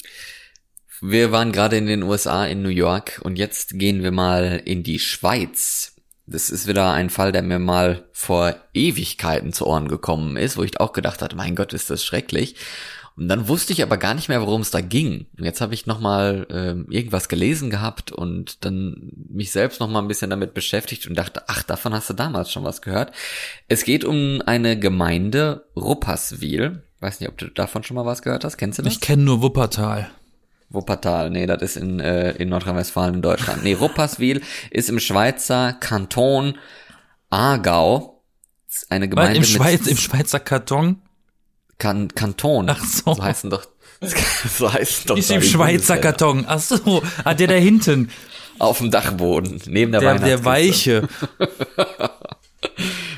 wir 0.99 1.31
waren 1.31 1.53
gerade 1.53 1.77
in 1.77 1.85
den 1.85 2.03
USA 2.03 2.45
in 2.45 2.61
New 2.61 2.67
York 2.67 3.21
und 3.23 3.37
jetzt 3.37 3.79
gehen 3.79 4.03
wir 4.03 4.11
mal 4.11 4.61
in 4.65 4.83
die 4.83 4.99
Schweiz. 4.99 5.95
Das 6.25 6.49
ist 6.49 6.67
wieder 6.67 6.91
ein 6.91 7.09
Fall, 7.09 7.31
der 7.31 7.41
mir 7.41 7.59
mal 7.59 8.09
vor 8.11 8.57
Ewigkeiten 8.73 9.53
zu 9.53 9.65
Ohren 9.65 9.87
gekommen 9.87 10.35
ist, 10.35 10.57
wo 10.57 10.63
ich 10.63 10.77
auch 10.81 10.91
gedacht 10.91 11.21
hatte, 11.21 11.37
mein 11.37 11.55
Gott, 11.55 11.71
ist 11.71 11.89
das 11.89 12.03
schrecklich. 12.03 12.57
Und 13.19 13.27
dann 13.27 13.49
wusste 13.49 13.73
ich 13.73 13.83
aber 13.83 13.97
gar 13.97 14.13
nicht 14.13 14.29
mehr, 14.29 14.39
worum 14.39 14.61
es 14.61 14.71
da 14.71 14.79
ging. 14.79 15.25
Und 15.37 15.43
jetzt 15.43 15.59
habe 15.59 15.73
ich 15.73 15.85
nochmal 15.85 16.47
ähm, 16.49 16.87
irgendwas 16.89 17.27
gelesen 17.27 17.69
gehabt 17.69 18.13
und 18.13 18.63
dann 18.63 19.11
mich 19.29 19.51
selbst 19.51 19.81
nochmal 19.81 20.01
ein 20.01 20.07
bisschen 20.07 20.29
damit 20.29 20.53
beschäftigt 20.53 21.05
und 21.05 21.15
dachte, 21.15 21.43
ach, 21.47 21.63
davon 21.63 21.93
hast 21.93 22.09
du 22.09 22.13
damals 22.13 22.49
schon 22.49 22.63
was 22.63 22.81
gehört. 22.81 23.11
Es 23.67 23.83
geht 23.83 24.05
um 24.05 24.41
eine 24.45 24.79
Gemeinde 24.79 25.65
Rupperswil. 25.75 26.81
Weiß 27.01 27.19
nicht, 27.19 27.29
ob 27.29 27.37
du 27.37 27.47
davon 27.47 27.83
schon 27.83 27.95
mal 27.95 28.05
was 28.05 28.21
gehört 28.21 28.45
hast. 28.45 28.55
Kennst 28.55 28.79
du 28.79 28.83
das? 28.83 28.93
Ich 28.93 29.01
kenne 29.01 29.23
nur 29.23 29.41
Wuppertal. 29.41 30.09
Wuppertal, 30.69 31.29
nee, 31.29 31.45
das 31.45 31.61
ist 31.61 31.75
in, 31.75 31.99
äh, 31.99 32.31
in 32.37 32.47
Nordrhein-Westfalen 32.47 33.15
in 33.15 33.21
Deutschland. 33.21 33.65
Nee, 33.65 33.73
Rupperswil 33.73 34.41
ist 34.71 34.87
im 34.87 34.99
Schweizer 34.99 35.73
Kanton 35.73 36.57
Aargau. 37.29 38.23
Eine 38.87 39.03
Weil 39.03 39.09
Gemeinde 39.09 39.35
im, 39.35 39.41
mit 39.41 39.49
Schweiz, 39.49 39.87
im 39.87 39.97
Schweizer 39.97 40.39
Karton 40.39 41.01
kan 41.79 42.09
Kanton. 42.09 42.69
Ach 42.69 42.83
so. 42.83 43.15
So 43.15 43.23
heißen 43.23 43.49
doch. 43.49 43.63
So 44.57 44.71
heißen 44.71 45.07
doch 45.07 45.17
ist 45.17 45.29
im 45.29 45.41
Schweizer 45.41 45.95
Bundesländer. 45.95 46.01
Karton. 46.01 46.45
Ach 46.47 46.59
so, 46.59 47.03
ah, 47.25 47.33
der 47.33 47.47
da 47.47 47.55
hinten. 47.55 48.09
Auf 48.57 48.77
dem 48.77 48.91
Dachboden, 48.91 49.61
neben 49.67 49.91
der, 49.91 49.99
Der, 50.01 50.19
der. 50.19 50.45
Weiche. 50.45 51.07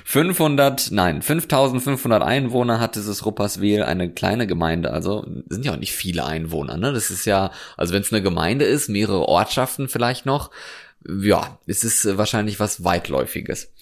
500, 0.05 0.89
nein, 0.91 1.21
5500 1.21 2.21
Einwohner 2.21 2.79
hat 2.79 2.95
dieses 2.95 3.25
Rupperswil, 3.25 3.83
eine 3.83 4.11
kleine 4.11 4.45
Gemeinde, 4.45 4.91
also 4.91 5.25
sind 5.47 5.65
ja 5.65 5.71
auch 5.71 5.77
nicht 5.77 5.93
viele 5.93 6.25
Einwohner, 6.25 6.77
ne? 6.77 6.91
Das 6.91 7.09
ist 7.09 7.25
ja, 7.25 7.51
also 7.77 7.93
wenn 7.93 8.01
es 8.01 8.11
eine 8.11 8.21
Gemeinde 8.21 8.65
ist, 8.65 8.89
mehrere 8.89 9.27
Ortschaften 9.27 9.87
vielleicht 9.87 10.25
noch, 10.25 10.51
ja, 11.07 11.59
es 11.65 11.83
ist 11.83 12.05
äh, 12.05 12.17
wahrscheinlich 12.17 12.59
was 12.59 12.83
weitläufiges. 12.83 13.73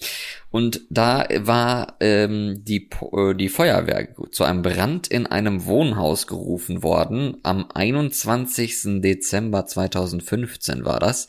Und 0.50 0.82
da 0.90 1.28
war 1.38 1.96
ähm, 2.00 2.64
die, 2.64 2.88
äh, 3.12 3.34
die 3.34 3.48
Feuerwehr 3.48 4.08
zu 4.30 4.44
einem 4.44 4.62
Brand 4.62 5.06
in 5.08 5.26
einem 5.26 5.64
Wohnhaus 5.66 6.26
gerufen 6.26 6.82
worden. 6.82 7.36
Am 7.42 7.66
21. 7.72 9.00
Dezember 9.00 9.66
2015 9.66 10.84
war 10.84 10.98
das. 10.98 11.28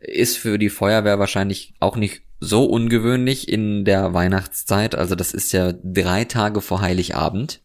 Ist 0.00 0.38
für 0.38 0.58
die 0.58 0.70
Feuerwehr 0.70 1.18
wahrscheinlich 1.18 1.74
auch 1.80 1.96
nicht 1.96 2.22
so 2.40 2.64
ungewöhnlich 2.64 3.48
in 3.48 3.84
der 3.84 4.14
Weihnachtszeit. 4.14 4.94
Also 4.94 5.14
das 5.14 5.32
ist 5.34 5.52
ja 5.52 5.72
drei 5.82 6.24
Tage 6.24 6.60
vor 6.60 6.80
Heiligabend. 6.80 7.60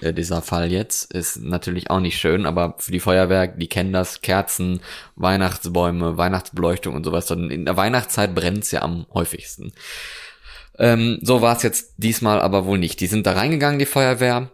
Äh, 0.00 0.12
dieser 0.12 0.42
Fall 0.42 0.70
jetzt 0.70 1.12
ist 1.12 1.36
natürlich 1.36 1.90
auch 1.90 2.00
nicht 2.00 2.18
schön, 2.18 2.46
aber 2.46 2.74
für 2.78 2.92
die 2.92 3.00
Feuerwehr, 3.00 3.46
die 3.46 3.68
kennen 3.68 3.92
das, 3.92 4.20
Kerzen, 4.20 4.80
Weihnachtsbäume, 5.16 6.16
Weihnachtsbeleuchtung 6.16 6.94
und 6.94 7.04
sowas. 7.04 7.30
Und 7.30 7.50
in 7.50 7.64
der 7.64 7.76
Weihnachtszeit 7.76 8.34
brennt's 8.34 8.70
ja 8.70 8.82
am 8.82 9.06
häufigsten. 9.12 9.72
Ähm, 10.78 11.18
so 11.22 11.42
war 11.42 11.56
es 11.56 11.62
jetzt 11.62 11.94
diesmal 11.96 12.40
aber 12.40 12.64
wohl 12.64 12.78
nicht. 12.78 13.00
Die 13.00 13.06
sind 13.06 13.26
da 13.26 13.32
reingegangen, 13.32 13.78
die 13.78 13.86
Feuerwehr. 13.86 14.50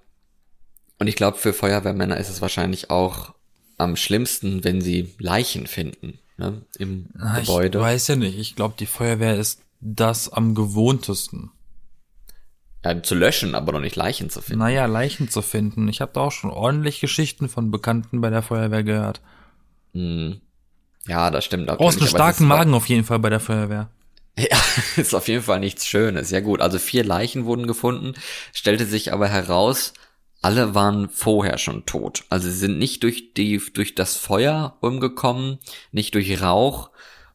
Und 0.99 1.07
ich 1.07 1.17
glaube, 1.17 1.39
für 1.39 1.53
Feuerwehrmänner 1.53 2.17
ist 2.17 2.31
es 2.31 2.41
wahrscheinlich 2.41 2.91
auch 2.91 3.35
am 3.77 3.97
schlimmsten, 3.97 4.65
wenn 4.65 4.81
sie 4.81 5.15
Leichen 5.19 5.67
finden 5.67 6.19
ne, 6.37 6.63
im 6.79 7.07
Na, 7.15 7.41
ich 7.41 7.47
Gebäude. 7.47 7.81
weiß 7.81 8.09
ja 8.09 8.17
nicht. 8.17 8.39
Ich 8.39 8.57
glaube, 8.57 8.75
die 8.79 8.87
Feuerwehr 8.87 9.37
ist 9.37 9.61
das 9.81 10.33
am 10.33 10.55
gewohntesten. 10.55 11.51
Ja, 12.85 13.03
zu 13.03 13.15
löschen, 13.15 13.55
aber 13.55 13.73
noch 13.73 13.81
nicht 13.81 13.97
Leichen 13.97 14.29
zu 14.29 14.43
finden. 14.43 14.61
Naja, 14.61 14.85
Leichen 14.87 15.31
zu 15.31 15.41
finden. 15.41 15.89
Ich 15.89 16.01
habe 16.03 16.13
da 16.13 16.21
auch 16.21 16.33
schon 16.33 16.51
ordentlich 16.51 17.01
Geschichten 17.01 17.49
von 17.49 17.71
Bekannten 17.71 18.21
bei 18.21 18.29
der 18.29 18.43
Feuerwehr 18.43 18.83
gehört. 18.83 19.23
Hm. 19.95 20.41
Ja, 21.07 21.31
das 21.31 21.45
stimmt. 21.45 21.71
auch. 21.71 21.79
Brauchst 21.79 21.99
einen 21.99 22.09
starken 22.09 22.47
Magen 22.47 22.75
auf 22.75 22.89
jeden 22.89 23.05
Fall 23.05 23.19
bei 23.19 23.31
der 23.31 23.41
Feuerwehr. 23.41 23.89
Ja, 24.39 24.59
ist 24.97 25.15
auf 25.15 25.29
jeden 25.29 25.43
Fall 25.43 25.61
nichts 25.61 25.87
Schönes. 25.87 26.31
Ja 26.31 26.41
gut, 26.41 26.61
also 26.61 26.79
vier 26.79 27.05
Leichen 27.05 27.47
wurden 27.47 27.67
gefunden, 27.67 28.15
stellte 28.53 28.85
sich 28.85 29.13
aber 29.13 29.29
heraus, 29.29 29.95
alle 30.43 30.75
waren 30.75 31.09
vorher 31.09 31.57
schon 31.57 31.87
tot. 31.87 32.25
Also 32.29 32.49
sie 32.51 32.57
sind 32.57 32.79
nicht 32.79 33.03
durch 33.03 33.33
die 33.33 33.63
durch 33.73 33.95
das 33.95 34.17
Feuer 34.17 34.77
umgekommen, 34.81 35.59
nicht 35.91 36.15
durch 36.15 36.43
Rauch 36.43 36.91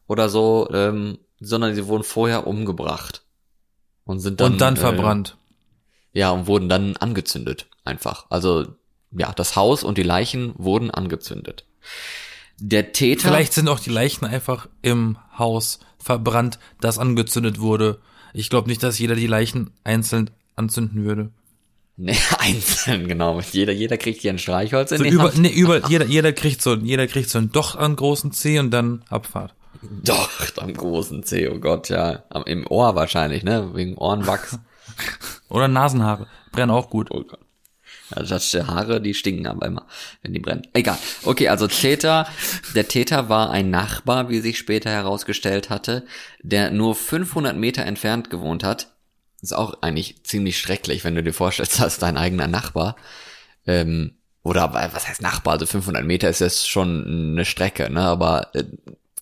oder 0.06 0.28
so, 0.28 0.68
ähm, 0.72 1.18
sondern 1.40 1.74
sie 1.74 1.86
wurden 1.86 2.04
vorher 2.04 2.46
umgebracht 2.46 3.22
und 4.04 4.20
sind 4.20 4.40
dann 4.40 4.52
Und 4.52 4.60
dann 4.60 4.76
äh, 4.76 4.80
verbrannt. 4.80 5.36
Ja, 6.12 6.30
und 6.30 6.46
wurden 6.46 6.68
dann 6.68 6.96
angezündet 6.96 7.68
einfach. 7.84 8.26
Also 8.30 8.66
ja, 9.12 9.32
das 9.32 9.56
Haus 9.56 9.84
und 9.84 9.98
die 9.98 10.02
Leichen 10.02 10.54
wurden 10.56 10.90
angezündet. 10.90 11.66
Der 12.58 12.92
Täter 12.92 13.28
Vielleicht 13.28 13.52
sind 13.54 13.68
auch 13.68 13.80
die 13.80 13.90
Leichen 13.90 14.26
einfach 14.26 14.68
im 14.82 15.16
Haus 15.38 15.80
verbrannt, 15.98 16.58
das 16.80 16.98
angezündet 16.98 17.60
wurde. 17.60 18.00
Ich 18.32 18.50
glaube 18.50 18.68
nicht, 18.68 18.82
dass 18.82 18.98
jeder 18.98 19.14
die 19.14 19.26
Leichen 19.26 19.70
einzeln 19.82 20.30
anzünden 20.56 21.04
würde. 21.04 21.30
Nee, 22.02 22.16
einzeln, 22.38 23.08
genau. 23.08 23.42
Jeder, 23.52 23.74
jeder 23.74 23.98
kriegt 23.98 24.22
hier 24.22 24.32
ein 24.32 24.38
Streichholz 24.38 24.90
in 24.90 24.98
So 24.98 25.04
die 25.04 25.10
über, 25.10 25.24
Hand. 25.24 25.36
nee, 25.36 25.50
über, 25.50 25.86
jeder, 25.90 26.06
jeder 26.06 26.32
kriegt 26.32 26.62
so, 26.62 26.74
jeder 26.74 27.06
kriegt 27.06 27.28
so 27.28 27.36
ein 27.36 27.52
Doch 27.52 27.76
an 27.76 27.94
großen 27.94 28.32
C 28.32 28.58
und 28.58 28.70
dann 28.70 29.04
Abfahrt. 29.10 29.54
Doch, 30.02 30.30
am 30.56 30.72
großen 30.72 31.24
C, 31.24 31.50
oh 31.50 31.58
Gott, 31.58 31.90
ja. 31.90 32.22
Am, 32.30 32.44
Im 32.44 32.66
Ohr 32.66 32.94
wahrscheinlich, 32.94 33.42
ne? 33.42 33.74
Wegen 33.74 33.98
Ohrenwachs. 33.98 34.58
Oder 35.48 35.68
Nasenhaare. 35.68 36.26
Brennen 36.52 36.70
auch 36.70 36.90
gut. 36.90 37.10
Oh 37.10 37.22
Gott. 37.22 37.40
Ja, 38.14 38.22
das 38.22 38.52
Haare, 38.54 39.00
die 39.00 39.14
stinken 39.14 39.46
aber 39.46 39.66
immer, 39.66 39.86
wenn 40.22 40.32
die 40.32 40.40
brennen. 40.40 40.66
Egal. 40.72 40.98
Okay, 41.22 41.48
also 41.48 41.68
Täter, 41.68 42.26
der 42.74 42.88
Täter 42.88 43.28
war 43.28 43.50
ein 43.50 43.70
Nachbar, 43.70 44.28
wie 44.28 44.40
sich 44.40 44.58
später 44.58 44.90
herausgestellt 44.90 45.70
hatte, 45.70 46.04
der 46.42 46.70
nur 46.70 46.94
500 46.94 47.56
Meter 47.56 47.84
entfernt 47.84 48.30
gewohnt 48.30 48.64
hat. 48.64 48.88
Ist 49.42 49.54
auch 49.54 49.80
eigentlich 49.80 50.24
ziemlich 50.24 50.58
schrecklich, 50.58 51.04
wenn 51.04 51.14
du 51.14 51.22
dir 51.22 51.32
vorstellst, 51.32 51.80
dass 51.80 51.98
dein 51.98 52.16
eigener 52.16 52.48
Nachbar, 52.48 52.96
ähm, 53.66 54.16
oder 54.42 54.72
was 54.72 55.06
heißt 55.06 55.22
Nachbar? 55.22 55.54
Also 55.54 55.66
500 55.66 56.04
Meter 56.04 56.28
ist 56.30 56.40
jetzt 56.40 56.68
schon 56.68 57.32
eine 57.32 57.44
Strecke, 57.44 57.90
ne? 57.90 58.00
Aber 58.00 58.54
äh, 58.54 58.64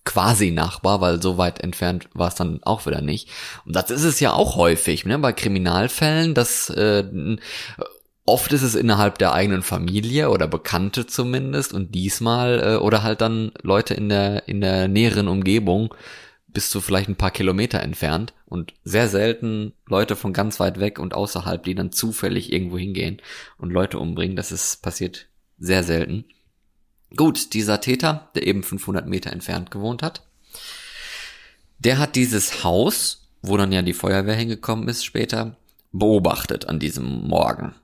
quasi 0.09 0.51
Nachbar, 0.51 1.03
weil 1.03 1.21
so 1.21 1.37
weit 1.37 1.61
entfernt 1.61 2.09
war 2.15 2.29
es 2.29 2.35
dann 2.35 2.61
auch 2.63 2.87
wieder 2.87 3.03
nicht. 3.03 3.29
Und 3.67 3.77
das 3.77 3.91
ist 3.91 4.05
es 4.05 4.21
ja 4.21 4.33
auch 4.33 4.57
häufig, 4.57 5.05
ne? 5.05 5.19
Bei 5.19 5.35
Kriminalfällen, 5.35 6.33
dass 6.33 6.71
äh, 6.71 7.05
oft 8.25 8.53
ist 8.55 8.63
es 8.63 8.75
innerhalb 8.75 9.19
der 9.19 9.35
eigenen 9.35 9.61
Familie 9.63 10.31
oder 10.31 10.49
Bekannte 10.49 11.07
zumindest 11.07 11.75
und 11.75 11.95
diesmal 11.95 12.61
äh, 12.61 12.77
oder 12.77 13.03
halt 13.03 13.21
dann 13.21 13.53
Leute 13.61 13.93
in 13.93 14.09
der 14.09 14.49
in 14.49 14.63
der 14.63 14.89
näheren 14.89 15.29
Umgebung 15.29 15.95
bist 16.47 16.75
du 16.75 16.81
vielleicht 16.81 17.11
ein 17.11 17.17
paar 17.17 17.31
Kilometer 17.31 17.81
entfernt 17.81 18.33
und 18.47 18.73
sehr 18.83 19.09
selten 19.09 19.75
Leute 19.87 20.17
von 20.17 20.33
ganz 20.33 20.59
weit 20.59 20.81
weg 20.81 20.99
und 20.99 21.13
außerhalb, 21.13 21.63
die 21.63 21.75
dann 21.75 21.93
zufällig 21.93 22.51
irgendwo 22.51 22.79
hingehen 22.79 23.21
und 23.59 23.71
Leute 23.71 23.99
umbringen. 23.99 24.37
Das 24.37 24.53
ist 24.53 24.83
passiert 24.83 25.27
sehr 25.59 25.85
selten. 25.85 26.25
Gut, 27.17 27.55
dieser 27.55 27.81
Täter, 27.81 28.31
der 28.35 28.47
eben 28.47 28.63
500 28.63 29.07
Meter 29.07 29.33
entfernt 29.33 29.71
gewohnt 29.71 30.03
hat, 30.03 30.23
der 31.79 31.99
hat 31.99 32.17
dieses 32.17 32.65
Haus, 32.65 33.29
wo 33.41 33.57
dann 33.57 33.73
ja 33.73 33.83
die 33.83 33.95
Feuerwehr 33.95 34.35
hingekommen 34.35 34.89
ist 34.89 35.05
später, 35.05 35.57
beobachtet 35.93 36.69
an 36.69 36.79
diesem 36.79 37.27
Morgen 37.27 37.75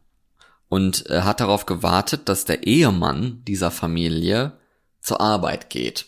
und 0.68 1.08
äh, 1.08 1.22
hat 1.22 1.40
darauf 1.40 1.66
gewartet, 1.66 2.28
dass 2.28 2.44
der 2.44 2.66
Ehemann 2.66 3.42
dieser 3.46 3.70
Familie 3.70 4.52
zur 5.00 5.20
Arbeit 5.20 5.70
geht. 5.70 6.06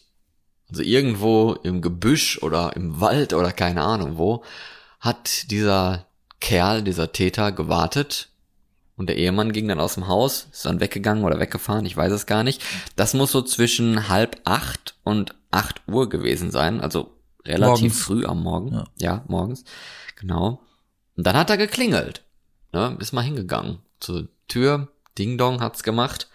Also 0.68 0.82
irgendwo 0.82 1.52
im 1.62 1.80
Gebüsch 1.80 2.42
oder 2.42 2.74
im 2.74 3.00
Wald 3.00 3.32
oder 3.32 3.52
keine 3.52 3.82
Ahnung 3.82 4.18
wo, 4.18 4.42
hat 4.98 5.50
dieser 5.50 6.06
Kerl, 6.40 6.82
dieser 6.82 7.12
Täter 7.12 7.52
gewartet 7.52 8.28
und 8.96 9.08
der 9.08 9.16
Ehemann 9.16 9.52
ging 9.52 9.68
dann 9.68 9.80
aus 9.80 9.94
dem 9.94 10.08
Haus, 10.08 10.48
ist 10.50 10.64
dann 10.64 10.80
weggegangen 10.80 11.24
oder 11.24 11.38
weggefahren, 11.38 11.86
ich 11.86 11.96
weiß 11.96 12.12
es 12.12 12.26
gar 12.26 12.42
nicht. 12.42 12.62
Das 12.96 13.14
muss 13.14 13.32
so 13.32 13.42
zwischen 13.42 14.08
halb 14.08 14.40
acht 14.44 14.96
und 15.04 15.34
acht 15.50 15.82
Uhr 15.86 16.08
gewesen 16.08 16.50
sein, 16.50 16.80
also 16.80 17.14
relativ 17.44 17.80
Morgens. 17.80 18.02
früh 18.02 18.24
am 18.24 18.42
Morgen. 18.42 18.72
Ja. 18.72 18.84
ja, 18.96 19.24
morgens. 19.28 19.64
Genau. 20.16 20.60
Und 21.16 21.26
dann 21.26 21.36
hat 21.36 21.50
er 21.50 21.56
geklingelt. 21.56 22.22
Ne, 22.72 22.96
ist 23.00 23.12
mal 23.12 23.22
hingegangen 23.22 23.78
zur 24.00 24.28
Tür. 24.48 24.88
Ding 25.18 25.38
Dong 25.38 25.60
hat's 25.60 25.82
gemacht. 25.82 26.28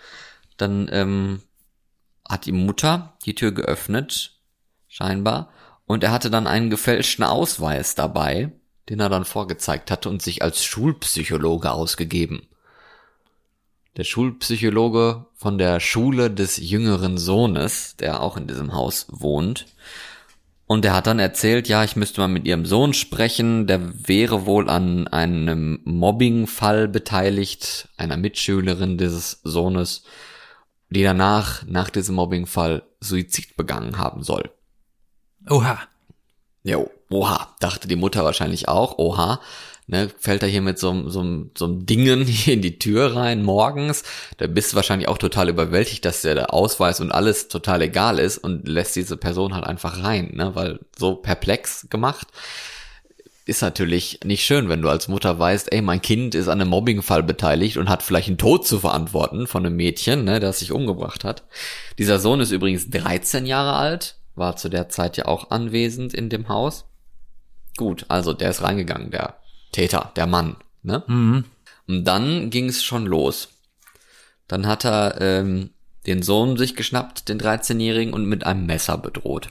Dann 0.58 0.90
ähm, 0.92 1.42
hat 2.28 2.46
die 2.46 2.52
Mutter 2.52 3.18
die 3.26 3.36
Tür 3.36 3.52
geöffnet, 3.52 4.40
scheinbar. 4.88 5.50
Und 5.86 6.04
er 6.04 6.12
hatte 6.12 6.30
dann 6.30 6.48
einen 6.48 6.70
gefälschten 6.70 7.24
Ausweis 7.26 7.96
dabei, 7.96 8.52
den 8.90 9.00
er 9.00 9.10
dann 9.10 9.26
vorgezeigt 9.26 9.92
hatte 9.92 10.10
und 10.10 10.22
sich 10.22 10.42
als 10.42 10.64
Schulpsychologe 10.64 11.72
ausgegeben. 11.72 12.48
Der 13.98 14.04
Schulpsychologe 14.06 15.26
von 15.36 15.58
der 15.58 15.80
Schule 15.80 16.32
des 16.32 16.58
jüngeren 16.58 17.18
Sohnes, 17.18 17.98
der 17.98 18.22
auch 18.22 18.38
in 18.38 18.48
diesem 18.48 18.74
Haus 18.74 19.08
wohnt. 19.10 19.66
Und 20.66 20.86
er 20.86 20.94
hat 20.94 21.08
dann 21.08 21.20
erzählt, 21.20 21.68
ja, 21.68 21.84
ich 21.84 21.98
müsste 21.98 22.22
mal 22.22 22.30
mit 22.30 22.46
ihrem 22.46 22.66
Sohn 22.66 22.94
sprechen, 22.94 23.68
der 23.68 24.08
wäre 24.08 24.46
wohl 24.46 24.70
an 24.70 25.10
einem 25.10 25.82
Mobbingfall 25.84 26.88
beteiligt, 26.88 27.90
einer 27.98 28.16
Mitschülerin 28.16 28.98
dieses 28.98 29.42
Sohnes, 29.44 30.04
die 30.90 31.04
danach, 31.04 31.66
nach 31.66 31.90
diesem 31.90 32.16
Mobbingfall, 32.16 32.84
Suizid 33.02 33.58
begangen 33.58 33.98
haben 33.98 34.24
soll. 34.24 34.50
Oha. 35.50 35.80
Jo, 36.64 36.92
oha, 37.10 37.56
dachte 37.60 37.88
die 37.88 37.96
Mutter 37.96 38.24
wahrscheinlich 38.24 38.68
auch, 38.68 38.98
oha 38.98 39.40
ne, 39.92 40.10
fällt 40.18 40.42
er 40.42 40.50
hier 40.50 40.62
mit 40.62 40.80
so, 40.80 41.10
so, 41.10 41.46
so 41.56 41.66
einem 41.66 41.86
Dingen 41.86 42.26
hier 42.26 42.56
in 42.56 42.62
die 42.62 42.80
Tür 42.80 43.16
rein 43.16 43.44
morgens, 43.44 44.04
da 44.38 44.48
bist 44.48 44.72
du 44.72 44.76
wahrscheinlich 44.78 45.08
auch 45.08 45.20
total 45.20 45.50
überwältigt, 45.50 46.06
dass 46.06 46.22
der 46.22 46.54
Ausweis 46.54 47.00
und 47.00 47.12
alles 47.12 47.50
total 47.50 47.84
egal 47.84 48.18
ist 48.18 48.38
und 48.40 48.68
lässt 48.68 48.96
diese 48.96 49.18
Person 49.18 49.54
halt 49.54 49.66
einfach 49.66 50.04
rein, 50.04 50.32
ne, 50.34 50.56
weil 50.56 50.80
so 50.98 51.16
perplex 51.16 51.88
gemacht. 51.90 52.28
Ist 53.46 53.64
natürlich 53.64 54.20
nicht 54.24 54.46
schön, 54.46 54.70
wenn 54.70 54.84
du 54.84 54.88
als 54.88 55.08
Mutter 55.08 55.38
weißt, 55.38 55.74
ey, 55.74 55.82
mein 55.82 56.02
Kind 56.02 56.36
ist 56.36 56.48
an 56.48 56.62
einem 56.62 56.70
Mobbingfall 56.70 57.24
beteiligt 57.24 57.78
und 57.78 57.90
hat 57.90 58.04
vielleicht 58.04 58.28
einen 58.28 58.38
Tod 58.38 58.68
zu 58.68 58.80
verantworten 58.80 59.48
von 59.48 59.66
einem 59.66 59.76
Mädchen, 59.76 60.24
ne, 60.24 60.40
das 60.40 60.60
sich 60.60 60.72
umgebracht 60.72 61.24
hat. 61.24 61.44
Dieser 61.98 62.20
Sohn 62.20 62.40
ist 62.40 62.52
übrigens 62.52 62.90
13 62.90 63.46
Jahre 63.48 63.74
alt, 63.74 64.16
war 64.36 64.56
zu 64.56 64.70
der 64.70 64.90
Zeit 64.90 65.18
ja 65.18 65.26
auch 65.26 65.52
anwesend 65.52 66.14
in 66.14 66.30
dem 66.30 66.50
Haus. 66.50 66.86
Gut, 67.78 68.06
also 68.10 68.34
der 68.34 68.50
ist 68.50 68.62
reingegangen, 68.62 69.12
der 69.12 69.38
Täter, 69.72 70.12
der 70.16 70.28
Mann. 70.28 70.58
Ne? 70.84 71.04
Mhm. 71.08 71.46
Und 71.88 72.06
dann 72.06 72.50
ging 72.50 72.70
es 72.70 72.84
schon 72.84 73.06
los. 73.06 73.50
Dann 74.48 74.68
hat 74.68 74.86
er 74.86 75.20
ähm, 75.22 75.72
den 76.06 76.24
Sohn 76.24 76.58
sich 76.58 76.76
geschnappt, 76.76 77.30
den 77.30 77.40
13-Jährigen, 77.40 78.14
und 78.14 78.26
mit 78.26 78.46
einem 78.46 78.66
Messer 78.66 78.98
bedroht. 78.98 79.50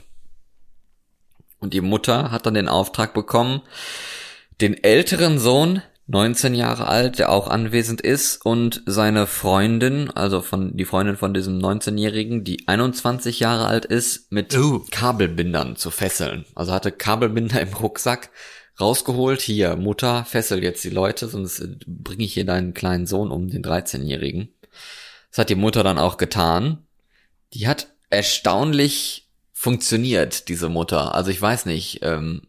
Und 1.59 1.73
die 1.73 1.81
Mutter 1.81 2.31
hat 2.31 2.45
dann 2.45 2.55
den 2.55 2.67
Auftrag 2.67 3.13
bekommen, 3.13 3.61
den 4.59 4.83
älteren 4.83 5.39
Sohn, 5.39 5.81
19 6.07 6.55
Jahre 6.55 6.87
alt, 6.87 7.19
der 7.19 7.31
auch 7.31 7.47
anwesend 7.47 8.01
ist, 8.01 8.45
und 8.45 8.83
seine 8.85 9.27
Freundin, 9.27 10.09
also 10.11 10.41
von 10.41 10.75
die 10.75 10.85
Freundin 10.85 11.15
von 11.15 11.33
diesem 11.33 11.59
19-Jährigen, 11.59 12.43
die 12.43 12.67
21 12.67 13.39
Jahre 13.39 13.67
alt 13.67 13.85
ist, 13.85 14.31
mit 14.31 14.55
uh. 14.57 14.85
Kabelbindern 14.91 15.75
zu 15.75 15.91
fesseln. 15.91 16.45
Also 16.55 16.73
hatte 16.73 16.91
Kabelbinder 16.91 17.61
im 17.61 17.73
Rucksack, 17.73 18.31
rausgeholt, 18.79 19.41
hier, 19.41 19.75
Mutter, 19.75 20.25
fessel 20.25 20.63
jetzt 20.63 20.83
die 20.83 20.89
Leute, 20.89 21.27
sonst 21.27 21.59
äh, 21.59 21.75
bringe 21.85 22.23
ich 22.23 22.33
hier 22.33 22.45
deinen 22.45 22.73
kleinen 22.73 23.05
Sohn 23.05 23.31
um, 23.31 23.49
den 23.49 23.63
13-Jährigen. 23.63 24.49
Das 25.29 25.39
hat 25.39 25.49
die 25.49 25.55
Mutter 25.55 25.83
dann 25.83 25.97
auch 25.97 26.17
getan. 26.17 26.85
Die 27.53 27.67
hat 27.67 27.87
erstaunlich 28.09 29.29
funktioniert, 29.53 30.49
diese 30.49 30.69
Mutter. 30.69 31.15
Also 31.15 31.31
ich 31.31 31.41
weiß 31.41 31.67
nicht, 31.67 31.99
ähm, 32.01 32.41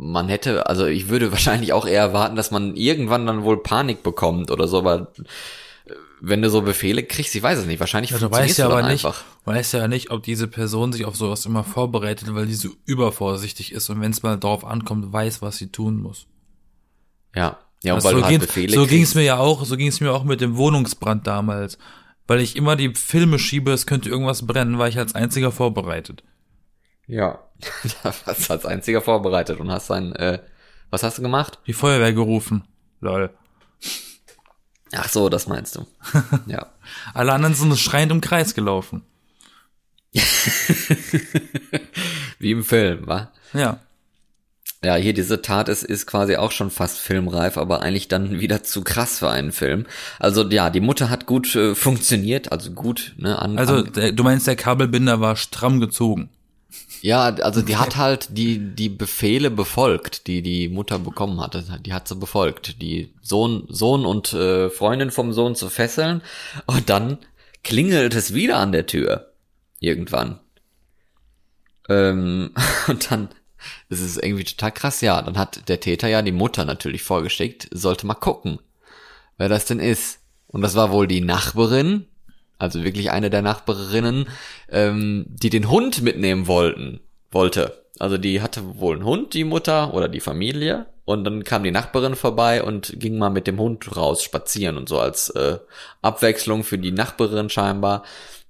man 0.00 0.28
hätte, 0.28 0.66
also 0.66 0.86
ich 0.86 1.08
würde 1.08 1.30
wahrscheinlich 1.32 1.72
auch 1.72 1.86
eher 1.86 2.00
erwarten, 2.00 2.36
dass 2.36 2.50
man 2.50 2.74
irgendwann 2.74 3.26
dann 3.26 3.44
wohl 3.44 3.62
Panik 3.62 4.02
bekommt 4.02 4.50
oder 4.50 4.66
so, 4.66 4.78
aber 4.78 5.12
wenn 6.22 6.42
du 6.42 6.50
so 6.50 6.62
Befehle 6.62 7.02
kriegst, 7.02 7.34
ich 7.34 7.42
weiß 7.42 7.58
es 7.58 7.66
nicht, 7.66 7.80
wahrscheinlich 7.80 8.10
ja, 8.10 8.18
du 8.18 8.30
weißt 8.30 8.58
ja 8.58 8.66
aber 8.66 8.82
nicht, 8.82 9.04
einfach. 9.04 9.24
weißt 9.44 9.74
ja 9.74 9.88
nicht, 9.88 10.10
ob 10.10 10.22
diese 10.22 10.48
Person 10.48 10.92
sich 10.92 11.04
auf 11.04 11.16
sowas 11.16 11.46
immer 11.46 11.64
vorbereitet, 11.64 12.34
weil 12.34 12.46
die 12.46 12.54
so 12.54 12.70
übervorsichtig 12.84 13.72
ist 13.72 13.88
und 13.90 14.00
wenn 14.00 14.10
es 14.10 14.22
mal 14.22 14.38
darauf 14.38 14.64
ankommt, 14.64 15.12
weiß, 15.12 15.42
was 15.42 15.56
sie 15.56 15.68
tun 15.68 15.96
muss. 16.00 16.26
Ja, 17.34 17.58
ja, 17.82 17.94
und 17.94 18.04
also 18.04 18.08
weil 18.08 18.14
so 18.14 18.20
du 18.20 18.26
halt 18.26 18.40
Befehle 18.40 18.74
So 18.74 18.86
ging 18.86 19.02
es 19.02 19.14
mir 19.14 19.22
ja 19.22 19.38
auch, 19.38 19.64
so 19.64 19.76
ging 19.76 19.88
es 19.88 20.00
mir 20.00 20.12
auch 20.12 20.24
mit 20.24 20.40
dem 20.40 20.56
Wohnungsbrand 20.56 21.26
damals, 21.26 21.78
weil 22.26 22.40
ich 22.40 22.56
immer 22.56 22.76
die 22.76 22.94
Filme 22.94 23.38
schiebe, 23.38 23.72
es 23.72 23.86
könnte 23.86 24.08
irgendwas 24.10 24.46
brennen, 24.46 24.78
war 24.78 24.88
ich 24.88 24.98
als 24.98 25.14
einziger 25.14 25.52
vorbereitet. 25.52 26.22
Ja, 27.10 27.40
da 28.02 28.14
warst 28.24 28.48
du 28.48 28.52
als 28.52 28.64
einziger 28.66 29.02
vorbereitet 29.02 29.58
und 29.60 29.70
hast 29.70 29.90
ein, 29.90 30.14
äh, 30.14 30.38
was 30.90 31.02
hast 31.02 31.18
du 31.18 31.22
gemacht? 31.22 31.58
Die 31.66 31.72
Feuerwehr 31.72 32.12
gerufen. 32.12 32.64
Lol. 33.00 33.30
Ach 34.92 35.08
so, 35.08 35.28
das 35.28 35.46
meinst 35.46 35.76
du. 35.76 35.86
Ja. 36.46 36.66
Alle 37.14 37.32
anderen 37.32 37.54
sind 37.54 37.76
schreiend 37.78 38.12
im 38.12 38.20
Kreis 38.20 38.54
gelaufen. 38.54 39.02
Wie 42.38 42.50
im 42.52 42.64
Film, 42.64 43.06
wa? 43.06 43.30
Ja. 43.52 43.80
Ja, 44.82 44.94
hier 44.96 45.12
diese 45.12 45.42
Tat 45.42 45.68
ist, 45.68 45.82
ist 45.82 46.06
quasi 46.06 46.36
auch 46.36 46.52
schon 46.52 46.70
fast 46.70 46.98
filmreif, 46.98 47.58
aber 47.58 47.82
eigentlich 47.82 48.08
dann 48.08 48.40
wieder 48.40 48.62
zu 48.62 48.82
krass 48.82 49.18
für 49.18 49.28
einen 49.28 49.52
Film. 49.52 49.86
Also 50.18 50.48
ja, 50.48 50.70
die 50.70 50.80
Mutter 50.80 51.10
hat 51.10 51.26
gut 51.26 51.54
äh, 51.54 51.74
funktioniert, 51.74 52.50
also 52.50 52.70
gut, 52.70 53.14
ne, 53.18 53.38
an, 53.38 53.58
Also 53.58 53.82
der, 53.82 54.12
du 54.12 54.24
meinst, 54.24 54.46
der 54.46 54.56
Kabelbinder 54.56 55.20
war 55.20 55.36
stramm 55.36 55.80
gezogen. 55.80 56.30
Ja, 57.02 57.24
also 57.24 57.62
die 57.62 57.76
hat 57.76 57.96
halt 57.96 58.36
die, 58.36 58.74
die 58.74 58.88
Befehle 58.88 59.50
befolgt, 59.50 60.26
die 60.26 60.42
die 60.42 60.68
Mutter 60.68 60.98
bekommen 60.98 61.40
hatte. 61.40 61.64
Die 61.84 61.94
hat 61.94 62.08
sie 62.08 62.16
befolgt. 62.16 62.80
Die 62.82 63.14
Sohn, 63.22 63.64
Sohn 63.68 64.04
und 64.04 64.32
äh, 64.32 64.68
Freundin 64.68 65.10
vom 65.10 65.32
Sohn 65.32 65.54
zu 65.54 65.70
fesseln. 65.70 66.22
Und 66.66 66.90
dann 66.90 67.18
klingelt 67.64 68.14
es 68.14 68.34
wieder 68.34 68.58
an 68.58 68.72
der 68.72 68.86
Tür. 68.86 69.32
Irgendwann. 69.78 70.40
Ähm, 71.88 72.52
und 72.86 73.10
dann, 73.10 73.28
das 73.88 74.00
ist 74.00 74.22
irgendwie 74.22 74.44
total 74.44 74.72
krass, 74.72 75.00
ja. 75.00 75.22
Dann 75.22 75.38
hat 75.38 75.68
der 75.68 75.80
Täter 75.80 76.08
ja 76.08 76.20
die 76.20 76.32
Mutter 76.32 76.64
natürlich 76.64 77.02
vorgeschickt, 77.02 77.68
sollte 77.72 78.06
mal 78.06 78.14
gucken, 78.14 78.58
wer 79.38 79.48
das 79.48 79.64
denn 79.64 79.80
ist. 79.80 80.20
Und 80.48 80.62
das 80.62 80.74
war 80.74 80.90
wohl 80.90 81.06
die 81.06 81.20
Nachbarin, 81.20 82.06
also 82.60 82.84
wirklich 82.84 83.10
eine 83.10 83.30
der 83.30 83.42
Nachbarinnen, 83.42 84.28
ähm, 84.68 85.26
die 85.28 85.50
den 85.50 85.70
Hund 85.70 86.02
mitnehmen 86.02 86.46
wollten, 86.46 87.00
wollte. 87.30 87.84
Also 87.98 88.18
die 88.18 88.42
hatte 88.42 88.78
wohl 88.78 88.96
einen 88.96 89.04
Hund, 89.04 89.34
die 89.34 89.44
Mutter 89.44 89.94
oder 89.94 90.08
die 90.08 90.20
Familie. 90.20 90.86
Und 91.04 91.24
dann 91.24 91.42
kam 91.42 91.64
die 91.64 91.70
Nachbarin 91.70 92.14
vorbei 92.14 92.62
und 92.62 92.94
ging 93.00 93.18
mal 93.18 93.30
mit 93.30 93.46
dem 93.46 93.58
Hund 93.58 93.96
raus 93.96 94.22
spazieren 94.22 94.76
und 94.76 94.88
so 94.88 94.98
als 94.98 95.30
äh, 95.30 95.58
Abwechslung 96.02 96.62
für 96.62 96.78
die 96.78 96.92
Nachbarin 96.92 97.50
scheinbar. 97.50 98.04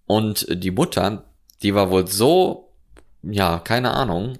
Und 0.06 0.46
die 0.50 0.72
Mutter, 0.72 1.24
die 1.62 1.74
war 1.74 1.90
wohl 1.90 2.06
so, 2.06 2.72
ja, 3.22 3.60
keine 3.60 3.92
Ahnung, 3.92 4.38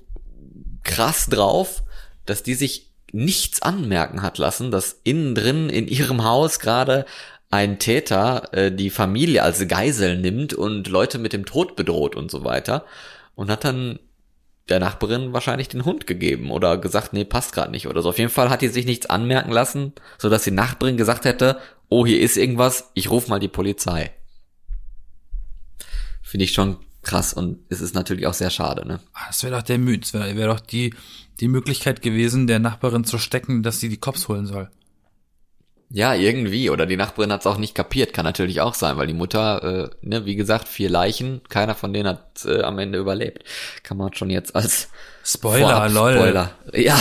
krass 0.82 1.26
drauf, 1.26 1.82
dass 2.26 2.42
die 2.42 2.54
sich 2.54 2.90
nichts 3.12 3.62
anmerken 3.62 4.22
hat 4.22 4.38
lassen, 4.38 4.70
dass 4.70 5.00
innen 5.04 5.34
drin 5.34 5.70
in 5.70 5.88
ihrem 5.88 6.24
Haus 6.24 6.58
gerade 6.58 7.06
ein 7.50 7.78
Täter 7.78 8.52
äh, 8.52 8.72
die 8.72 8.90
Familie 8.90 9.42
als 9.42 9.66
Geisel 9.66 10.18
nimmt 10.18 10.54
und 10.54 10.88
Leute 10.88 11.18
mit 11.18 11.32
dem 11.32 11.44
Tod 11.44 11.76
bedroht 11.76 12.14
und 12.14 12.30
so 12.30 12.44
weiter 12.44 12.84
und 13.34 13.50
hat 13.50 13.64
dann 13.64 13.98
der 14.68 14.78
Nachbarin 14.78 15.32
wahrscheinlich 15.32 15.68
den 15.68 15.84
Hund 15.84 16.06
gegeben 16.06 16.52
oder 16.52 16.78
gesagt, 16.78 17.12
nee, 17.12 17.24
passt 17.24 17.52
gerade 17.52 17.72
nicht 17.72 17.88
oder 17.88 18.02
so. 18.02 18.10
Auf 18.10 18.18
jeden 18.18 18.30
Fall 18.30 18.50
hat 18.50 18.62
die 18.62 18.68
sich 18.68 18.86
nichts 18.86 19.06
anmerken 19.06 19.50
lassen, 19.50 19.92
so 20.16 20.30
dass 20.30 20.44
die 20.44 20.52
Nachbarin 20.52 20.96
gesagt 20.96 21.24
hätte, 21.24 21.58
oh, 21.88 22.06
hier 22.06 22.20
ist 22.20 22.36
irgendwas, 22.36 22.90
ich 22.94 23.10
ruf 23.10 23.26
mal 23.26 23.40
die 23.40 23.48
Polizei. 23.48 24.12
Finde 26.22 26.44
ich 26.44 26.52
schon 26.52 26.76
krass 27.02 27.32
und 27.32 27.58
es 27.68 27.80
ist 27.80 27.96
natürlich 27.96 28.28
auch 28.28 28.34
sehr 28.34 28.50
schade, 28.50 28.86
ne? 28.86 29.00
Ah, 29.12 29.26
das 29.26 29.42
wäre 29.42 29.56
doch 29.56 29.62
der 29.62 29.78
das 29.78 30.14
wäre 30.14 30.36
wär 30.36 30.46
doch 30.46 30.60
die, 30.60 30.94
die 31.40 31.48
Möglichkeit 31.48 32.00
gewesen, 32.02 32.46
der 32.46 32.60
Nachbarin 32.60 33.04
zu 33.04 33.18
stecken, 33.18 33.64
dass 33.64 33.80
sie 33.80 33.88
die 33.88 33.96
Cops 33.96 34.28
holen 34.28 34.46
soll. 34.46 34.70
Ja, 35.92 36.14
irgendwie. 36.14 36.70
Oder 36.70 36.86
die 36.86 36.96
Nachbarin 36.96 37.32
hat 37.32 37.40
es 37.40 37.46
auch 37.46 37.58
nicht 37.58 37.74
kapiert. 37.74 38.12
Kann 38.12 38.24
natürlich 38.24 38.60
auch 38.60 38.74
sein, 38.74 38.96
weil 38.96 39.08
die 39.08 39.14
Mutter, 39.14 39.90
äh, 40.02 40.06
ne, 40.06 40.24
wie 40.24 40.36
gesagt, 40.36 40.68
vier 40.68 40.88
Leichen, 40.88 41.40
keiner 41.48 41.74
von 41.74 41.92
denen 41.92 42.08
hat 42.08 42.44
äh, 42.44 42.62
am 42.62 42.78
Ende 42.78 42.98
überlebt. 42.98 43.44
Kann 43.82 43.96
man 43.96 44.14
schon 44.14 44.30
jetzt 44.30 44.54
als 44.54 44.88
Spoiler, 45.24 45.88
lol. 45.88 46.14
Spoiler. 46.14 46.50
Ja. 46.72 46.98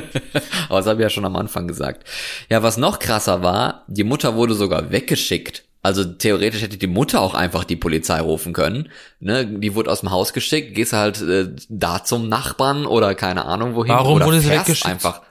Aber 0.68 0.78
das 0.78 0.86
habe 0.86 1.00
ich 1.00 1.04
ja 1.04 1.10
schon 1.10 1.26
am 1.26 1.36
Anfang 1.36 1.68
gesagt. 1.68 2.06
Ja, 2.48 2.62
was 2.62 2.78
noch 2.78 2.98
krasser 2.98 3.42
war, 3.42 3.84
die 3.86 4.04
Mutter 4.04 4.34
wurde 4.34 4.54
sogar 4.54 4.90
weggeschickt. 4.90 5.64
Also 5.82 6.02
theoretisch 6.02 6.62
hätte 6.62 6.78
die 6.78 6.88
Mutter 6.88 7.20
auch 7.20 7.34
einfach 7.34 7.64
die 7.64 7.76
Polizei 7.76 8.18
rufen 8.18 8.52
können. 8.52 8.88
Ne? 9.20 9.46
Die 9.46 9.74
wurde 9.74 9.92
aus 9.92 10.00
dem 10.00 10.10
Haus 10.10 10.32
geschickt, 10.32 10.74
gehst 10.74 10.92
halt 10.92 11.20
äh, 11.20 11.54
da 11.68 12.02
zum 12.02 12.28
Nachbarn 12.28 12.86
oder 12.86 13.14
keine 13.14 13.44
Ahnung 13.44 13.74
wohin. 13.76 13.92
Warum 13.92 14.16
oder 14.16 14.26
wurde 14.26 14.40
sie 14.40 14.50
weggeschickt? 14.50 14.86
einfach 14.86 15.22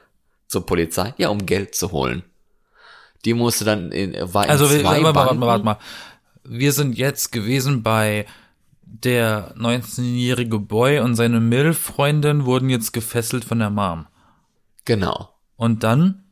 zur 0.48 0.66
Polizei? 0.66 1.14
Ja, 1.18 1.30
um 1.30 1.46
Geld 1.46 1.76
zu 1.76 1.92
holen. 1.92 2.24
Die 3.26 3.34
musste 3.34 3.66
dann 3.66 3.92
in, 3.92 4.14
war 4.34 4.46
in 4.46 4.52
also, 4.52 4.68
zwei 4.68 4.84
warte, 4.84 5.02
mal, 5.02 5.16
warte 5.16 5.36
mal, 5.36 5.48
warte 5.48 5.66
mal. 5.66 5.78
Wir 6.44 6.72
sind 6.72 6.98
jetzt 6.98 7.32
gewesen 7.32 7.82
bei 7.82 8.26
der 8.84 9.56
19-jährige 9.56 10.60
Boy 10.60 11.00
und 11.00 11.16
seine 11.16 11.40
Milf-Freundin 11.40 12.46
wurden 12.46 12.70
jetzt 12.70 12.94
gefesselt 12.94 13.44
von 13.44 13.60
der 13.60 13.70
Mom. 13.70 14.06
Genau. 14.86 15.30
Und 15.56 15.84
dann? 15.84 16.24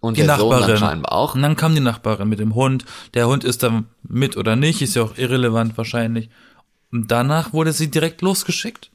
Und 0.00 0.16
die 0.16 0.24
Nachbarin. 0.24 0.78
Scheinbar 0.78 1.12
auch. 1.12 1.34
Und 1.34 1.42
dann 1.42 1.54
kam 1.54 1.74
die 1.74 1.80
Nachbarin 1.80 2.28
mit 2.28 2.40
dem 2.40 2.54
Hund. 2.54 2.84
Der 3.14 3.28
Hund 3.28 3.44
ist 3.44 3.62
dann 3.62 3.86
mit 4.02 4.36
oder 4.36 4.56
nicht, 4.56 4.82
ist 4.82 4.94
ja 4.96 5.02
auch 5.02 5.16
irrelevant 5.16 5.76
wahrscheinlich. 5.76 6.30
Und 6.90 7.10
danach 7.10 7.52
wurde 7.52 7.72
sie 7.72 7.90
direkt 7.90 8.20
losgeschickt. 8.22 8.90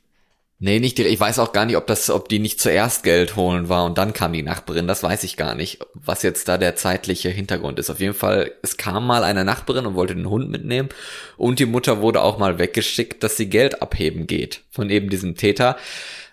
Nee, 0.60 0.80
nicht 0.80 0.98
direkt. 0.98 1.14
Ich 1.14 1.20
weiß 1.20 1.38
auch 1.38 1.54
gar 1.54 1.66
nicht, 1.66 1.78
ob 1.78 1.86
das, 1.86 2.10
ob 2.10 2.30
die 2.30 2.40
nicht 2.40 2.60
zuerst 2.60 3.04
Geld 3.04 3.36
holen 3.36 3.70
war 3.70 3.86
und 3.86 4.00
dann 4.00 4.14
kam 4.14 4.34
die 4.34 4.42
Nachbarin. 4.42 4.88
Das 4.88 5.04
weiß 5.04 5.24
ich 5.24 5.38
gar 5.38 5.54
nicht, 5.54 5.80
was 5.94 6.24
jetzt 6.24 6.48
da 6.48 6.58
der 6.58 6.76
zeitliche 6.76 7.30
Hintergrund 7.30 7.78
ist. 7.78 7.92
Auf 7.92 8.00
jeden 8.00 8.16
Fall, 8.16 8.52
es 8.64 8.76
kam 8.76 9.06
mal 9.06 9.24
eine 9.24 9.46
Nachbarin 9.46 9.86
und 9.86 9.94
wollte 9.94 10.16
den 10.16 10.30
Hund 10.30 10.50
mitnehmen 10.50 10.90
und 11.38 11.60
die 11.60 11.68
Mutter 11.68 12.02
wurde 12.02 12.24
auch 12.24 12.40
mal 12.40 12.58
weggeschickt, 12.58 13.22
dass 13.22 13.38
sie 13.38 13.50
Geld 13.50 13.84
abheben 13.84 14.26
geht 14.26 14.64
von 14.72 14.90
eben 14.90 15.12
diesem 15.12 15.36
Täter 15.36 15.78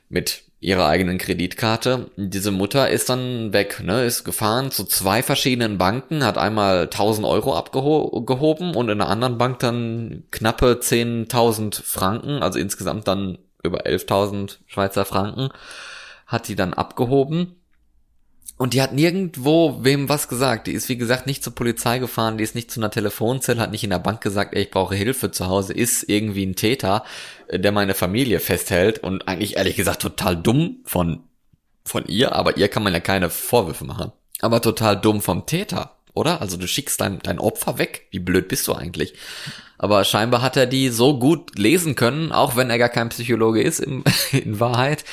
mit 0.08 0.44
ihrer 0.58 0.86
eigenen 0.86 1.18
Kreditkarte. 1.18 2.10
Diese 2.16 2.50
Mutter 2.50 2.88
ist 2.88 3.10
dann 3.10 3.52
weg, 3.52 3.82
ne, 3.84 4.06
ist 4.06 4.24
gefahren 4.24 4.70
zu 4.70 4.84
zwei 4.84 5.22
verschiedenen 5.22 5.76
Banken, 5.76 6.24
hat 6.24 6.38
einmal 6.38 6.84
1000 6.84 7.26
Euro 7.26 7.54
abgehoben 7.54 8.74
und 8.74 8.88
in 8.88 9.02
einer 9.02 9.10
anderen 9.10 9.36
Bank 9.36 9.58
dann 9.58 10.22
knappe 10.30 10.78
10.000 10.80 11.82
Franken, 11.82 12.42
also 12.42 12.58
insgesamt 12.58 13.06
dann 13.06 13.36
über 13.64 13.86
11.000 13.86 14.58
Schweizer 14.66 15.04
Franken, 15.04 15.48
hat 16.26 16.48
die 16.48 16.54
dann 16.56 16.74
abgehoben. 16.74 17.56
Und 18.56 18.72
die 18.72 18.82
hat 18.82 18.92
nirgendwo 18.92 19.80
wem 19.82 20.08
was 20.08 20.28
gesagt. 20.28 20.68
Die 20.68 20.72
ist, 20.72 20.88
wie 20.88 20.96
gesagt, 20.96 21.26
nicht 21.26 21.42
zur 21.42 21.56
Polizei 21.56 21.98
gefahren, 21.98 22.38
die 22.38 22.44
ist 22.44 22.54
nicht 22.54 22.70
zu 22.70 22.78
einer 22.78 22.90
Telefonzelle, 22.90 23.60
hat 23.60 23.72
nicht 23.72 23.82
in 23.82 23.90
der 23.90 23.98
Bank 23.98 24.20
gesagt, 24.20 24.54
ey, 24.54 24.62
ich 24.62 24.70
brauche 24.70 24.94
Hilfe 24.94 25.32
zu 25.32 25.48
Hause, 25.48 25.72
ist 25.72 26.08
irgendwie 26.08 26.46
ein 26.46 26.54
Täter, 26.54 27.04
äh, 27.48 27.58
der 27.58 27.72
meine 27.72 27.94
Familie 27.94 28.38
festhält 28.38 29.00
und 29.00 29.26
eigentlich 29.26 29.56
ehrlich 29.56 29.74
gesagt 29.74 30.02
total 30.02 30.36
dumm 30.36 30.82
von, 30.84 31.24
von 31.84 32.06
ihr, 32.06 32.32
aber 32.32 32.56
ihr 32.56 32.68
kann 32.68 32.84
man 32.84 32.92
ja 32.92 33.00
keine 33.00 33.28
Vorwürfe 33.28 33.84
machen. 33.84 34.12
Aber 34.40 34.62
total 34.62 35.00
dumm 35.00 35.20
vom 35.20 35.46
Täter, 35.46 35.96
oder? 36.12 36.40
Also 36.40 36.56
du 36.56 36.68
schickst 36.68 37.00
dein, 37.00 37.18
dein 37.20 37.40
Opfer 37.40 37.78
weg. 37.78 38.06
Wie 38.10 38.20
blöd 38.20 38.46
bist 38.46 38.68
du 38.68 38.74
eigentlich? 38.74 39.14
Aber 39.84 40.02
scheinbar 40.04 40.40
hat 40.40 40.56
er 40.56 40.64
die 40.64 40.88
so 40.88 41.18
gut 41.18 41.58
lesen 41.58 41.94
können, 41.94 42.32
auch 42.32 42.56
wenn 42.56 42.70
er 42.70 42.78
gar 42.78 42.88
kein 42.88 43.10
Psychologe 43.10 43.60
ist 43.60 43.80
in, 43.80 44.02
in 44.32 44.58
Wahrheit, 44.58 45.04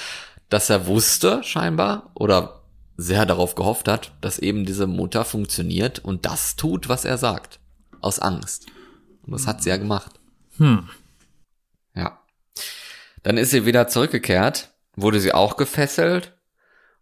dass 0.47 0.69
er 0.69 0.88
wusste 0.88 1.43
scheinbar 1.43 2.10
oder 2.13 2.62
sehr 2.95 3.25
darauf 3.25 3.55
gehofft 3.55 3.89
hat, 3.89 4.13
dass 4.21 4.39
eben 4.39 4.65
diese 4.65 4.88
Mutter 4.88 5.25
funktioniert 5.25 5.99
und 5.99 6.25
das 6.25 6.55
tut, 6.55 6.88
was 6.88 7.03
er 7.03 7.17
sagt. 7.17 7.60
Aus 7.99 8.19
Angst. 8.19 8.67
Und 9.23 9.34
das 9.34 9.45
hat 9.45 9.62
sie 9.62 9.71
ja 9.71 9.75
gemacht. 9.75 10.21
Hm. 10.55 10.88
Ja. 11.93 12.21
Dann 13.23 13.36
ist 13.36 13.51
sie 13.51 13.65
wieder 13.65 13.89
zurückgekehrt, 13.89 14.69
wurde 14.95 15.19
sie 15.19 15.34
auch 15.34 15.57
gefesselt 15.57 16.31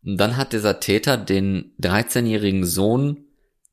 und 0.03 0.17
dann 0.17 0.37
hat 0.37 0.53
dieser 0.53 0.79
Täter 0.79 1.17
den 1.17 1.75
13-jährigen 1.79 2.65
Sohn 2.65 3.25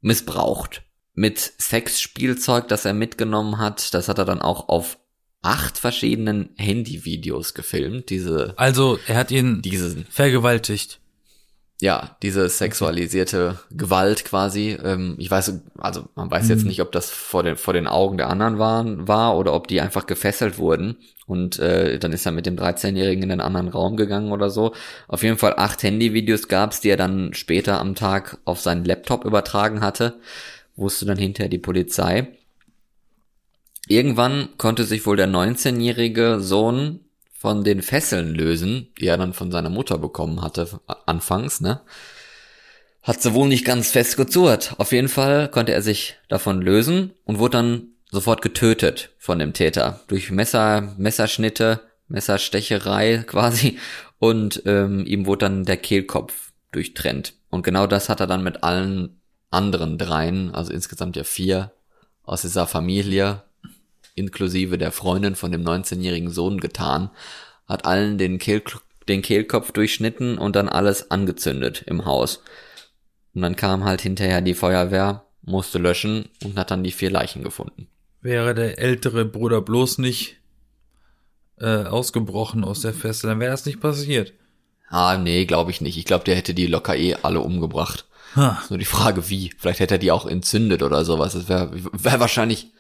missbraucht 0.03 0.83
mit 1.17 1.39
Sexspielzeug, 1.41 2.69
das 2.69 2.85
er 2.85 2.95
mitgenommen 2.95 3.59
hat. 3.59 3.93
Das 3.95 4.09
hat 4.09 4.19
er 4.19 4.25
dann 4.25 4.41
auch 4.41 4.69
auf 4.69 4.99
acht 5.43 5.79
verschiedenen 5.79 6.51
Handyvideos 6.57 7.55
gefilmt. 7.55 8.11
Diese 8.11 8.55
Also 8.57 8.99
er 9.09 9.17
hat 9.17 9.31
ihn 9.31 9.63
diesen 9.63 10.07
vergewaltigt. 10.11 11.01
ja, 11.81 12.17
diese 12.23 12.49
sexualisierte 12.49 13.59
Gewalt 13.71 14.25
quasi. 14.25 14.79
Ähm, 14.83 15.15
ich 15.19 15.31
weiß, 15.31 15.53
also 15.79 16.09
man 16.15 16.31
weiß 16.31 16.49
jetzt 16.49 16.63
Mhm. 16.63 16.69
nicht, 16.69 16.81
ob 16.81 16.91
das 16.93 17.11
vor 17.11 17.43
den, 17.43 17.57
vor 17.57 17.75
den 17.75 17.87
Augen 17.87 18.17
der 18.17 18.29
anderen 18.31 18.59
waren, 18.59 19.07
war 19.09 19.37
oder 19.37 19.53
ob 19.53 19.69
die 19.69 19.81
einfach 19.81 20.07
gefesselt 20.07 20.59
wurden. 20.59 20.97
Und 21.27 21.59
äh, 21.59 21.99
dann 21.99 22.13
ist 22.13 22.25
er 22.25 22.33
mit 22.33 22.47
dem 22.47 22.57
13-Jährigen 22.57 23.25
in 23.25 23.31
einen 23.33 23.41
anderen 23.41 23.69
Raum 23.69 23.97
gegangen 23.97 24.33
oder 24.33 24.49
so. 24.49 24.73
Auf 25.09 25.23
jeden 25.23 25.39
Fall 25.39 25.55
acht 25.59 25.83
Handyvideos 25.83 26.49
gab's, 26.49 26.81
die 26.81 26.89
er 26.91 26.97
dann 26.97 27.35
später 27.35 27.79
am 27.81 27.95
Tag 27.95 28.39
auf 28.45 28.61
seinen 28.61 28.85
Laptop 28.85 29.25
übertragen 29.25 29.81
hatte. 29.81 30.19
Wusste 30.77 31.07
dann 31.07 31.19
hinterher 31.19 31.49
die 31.49 31.59
Polizei. 31.59 32.29
Irgendwann 33.89 34.49
konnte 34.59 34.85
sich 34.85 35.07
wohl 35.07 35.17
der 35.17 35.29
19-jährige 35.29 36.41
Sohn 36.41 37.01
von 37.33 37.65
den 37.65 37.83
Fesseln 37.83 38.35
lösen, 38.35 38.89
die 39.01 39.07
er 39.07 39.17
dann 39.17 39.33
von 39.33 39.53
seiner 39.53 39.71
Mutter 39.71 39.99
bekommen 39.99 40.43
hatte, 40.43 40.81
anfangs, 41.07 41.61
ne? 41.61 41.83
Hat 43.03 43.23
sie 43.23 43.35
wohl 43.35 43.47
nicht 43.47 43.65
ganz 43.65 43.93
fest 43.93 44.17
gezurrt. 44.17 44.75
Auf 44.79 44.91
jeden 44.91 45.09
Fall 45.09 45.49
konnte 45.49 45.73
er 45.73 45.83
sich 45.83 46.17
davon 46.29 46.61
lösen 46.61 47.13
und 47.25 47.39
wurde 47.39 47.59
dann 47.59 47.89
sofort 48.11 48.43
getötet 48.43 49.11
von 49.19 49.39
dem 49.39 49.53
Täter. 49.53 50.01
Durch 50.09 50.33
Messer, 50.33 50.95
Messerschnitte, 50.99 51.83
Messerstecherei 52.09 53.19
quasi. 53.27 53.79
Und 54.19 54.63
ähm, 54.67 55.05
ihm 55.07 55.27
wurde 55.27 55.47
dann 55.47 55.65
der 55.65 55.77
Kehlkopf 55.77 56.53
durchtrennt. 56.73 57.35
Und 57.49 57.63
genau 57.63 57.87
das 57.87 58.09
hat 58.09 58.19
er 58.19 58.27
dann 58.27 58.43
mit 58.43 58.65
allen 58.65 59.21
anderen 59.51 59.99
dreien, 59.99 60.55
also 60.55 60.73
insgesamt 60.73 61.17
ja 61.17 61.25
vier 61.25 61.73
aus 62.23 62.43
dieser 62.43 62.67
Familie, 62.67 63.43
inklusive 64.15 64.79
der 64.79 64.93
Freundin 64.93 65.37
von 65.37 65.53
dem 65.53 65.63
19-jährigen 65.63 66.31
Sohn 66.31 66.59
getan, 66.59 67.11
hat 67.67 67.85
allen 67.85 68.19
den, 68.19 68.39
Kehl, 68.39 68.63
den 69.09 69.23
Kehlkopf 69.23 69.73
durchschnitten 69.73 70.39
und 70.39 70.57
dann 70.57 70.69
alles 70.69 71.11
angezündet 71.11 71.85
im 71.87 72.05
Haus. 72.05 72.43
Und 73.35 73.43
dann 73.43 73.57
kam 73.57 73.85
halt 73.85 74.01
hinterher 74.01 74.41
die 74.41 74.55
Feuerwehr, 74.55 75.25
musste 75.43 75.79
löschen 75.79 76.29
und 76.43 76.59
hat 76.59 76.71
dann 76.71 76.83
die 76.83 76.93
vier 76.93 77.11
Leichen 77.11 77.45
gefunden. 77.45 77.89
Wäre 78.21 78.55
der 78.55 78.79
ältere 78.79 79.25
Bruder 79.25 79.61
bloß 79.61 79.99
nicht 79.99 80.37
äh, 81.59 81.85
ausgebrochen 81.85 82.65
aus 82.65 82.81
der 82.81 82.95
Feste, 82.95 83.29
dann 83.29 83.41
wäre 83.41 83.53
das 83.53 83.67
nicht 83.67 83.81
passiert. 83.81 84.33
Ah, 84.89 85.17
nee, 85.19 85.45
glaube 85.45 85.71
ich 85.71 85.81
nicht. 85.81 85.97
Ich 85.97 86.05
glaube, 86.05 86.25
der 86.25 86.37
hätte 86.37 86.55
die 86.55 86.67
locker 86.67 86.97
eh 86.97 87.15
alle 87.15 87.41
umgebracht. 87.41 88.07
Ha. 88.37 88.63
Nur 88.69 88.79
die 88.79 88.85
Frage, 88.85 89.29
wie. 89.29 89.53
Vielleicht 89.59 89.81
hätte 89.81 89.95
er 89.95 89.99
die 89.99 90.13
auch 90.13 90.27
entzündet 90.27 90.83
oder 90.83 91.05
sowas. 91.05 91.33
Das 91.33 91.49
wäre 91.49 91.71
wär 91.75 92.21
wahrscheinlich 92.21 92.73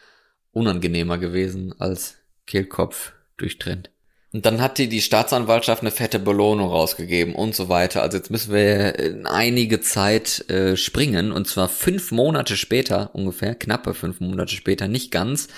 unangenehmer 0.52 1.18
gewesen 1.18 1.74
als 1.78 2.16
Kehlkopf 2.46 3.12
durchtrennt. 3.36 3.90
Und 4.32 4.44
dann 4.44 4.60
hat 4.60 4.76
die, 4.76 4.88
die 4.88 5.00
Staatsanwaltschaft 5.00 5.80
eine 5.80 5.90
fette 5.90 6.18
Belohnung 6.18 6.68
rausgegeben 6.68 7.34
und 7.34 7.54
so 7.54 7.70
weiter. 7.70 8.02
Also 8.02 8.18
jetzt 8.18 8.30
müssen 8.30 8.52
wir 8.52 8.98
in 8.98 9.26
einige 9.26 9.80
Zeit 9.80 10.48
äh, 10.50 10.76
springen. 10.76 11.32
Und 11.32 11.48
zwar 11.48 11.68
fünf 11.68 12.12
Monate 12.12 12.56
später 12.56 13.14
ungefähr, 13.14 13.54
knappe 13.54 13.94
fünf 13.94 14.20
Monate 14.20 14.54
später, 14.54 14.88
nicht 14.88 15.10
ganz. 15.10 15.48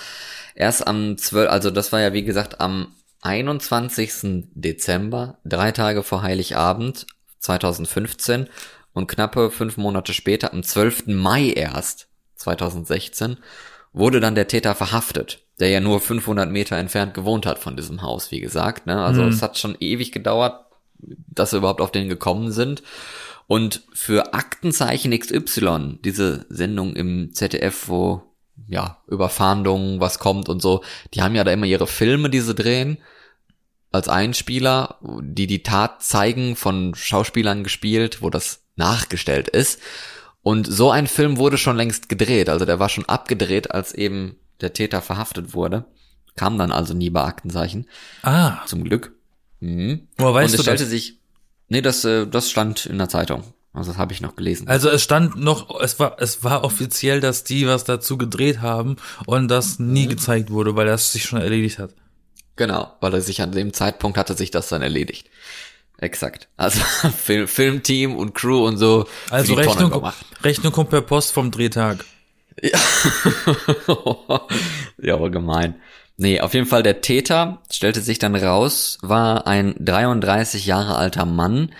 Erst 0.54 0.86
am 0.86 1.18
12, 1.18 1.50
also 1.50 1.70
das 1.70 1.90
war 1.90 2.00
ja 2.00 2.12
wie 2.12 2.22
gesagt 2.22 2.60
am 2.60 2.94
21. 3.22 4.46
Dezember, 4.54 5.38
drei 5.44 5.72
Tage 5.72 6.04
vor 6.04 6.22
Heiligabend 6.22 7.06
2015 7.40 8.48
und 8.98 9.06
knappe 9.06 9.50
fünf 9.50 9.76
Monate 9.76 10.12
später, 10.12 10.52
am 10.52 10.62
12. 10.62 11.06
Mai 11.06 11.50
erst 11.50 12.08
2016, 12.34 13.38
wurde 13.92 14.20
dann 14.20 14.34
der 14.34 14.48
Täter 14.48 14.74
verhaftet, 14.74 15.40
der 15.60 15.70
ja 15.70 15.80
nur 15.80 16.00
500 16.00 16.50
Meter 16.50 16.76
entfernt 16.76 17.14
gewohnt 17.14 17.46
hat 17.46 17.58
von 17.58 17.76
diesem 17.76 18.02
Haus, 18.02 18.30
wie 18.30 18.40
gesagt. 18.40 18.86
Ne? 18.86 19.00
Also 19.02 19.22
Mhm. 19.22 19.28
es 19.28 19.42
hat 19.42 19.58
schon 19.58 19.76
ewig 19.80 20.12
gedauert, 20.12 20.66
dass 20.98 21.50
sie 21.50 21.56
überhaupt 21.56 21.80
auf 21.80 21.92
den 21.92 22.08
gekommen 22.08 22.52
sind. 22.52 22.82
Und 23.46 23.82
für 23.94 24.34
Aktenzeichen 24.34 25.18
XY, 25.18 25.98
diese 26.04 26.44
Sendung 26.50 26.94
im 26.94 27.32
ZDF, 27.32 27.88
wo 27.88 28.22
ja 28.66 28.98
über 29.06 29.30
Fahndungen 29.30 30.00
was 30.00 30.18
kommt 30.18 30.48
und 30.50 30.60
so, 30.60 30.82
die 31.14 31.22
haben 31.22 31.34
ja 31.34 31.44
da 31.44 31.52
immer 31.52 31.64
ihre 31.64 31.86
Filme, 31.86 32.28
die 32.28 32.40
sie 32.40 32.54
drehen 32.54 32.98
als 33.90 34.08
Einspieler, 34.08 34.98
die 35.22 35.46
die 35.46 35.62
Tat 35.62 36.02
zeigen, 36.02 36.56
von 36.56 36.94
Schauspielern 36.94 37.64
gespielt, 37.64 38.20
wo 38.20 38.28
das 38.28 38.64
nachgestellt 38.78 39.48
ist. 39.48 39.80
Und 40.42 40.66
so 40.66 40.90
ein 40.90 41.06
Film 41.06 41.36
wurde 41.36 41.58
schon 41.58 41.76
längst 41.76 42.08
gedreht, 42.08 42.48
also 42.48 42.64
der 42.64 42.78
war 42.78 42.88
schon 42.88 43.04
abgedreht, 43.06 43.70
als 43.72 43.92
eben 43.92 44.36
der 44.60 44.72
Täter 44.72 45.02
verhaftet 45.02 45.52
wurde. 45.52 45.84
Kam 46.36 46.56
dann 46.58 46.72
also 46.72 46.94
nie 46.94 47.10
bei 47.10 47.22
Aktenzeichen, 47.24 47.86
Ah, 48.22 48.64
zum 48.66 48.84
Glück. 48.84 49.12
Mhm. 49.60 50.08
Und 50.18 50.24
weißt 50.34 50.54
es 50.54 50.58
du 50.58 50.62
stellte 50.62 50.84
das? 50.84 50.90
sich, 50.90 51.18
nee, 51.68 51.82
das, 51.82 52.04
äh, 52.04 52.26
das 52.26 52.50
stand 52.50 52.86
in 52.86 52.96
der 52.98 53.08
Zeitung. 53.08 53.42
Also 53.74 53.90
das 53.90 53.98
habe 53.98 54.12
ich 54.12 54.20
noch 54.20 54.34
gelesen. 54.36 54.66
Also 54.68 54.88
es 54.88 55.02
stand 55.02 55.36
noch, 55.36 55.78
es 55.80 55.98
war, 56.00 56.16
es 56.20 56.42
war 56.44 56.64
offiziell, 56.64 57.20
dass 57.20 57.44
die 57.44 57.66
was 57.66 57.84
dazu 57.84 58.16
gedreht 58.16 58.60
haben 58.60 58.96
und 59.26 59.48
das 59.48 59.78
nie 59.78 60.06
Mhm. 60.06 60.10
gezeigt 60.10 60.50
wurde, 60.50 60.74
weil 60.76 60.86
das 60.86 61.12
sich 61.12 61.24
schon 61.24 61.40
erledigt 61.40 61.78
hat. 61.78 61.94
Genau, 62.56 62.92
weil 63.00 63.14
er 63.14 63.20
sich 63.20 63.42
an 63.42 63.52
dem 63.52 63.72
Zeitpunkt 63.72 64.16
hatte 64.18 64.34
sich 64.34 64.50
das 64.50 64.68
dann 64.68 64.82
erledigt. 64.82 65.28
Exakt. 65.98 66.48
Also 66.56 66.80
Film, 67.16 67.46
Filmteam 67.48 68.16
und 68.16 68.34
Crew 68.34 68.66
und 68.66 68.78
so. 68.78 69.06
Also 69.30 69.54
Rechnung, 69.54 69.90
gemacht. 69.90 70.24
Rechnung 70.42 70.72
kommt 70.72 70.90
per 70.90 71.02
Post 71.02 71.32
vom 71.32 71.50
Drehtag. 71.50 72.04
ja, 75.00 75.14
aber 75.14 75.30
gemein. 75.30 75.76
Nee, 76.16 76.40
auf 76.40 76.54
jeden 76.54 76.66
Fall 76.66 76.82
der 76.82 77.00
Täter, 77.00 77.62
stellte 77.70 78.00
sich 78.00 78.18
dann 78.18 78.34
raus, 78.34 78.98
war 79.02 79.46
ein 79.46 79.76
33 79.78 80.66
Jahre 80.66 80.96
alter 80.96 81.24
Mann, 81.24 81.70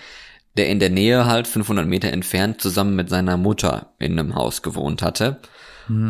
der 0.55 0.69
in 0.69 0.79
der 0.79 0.89
Nähe 0.89 1.25
halt 1.25 1.47
500 1.47 1.85
Meter 1.85 2.13
entfernt 2.13 2.61
zusammen 2.61 2.95
mit 2.95 3.09
seiner 3.09 3.35
Mutter 3.35 3.93
in 3.99 4.17
einem 4.17 4.35
Haus 4.35 4.61
gewohnt 4.61 5.01
hatte. 5.01 5.41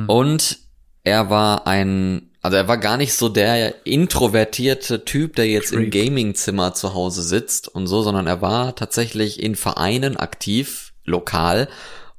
Und 0.08 0.60
er 1.04 1.30
war 1.30 1.66
ein, 1.66 2.29
also 2.42 2.58
er 2.58 2.68
war 2.68 2.78
gar 2.78 2.98
nicht 2.98 3.14
so 3.14 3.30
der 3.30 3.86
introvertierte 3.86 5.04
Typ, 5.06 5.36
der 5.36 5.48
jetzt 5.48 5.72
im 5.74 5.90
Creep. 5.90 6.06
Gamingzimmer 6.06 6.74
zu 6.74 6.94
Hause 6.94 7.22
sitzt 7.22 7.68
und 7.68 7.88
so, 7.88 8.02
sondern 8.02 8.28
er 8.28 8.42
war 8.42 8.76
tatsächlich 8.76 9.42
in 9.44 9.56
Vereinen 9.56 10.18
aktiv, 10.18 10.94
lokal 11.06 11.68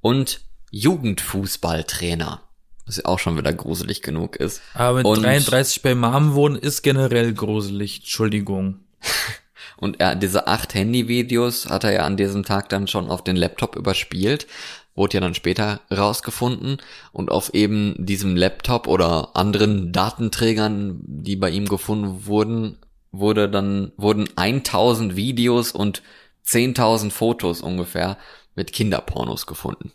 und 0.01 0.41
Jugendfußballtrainer. 0.73 2.41
Was 2.87 2.97
ja 2.97 3.05
auch 3.05 3.19
schon 3.19 3.37
wieder 3.37 3.53
gruselig 3.53 4.03
genug 4.03 4.37
ist. 4.37 4.63
Aber 4.75 4.99
mit 4.99 5.07
Und- 5.07 5.23
33 5.23 5.83
bei 5.83 5.95
Mom 5.95 6.35
wohnen 6.35 6.57
ist 6.57 6.83
generell 6.83 7.33
gruselig. 7.35 7.99
Entschuldigung. 8.01 8.81
Und 9.77 9.99
er, 9.99 10.15
diese 10.15 10.47
acht 10.47 10.75
Handyvideos 10.75 11.71
hat 11.71 11.85
er 11.85 11.93
ja 11.93 12.01
an 12.05 12.19
diesem 12.19 12.43
Tag 12.45 12.69
dann 12.69 12.87
schon 12.87 13.09
auf 13.09 13.25
den 13.25 13.37
Laptop 13.37 13.77
überspielt. 13.77 14.47
Wurde 14.95 15.15
ja 15.15 15.21
dann 15.21 15.35
später 15.35 15.81
rausgefunden. 15.91 16.79
Und 17.13 17.31
auf 17.31 17.55
eben 17.55 17.95
diesem 17.99 18.37
Laptop 18.37 18.87
oder 18.87 19.37
anderen 19.37 19.93
Datenträgern, 19.93 21.01
die 21.03 21.37
bei 21.37 21.51
ihm 21.51 21.67
gefunden 21.67 22.27
wurden, 22.27 22.79
wurde 23.13 23.49
dann, 23.49 23.93
wurden 23.97 24.29
1000 24.37 25.17
Videos 25.17 25.73
und 25.73 26.03
10.000 26.47 27.11
Fotos 27.11 27.61
ungefähr 27.61 28.19
mit 28.55 28.73
Kinderpornos 28.73 29.47
gefunden. 29.47 29.93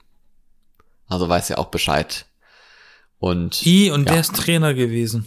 Also 1.07 1.29
weiß 1.29 1.49
er 1.51 1.59
auch 1.59 1.67
Bescheid. 1.67 2.25
Und, 3.19 3.65
I, 3.65 3.91
und 3.91 4.05
ja. 4.05 4.13
der 4.13 4.21
ist 4.21 4.35
Trainer 4.35 4.73
gewesen. 4.73 5.25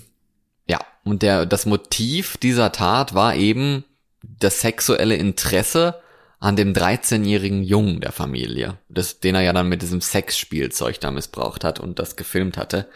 Ja, 0.67 0.81
und 1.05 1.23
der, 1.23 1.47
das 1.47 1.67
Motiv 1.67 2.37
dieser 2.37 2.73
Tat 2.73 3.15
war 3.15 3.35
eben 3.35 3.85
das 4.23 4.61
sexuelle 4.61 5.17
Interesse 5.17 6.01
an 6.41 6.57
dem 6.57 6.73
13-jährigen 6.73 7.63
Jungen 7.63 8.01
der 8.01 8.13
Familie, 8.13 8.79
das, 8.89 9.21
den 9.21 9.35
er 9.35 9.43
ja 9.43 9.53
dann 9.53 9.69
mit 9.69 9.83
diesem 9.83 10.01
Sexspielzeug 10.01 11.01
da 11.01 11.11
missbraucht 11.11 11.65
hat 11.65 11.81
und 11.81 11.99
das 11.99 12.17
gefilmt 12.17 12.57
hatte. 12.57 12.89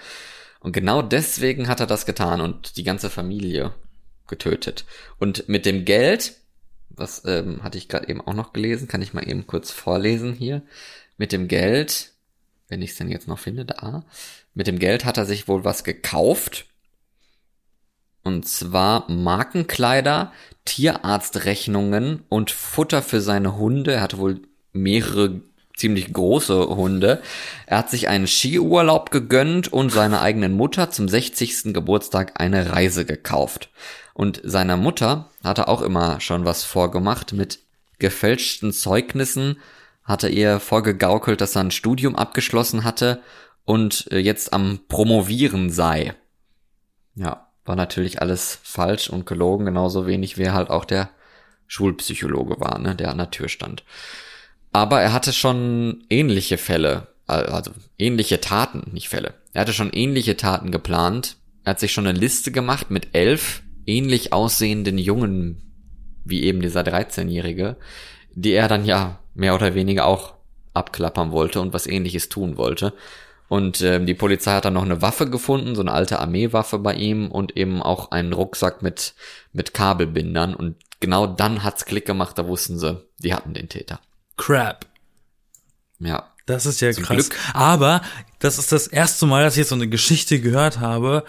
Und 0.61 0.73
genau 0.73 1.03
deswegen 1.03 1.67
hat 1.67 1.81
er 1.81 1.87
das 1.87 2.07
getan 2.07 2.41
und 2.41 2.77
die 2.77 2.85
ganze 2.85 3.11
Familie 3.11 3.75
getötet. 4.29 4.85
Und 5.19 5.49
mit 5.49 5.67
dem 5.67 5.85
Geld, 5.85 6.37
was 6.89 7.25
ähm, 7.25 7.65
hatte 7.65 7.79
ich 7.79 7.89
gerade 7.89 8.09
eben 8.09 8.21
auch 8.21 8.35
noch 8.35 8.53
gelesen, 8.53 8.87
kann 8.87 9.03
ich 9.03 9.13
mal 9.13 9.29
eben 9.29 9.47
kurz 9.49 9.73
vorlesen 9.73 10.33
hier. 10.35 10.63
Mit 11.17 11.33
dem 11.33 11.49
Geld, 11.49 12.13
wenn 12.69 12.81
ich 12.81 12.93
es 12.93 12.97
denn 12.97 13.09
jetzt 13.09 13.27
noch 13.27 13.41
finde, 13.41 13.65
da, 13.65 14.05
mit 14.55 14.69
dem 14.69 14.79
Geld 14.79 15.05
hat 15.05 15.19
er 15.19 15.27
sich 15.27 15.49
wohl 15.49 15.65
was 15.65 15.83
gekauft. 15.83 16.67
Und 18.25 18.47
zwar 18.47 19.11
Markenkleider, 19.11 20.33
Tierarztrechnungen 20.65 22.23
und 22.29 22.51
Futter 22.51 23.03
für 23.03 23.21
seine 23.21 23.57
Hunde. 23.57 23.95
Er 23.95 24.01
hatte 24.01 24.19
wohl 24.19 24.43
mehrere 24.73 25.41
ziemlich 25.77 26.13
große 26.13 26.69
Hunde. 26.69 27.23
Er 27.67 27.79
hat 27.79 27.91
sich 27.91 28.09
einen 28.09 28.27
Skiurlaub 28.27 29.11
gegönnt 29.11 29.73
und 29.73 29.91
seiner 29.91 30.21
eigenen 30.21 30.53
Mutter 30.53 30.91
zum 30.91 31.09
60. 31.09 31.75
Geburtstag 31.75 32.41
eine 32.41 32.73
Reise 32.73 33.05
gekauft. 33.05 33.71
Und 34.15 34.41
seiner 34.45 34.77
Mutter 34.77 35.31
hat 35.43 35.59
er 35.59 35.69
auch 35.69 35.83
immer 35.83 36.21
schon 36.21 36.45
was 36.45 36.65
vorgemacht 36.65 37.33
mit 37.33 37.61
gefälschten 37.99 38.73
Zeugnissen, 38.73 39.59
hatte 40.05 40.29
ihr 40.29 40.61
vorgegaukelt, 40.61 41.41
dass 41.41 41.57
er 41.57 41.63
ein 41.63 41.71
Studium 41.71 42.17
abgeschlossen 42.17 42.85
hatte 42.85 43.23
und 43.65 44.09
äh, 44.11 44.19
jetzt 44.19 44.53
am 44.53 44.81
Promovieren 44.89 45.71
sei. 45.71 46.15
Ja, 47.15 47.52
war 47.65 47.77
natürlich 47.77 48.21
alles 48.21 48.59
falsch 48.63 49.09
und 49.09 49.27
gelogen, 49.27 49.67
genauso 49.67 50.07
wenig 50.07 50.39
wie 50.39 50.51
halt 50.51 50.71
auch 50.71 50.85
der 50.85 51.11
Schulpsychologe 51.67 52.61
war, 52.61 52.79
ne, 52.79 52.95
der 52.95 53.11
an 53.11 53.19
der 53.19 53.31
Tür 53.31 53.49
stand. 53.49 53.85
Aber 54.73 55.01
er 55.01 55.13
hatte 55.13 55.33
schon 55.33 56.05
ähnliche 56.11 56.59
Fälle, 56.59 57.09
also 57.27 57.71
ähnliche 57.99 58.41
Taten, 58.41 58.91
nicht 58.93 59.09
Fälle. 59.09 59.35
Er 59.53 59.63
hatte 59.63 59.73
schon 59.73 59.93
ähnliche 59.93 60.37
Taten 60.37 60.71
geplant. 60.71 61.37
Er 61.65 61.71
hat 61.71 61.81
sich 61.81 61.93
schon 61.93 62.07
eine 62.07 62.19
Liste 62.19 62.53
gemacht 62.53 62.91
mit 62.91 63.15
elf 63.15 63.63
ähnlich 63.87 64.33
aussehenden 64.33 64.99
Jungen, 64.99 65.63
wie 66.25 66.43
eben 66.45 66.61
dieser 66.61 66.83
13-Jährige, 66.83 67.77
die 68.35 68.53
er 68.53 68.69
dann 68.69 68.85
ja 68.85 69.19
mehr 69.35 69.55
oder 69.55 69.75
weniger 69.75 70.07
auch 70.07 70.35
abklappern 70.75 71.33
wollte 71.33 71.61
und 71.61 71.73
was 71.73 71.87
ähnliches 71.87 72.29
tun 72.29 72.57
wollte. 72.57 72.95
Und 73.53 73.83
ähm, 73.83 74.07
die 74.07 74.15
Polizei 74.15 74.53
hat 74.53 74.65
dann 74.65 74.73
noch 74.73 74.83
eine 74.83 75.03
Waffe 75.03 75.29
gefunden, 75.29 75.75
so 75.75 75.83
eine 75.83 75.93
alte 75.93 76.21
Armeewaffe 76.21 76.79
bei 76.79 76.95
ihm 76.95 77.31
und 77.31 77.55
eben 77.55 77.83
auch 77.83 78.11
einen 78.11 78.33
Rucksack 78.33 78.81
mit, 78.81 79.13
mit 79.53 79.75
Kabelbindern. 79.75 80.55
Und 80.55 80.77
genau 81.01 81.27
dann 81.27 81.63
hat's 81.63 81.85
Klick 81.85 82.07
gemacht, 82.07 82.39
da 82.39 82.49
wussten 82.49 82.79
sie, 82.79 83.05
die 83.19 83.35
hatten 83.35 83.53
den 83.53 83.69
Täter. 83.69 84.01
Crap. 84.39 84.87
Ja. 85.99 86.31
Das 86.47 86.65
ist 86.65 86.81
ja 86.81 86.93
Zum 86.93 87.05
krass. 87.05 87.29
Glück. 87.29 87.39
Aber 87.53 88.01
das 88.39 88.59
ist 88.59 88.73
das 88.73 88.87
erste 88.87 89.27
Mal, 89.27 89.45
dass 89.45 89.53
ich 89.53 89.59
jetzt 89.59 89.69
so 89.69 89.75
eine 89.75 89.89
Geschichte 89.89 90.41
gehört 90.41 90.81
habe, 90.81 91.23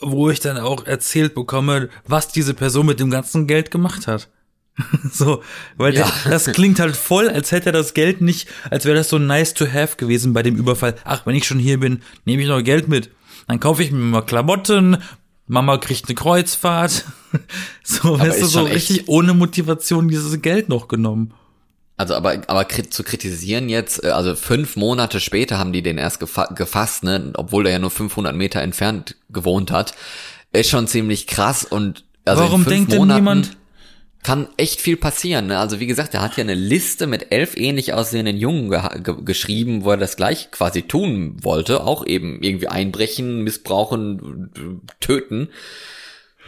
wo 0.00 0.30
ich 0.30 0.40
dann 0.40 0.58
auch 0.58 0.84
erzählt 0.86 1.36
bekomme, 1.36 1.88
was 2.04 2.26
diese 2.26 2.54
Person 2.54 2.86
mit 2.86 2.98
dem 2.98 3.12
ganzen 3.12 3.46
Geld 3.46 3.70
gemacht 3.70 4.08
hat. 4.08 4.28
so, 5.12 5.42
weil 5.76 5.94
Ja. 5.94 6.10
der, 6.24 6.32
das 6.32 6.46
klingt 6.46 6.80
halt 6.80 6.96
voll, 6.96 7.28
als 7.28 7.52
hätte 7.52 7.66
er 7.66 7.72
das 7.72 7.94
Geld 7.94 8.20
nicht, 8.20 8.48
als 8.70 8.84
wäre 8.84 8.96
das 8.96 9.08
so 9.08 9.18
nice 9.18 9.54
to 9.54 9.66
have 9.72 9.96
gewesen 9.96 10.32
bei 10.32 10.42
dem 10.42 10.56
Überfall. 10.56 10.96
Ach, 11.04 11.24
wenn 11.26 11.36
ich 11.36 11.46
schon 11.46 11.58
hier 11.58 11.78
bin, 11.78 12.02
nehme 12.24 12.42
ich 12.42 12.48
noch 12.48 12.62
Geld 12.62 12.88
mit. 12.88 13.10
Dann 13.46 13.60
kaufe 13.60 13.82
ich 13.82 13.92
mir 13.92 13.98
mal 13.98 14.22
Klamotten, 14.22 14.98
Mama 15.46 15.76
kriegt 15.78 16.08
eine 16.08 16.14
Kreuzfahrt. 16.14 17.04
so, 17.84 18.18
weißt 18.18 18.42
du, 18.42 18.46
so 18.46 18.62
richtig 18.64 19.08
ohne 19.08 19.34
Motivation 19.34 20.08
dieses 20.08 20.40
Geld 20.42 20.68
noch 20.68 20.88
genommen. 20.88 21.34
Also 21.96 22.14
aber 22.14 22.42
aber 22.48 22.66
zu 22.68 23.04
kritisieren 23.04 23.68
jetzt, 23.68 24.02
äh, 24.02 24.08
also 24.08 24.34
fünf 24.34 24.74
Monate 24.74 25.20
später 25.20 25.58
haben 25.58 25.72
die 25.72 25.82
den 25.82 25.96
erst 25.98 26.18
gefa 26.18 26.46
gefasst, 26.46 27.04
ne, 27.04 27.32
obwohl 27.36 27.66
er 27.66 27.72
ja 27.74 27.78
nur 27.78 27.90
500 27.90 28.34
Meter 28.34 28.60
entfernt 28.62 29.14
gewohnt 29.30 29.70
hat, 29.70 29.94
ist 30.52 30.70
schon 30.70 30.88
ziemlich 30.88 31.28
krass 31.28 31.64
und 31.64 32.04
also 32.24 32.42
Warum 32.42 32.64
denkt 32.64 32.90
denn 32.90 32.98
Monaten 32.98 33.20
niemand- 33.20 33.56
kann 34.24 34.48
echt 34.56 34.80
viel 34.80 34.96
passieren. 34.96 35.46
Ne? 35.46 35.58
Also 35.58 35.78
wie 35.78 35.86
gesagt, 35.86 36.14
er 36.14 36.22
hat 36.22 36.36
ja 36.36 36.42
eine 36.42 36.54
Liste 36.54 37.06
mit 37.06 37.30
elf 37.30 37.56
ähnlich 37.56 37.92
aussehenden 37.92 38.38
Jungen 38.38 38.70
ge 38.70 38.80
ge 39.02 39.14
geschrieben, 39.24 39.84
wo 39.84 39.90
er 39.90 39.96
das 39.96 40.16
gleich 40.16 40.50
quasi 40.50 40.82
tun 40.82 41.36
wollte, 41.42 41.84
auch 41.84 42.04
eben 42.04 42.42
irgendwie 42.42 42.68
einbrechen, 42.68 43.44
missbrauchen, 43.44 44.80
töten. 44.98 45.50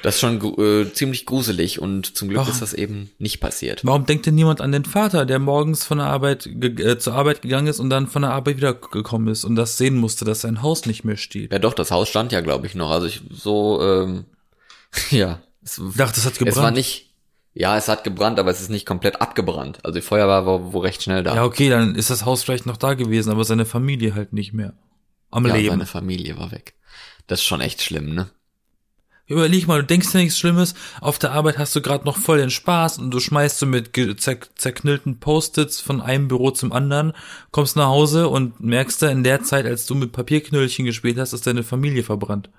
Das 0.03 0.15
ist 0.15 0.21
schon 0.21 0.41
äh, 0.59 0.93
ziemlich 0.93 1.27
gruselig 1.27 1.81
und 1.81 2.17
zum 2.17 2.29
Glück 2.29 2.41
Warum? 2.41 2.53
ist 2.53 2.63
das 2.63 2.75
eben 2.75 3.11
nicht 3.19 3.41
passiert. 3.41 3.85
Warum 3.85 4.07
denkt 4.07 4.27
denn 4.27 4.35
niemand 4.35 4.61
an 4.61 4.73
den 4.73 4.85
Vater, 4.85 5.27
der 5.27 5.39
morgens 5.39 5.85
von 5.85 5.99
der 5.99 6.07
Arbeit 6.07 6.47
äh, 6.47 6.99
zur 6.99 7.15
Arbeit 7.15 7.43
gegangen 7.43 7.67
ist 7.67 7.81
und 7.81 7.91
dann 7.91 8.07
von 8.07 8.23
der 8.23 8.33
Arbeit 8.33 8.57
wieder 8.57 8.75
gekommen 8.75 9.29
ist 9.29 9.45
und 9.45 9.57
das 9.57 9.77
sehen 9.77 9.97
musste, 9.97 10.25
dass 10.25 10.43
sein 10.43 10.63
Haus 10.63 10.87
nicht 10.87 11.05
mehr 11.05 11.17
steht? 11.17 11.53
Ja, 11.53 11.59
doch, 11.59 11.75
das 11.75 11.91
Haus 11.91 12.09
stand 12.09 12.33
ja, 12.33 12.41
glaube 12.41 12.67
ich, 12.67 12.75
noch. 12.75 12.91
Also 12.91 13.07
ich 13.07 13.21
so, 13.31 13.83
ähm, 13.83 14.25
ja. 15.11 15.41
Es, 15.63 15.81
dachte, 15.97 16.15
das 16.17 16.27
hat 16.27 16.39
gebrannt. 16.39 16.57
es 16.57 16.63
war 16.63 16.71
nicht, 16.71 17.06
ja, 17.59 17.77
es 17.79 17.89
hat 17.89 18.05
gebrannt, 18.05 18.39
aber 18.39 18.51
es 18.51 18.61
ist 18.61 18.69
nicht 18.69 18.85
komplett 18.85 19.23
abgebrannt. 19.23 19.79
Also 19.83 19.95
die 19.99 20.03
Feuerwehr 20.03 20.45
war 20.45 20.73
wo 20.75 20.79
recht 20.79 21.03
schnell 21.03 21.23
da. 21.23 21.35
Ja, 21.35 21.45
okay, 21.45 21.71
dann 21.71 21.95
ist 21.95 22.11
das 22.11 22.27
Haus 22.27 22.43
vielleicht 22.43 22.67
noch 22.67 22.77
da 22.77 22.93
gewesen, 22.93 23.31
aber 23.31 23.45
seine 23.45 23.65
Familie 23.65 24.15
halt 24.15 24.35
nicht 24.35 24.53
mehr. 24.53 24.75
Am 25.31 25.47
Ja, 25.47 25.55
Leben. 25.55 25.71
seine 25.71 25.87
Familie 25.87 26.39
war 26.39 26.53
weg. 26.53 26.75
Das 27.27 27.41
ist 27.41 27.47
schon 27.47 27.63
echt 27.63 27.81
schlimm, 27.83 28.15
ne? 28.15 28.29
Überleg 29.27 29.67
mal, 29.67 29.81
du 29.81 29.87
denkst 29.87 30.13
dir 30.13 30.19
nichts 30.19 30.39
Schlimmes, 30.39 30.75
auf 31.01 31.19
der 31.19 31.33
Arbeit 31.33 31.59
hast 31.59 31.75
du 31.75 31.81
gerade 31.81 32.05
noch 32.05 32.17
voll 32.17 32.39
den 32.39 32.51
Spaß 32.51 32.99
und 32.99 33.11
du 33.11 33.19
schmeißt 33.19 33.59
so 33.59 33.67
mit 33.67 33.91
zer 34.21 34.37
zerknüllten 34.55 35.19
Post-its 35.19 35.81
von 35.81 36.01
einem 36.01 36.29
Büro 36.29 36.53
zum 36.53 36.73
anderen, 36.73 37.13
kommst 37.51 37.75
nach 37.75 37.87
Hause 37.89 38.29
und 38.29 38.61
merkst 38.61 39.03
da 39.03 39.09
in 39.09 39.25
der 39.25 39.43
Zeit, 39.43 39.67
als 39.67 39.87
du 39.87 39.97
mit 39.97 40.13
Papierknöllchen 40.13 40.85
gespielt 40.85 41.19
hast, 41.19 41.33
ist 41.33 41.47
deine 41.47 41.65
Familie 41.65 42.05
verbrannt. 42.05 42.51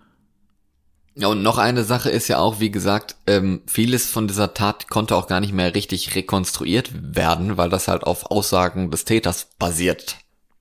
Ja, 1.20 1.30
und 1.30 1.41
noch 1.41 1.57
eine 1.57 1.84
Sache 1.84 2.11
ist 2.11 2.28
ja 2.28 2.38
auch, 2.38 2.59
wie 2.59 2.70
gesagt, 2.70 3.15
ähm, 3.26 3.61
vieles 3.65 4.07
von 4.07 4.28
dieser 4.28 4.53
Tat 4.53 4.88
konnte 4.88 5.15
auch 5.15 5.28
gar 5.28 5.39
nicht 5.39 5.51
mehr 5.51 5.74
richtig 5.74 6.15
rekonstruiert 6.15 6.91
werden, 6.93 7.57
weil 7.57 7.70
das 7.70 7.88
halt 7.88 8.03
auf 8.03 8.30
Aussagen 8.30 8.91
des 8.91 9.03
Täters 9.03 9.47
basiert 9.57 10.18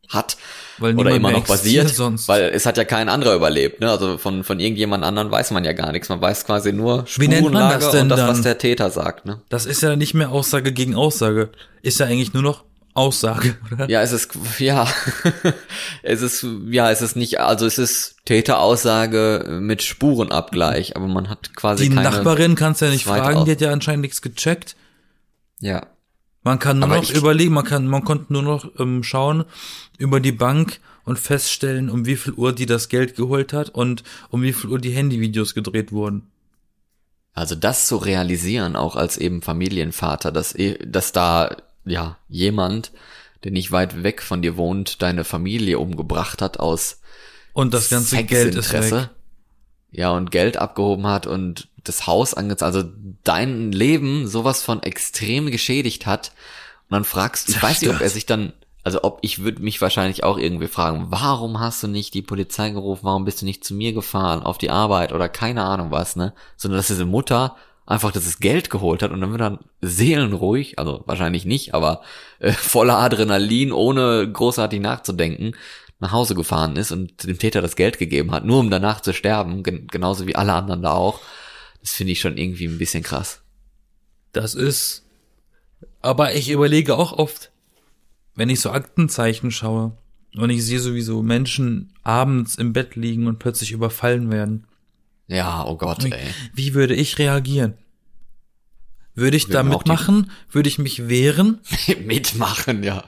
hat. 0.09 0.39
Weil 0.79 0.97
oder 0.97 1.15
immer 1.15 1.31
noch 1.31 1.47
basiert, 1.47 1.89
sonst. 1.91 2.29
weil 2.29 2.51
es 2.55 2.65
hat 2.65 2.79
ja 2.79 2.85
kein 2.85 3.09
anderer 3.09 3.35
überlebt. 3.35 3.81
Ne? 3.81 3.91
Also 3.91 4.19
von, 4.19 4.45
von 4.45 4.61
irgendjemand 4.61 5.05
anderen 5.05 5.31
weiß 5.31 5.51
man 5.51 5.65
ja 5.65 5.73
gar 5.73 5.93
nichts. 5.93 6.09
Man 6.09 6.21
weiß 6.21 6.47
quasi 6.47 6.73
nur 6.73 7.07
Spurenlage 7.07 7.85
das 7.85 7.95
und 7.95 8.09
das, 8.09 8.21
was 8.21 8.37
dann? 8.39 8.43
der 8.43 8.59
Täter 8.59 8.91
sagt. 8.91 9.27
Ne? 9.27 9.41
Das 9.49 9.67
ist 9.67 9.83
ja 9.83 9.97
nicht 9.97 10.15
mehr 10.15 10.31
Aussage 10.31 10.73
gegen 10.73 10.95
Aussage. 10.95 11.51
Ist 11.83 12.01
ja 12.01 12.07
eigentlich 12.07 12.33
nur 12.33 12.43
noch 12.43 12.65
Aussage, 12.97 13.57
oder? 13.73 13.89
Ja, 13.91 14.03
es 14.03 14.13
ist, 14.13 14.31
ja, 14.59 14.87
es 16.03 16.23
ist, 16.23 16.47
ja, 16.71 16.91
es 16.91 17.03
ist 17.03 17.15
nicht, 17.17 17.39
also 17.41 17.67
es 17.67 17.79
ist 17.79 18.17
Täteraussage 18.25 19.59
mit 19.61 19.83
Spurenabgleich, 19.83 20.97
aber 20.97 21.07
man 21.07 21.29
hat 21.29 21.55
quasi 21.55 21.89
Die 21.89 21.95
keine, 21.95 22.11
Nachbarin 22.11 22.55
kannst 22.55 22.81
ja 22.81 22.91
nicht 22.91 23.05
fragen, 23.05 23.39
Aus- 23.39 23.45
die 23.45 23.53
hat 23.53 23.61
ja 23.61 23.71
anscheinend 23.73 24.03
nichts 24.03 24.23
gecheckt. 24.23 24.77
ja. 25.61 25.87
Man 26.43 26.61
kann 26.61 26.79
nur 26.79 26.89
Aber 26.89 26.99
noch 27.03 27.11
überlegen, 27.11 27.53
man 27.55 27.65
kann, 27.65 27.89
man 27.89 28.05
konnte 28.05 28.33
nur 28.33 28.43
noch 28.43 28.71
ähm, 28.79 29.03
schauen 29.03 29.47
über 29.99 30.21
die 30.21 30.31
Bank 30.31 30.79
und 31.05 31.19
feststellen, 31.19 31.91
um 31.91 32.07
wie 32.07 32.15
viel 32.15 32.35
Uhr 32.35 32.53
die 32.53 32.67
das 32.67 32.89
Geld 32.89 33.17
geholt 33.17 33.53
hat 33.53 33.71
und 33.71 34.05
um 34.31 34.43
wie 34.43 34.53
viel 34.53 34.71
Uhr 34.71 34.79
die 34.79 34.93
Handyvideos 34.93 35.55
gedreht 35.55 35.91
wurden. 35.91 36.31
Also 37.35 37.57
das 37.57 37.89
zu 37.89 37.97
realisieren, 37.97 38.77
auch 38.77 38.95
als 38.95 39.17
eben 39.17 39.43
Familienvater, 39.43 40.31
dass, 40.31 40.55
eh- 40.55 40.79
dass 40.87 41.11
da, 41.11 41.57
ja, 41.87 42.19
jemand, 42.29 42.93
der 43.45 43.53
nicht 43.53 43.73
weit 43.73 44.03
weg 44.03 44.23
von 44.23 44.43
dir 44.43 44.57
wohnt, 44.57 45.01
deine 45.03 45.25
Familie 45.25 45.79
umgebracht 45.79 46.43
hat 46.43 46.59
aus 46.59 47.01
Und 47.53 47.73
das 47.73 47.89
ganze 47.89 48.23
Geld 48.25 48.55
ist 48.55 48.73
weg. 48.73 49.11
Ja, 49.93 50.11
und 50.11 50.31
Geld 50.31 50.59
abgehoben 50.59 51.07
hat 51.07 51.27
und 51.27 51.69
das 51.85 52.07
Haus 52.07 52.35
angezahlt, 52.35 52.75
also 52.75 52.91
dein 53.25 53.73
Leben 53.73 54.27
sowas 54.27 54.63
von 54.63 54.83
extrem 54.83 55.51
geschädigt 55.51 56.07
hat. 56.07 56.33
Und 56.89 56.95
dann 56.95 57.05
fragst, 57.05 57.49
ich 57.49 57.63
weiß 57.63 57.81
nicht, 57.81 57.91
ob 57.91 58.01
er 58.01 58.11
sich 58.11 58.27
dann, 58.27 58.53
also 58.83 59.05
ob 59.05 59.21
ich 59.23 59.43
würde 59.43 59.63
mich 59.63 59.81
wahrscheinlich 59.81 60.25
auch 60.25 60.39
irgendwie 60.39 60.67
fragen, 60.67 61.07
warum 61.11 61.61
hast 61.61 61.83
du 61.83 61.87
nicht 61.87 62.15
die 62.15 62.23
Polizei 62.23 62.71
gerufen, 62.71 63.05
warum 63.05 63.25
bist 63.25 63.41
du 63.41 63.47
nicht 63.47 63.65
zu 63.65 63.75
mir 63.75 63.93
gefahren 63.93 64.43
auf 64.43 64.59
die 64.59 64.71
Arbeit 64.71 65.13
oder 65.13 65.29
keine 65.29 65.63
Ahnung 65.63 65.91
was, 65.91 66.17
ne? 66.17 66.35
Sondern 66.57 66.79
dass 66.79 66.89
diese 66.89 67.07
Mutter 67.07 67.57
einfach 67.87 68.11
das 68.11 68.41
Geld 68.41 68.69
geholt 68.69 69.03
hat 69.03 69.13
und 69.13 69.21
dann 69.21 69.31
wird 69.31 69.41
er 69.41 69.61
seelenruhig, 69.81 70.79
also 70.79 71.05
wahrscheinlich 71.07 71.45
nicht, 71.45 71.73
aber 71.73 72.03
äh, 72.41 72.53
voller 72.53 72.99
Adrenalin, 72.99 73.73
ohne 73.73 74.31
großartig 74.31 74.81
nachzudenken, 74.81 75.55
nach 75.99 76.13
Hause 76.13 76.35
gefahren 76.35 76.77
ist 76.77 76.93
und 76.93 77.25
dem 77.25 77.39
Täter 77.39 77.63
das 77.63 77.77
Geld 77.77 77.99
gegeben 77.99 78.33
hat, 78.33 78.45
nur 78.45 78.59
um 78.59 78.71
danach 78.71 79.01
zu 79.01 79.15
sterben, 79.15 79.63
gen 79.63 79.87
genauso 79.87 80.27
wie 80.27 80.37
alle 80.37 80.53
anderen 80.53 80.83
da 80.83 80.93
auch. 80.93 81.21
Das 81.81 81.93
finde 81.93 82.13
ich 82.13 82.21
schon 82.21 82.37
irgendwie 82.37 82.67
ein 82.67 82.79
bisschen 82.79 83.03
krass. 83.03 83.43
Das 84.33 84.55
ist. 84.55 85.05
Aber 86.03 86.35
ich 86.35 86.51
überlege 86.51 86.97
auch 86.97 87.13
oft, 87.13 87.51
wenn 88.35 88.51
ich 88.51 88.61
so 88.61 88.71
Aktenzeichen 88.71 89.51
schaue 89.51 89.97
und 90.35 90.51
ich 90.51 90.65
sehe 90.65 90.81
sowieso 90.81 91.23
Menschen 91.23 91.95
abends 92.03 92.57
im 92.57 92.73
Bett 92.73 92.97
liegen 92.97 93.27
und 93.27 93.39
plötzlich 93.39 93.73
überfallen 93.73 94.31
werden. 94.31 94.67
Ja, 95.29 95.65
oh 95.67 95.77
Gott, 95.77 96.05
Wie, 96.05 96.13
ey. 96.13 96.29
wie 96.55 96.75
würde 96.75 96.95
ich 96.95 97.19
reagieren? 97.19 97.75
Würde 99.15 99.39
ich 99.39 99.49
da 99.49 99.63
mitmachen? 99.63 100.31
Würde 100.51 100.69
ich 100.69 100.79
mich 100.79 101.09
wehren? 101.09 101.61
Mitmachen, 102.05 102.83
ja. 102.83 103.03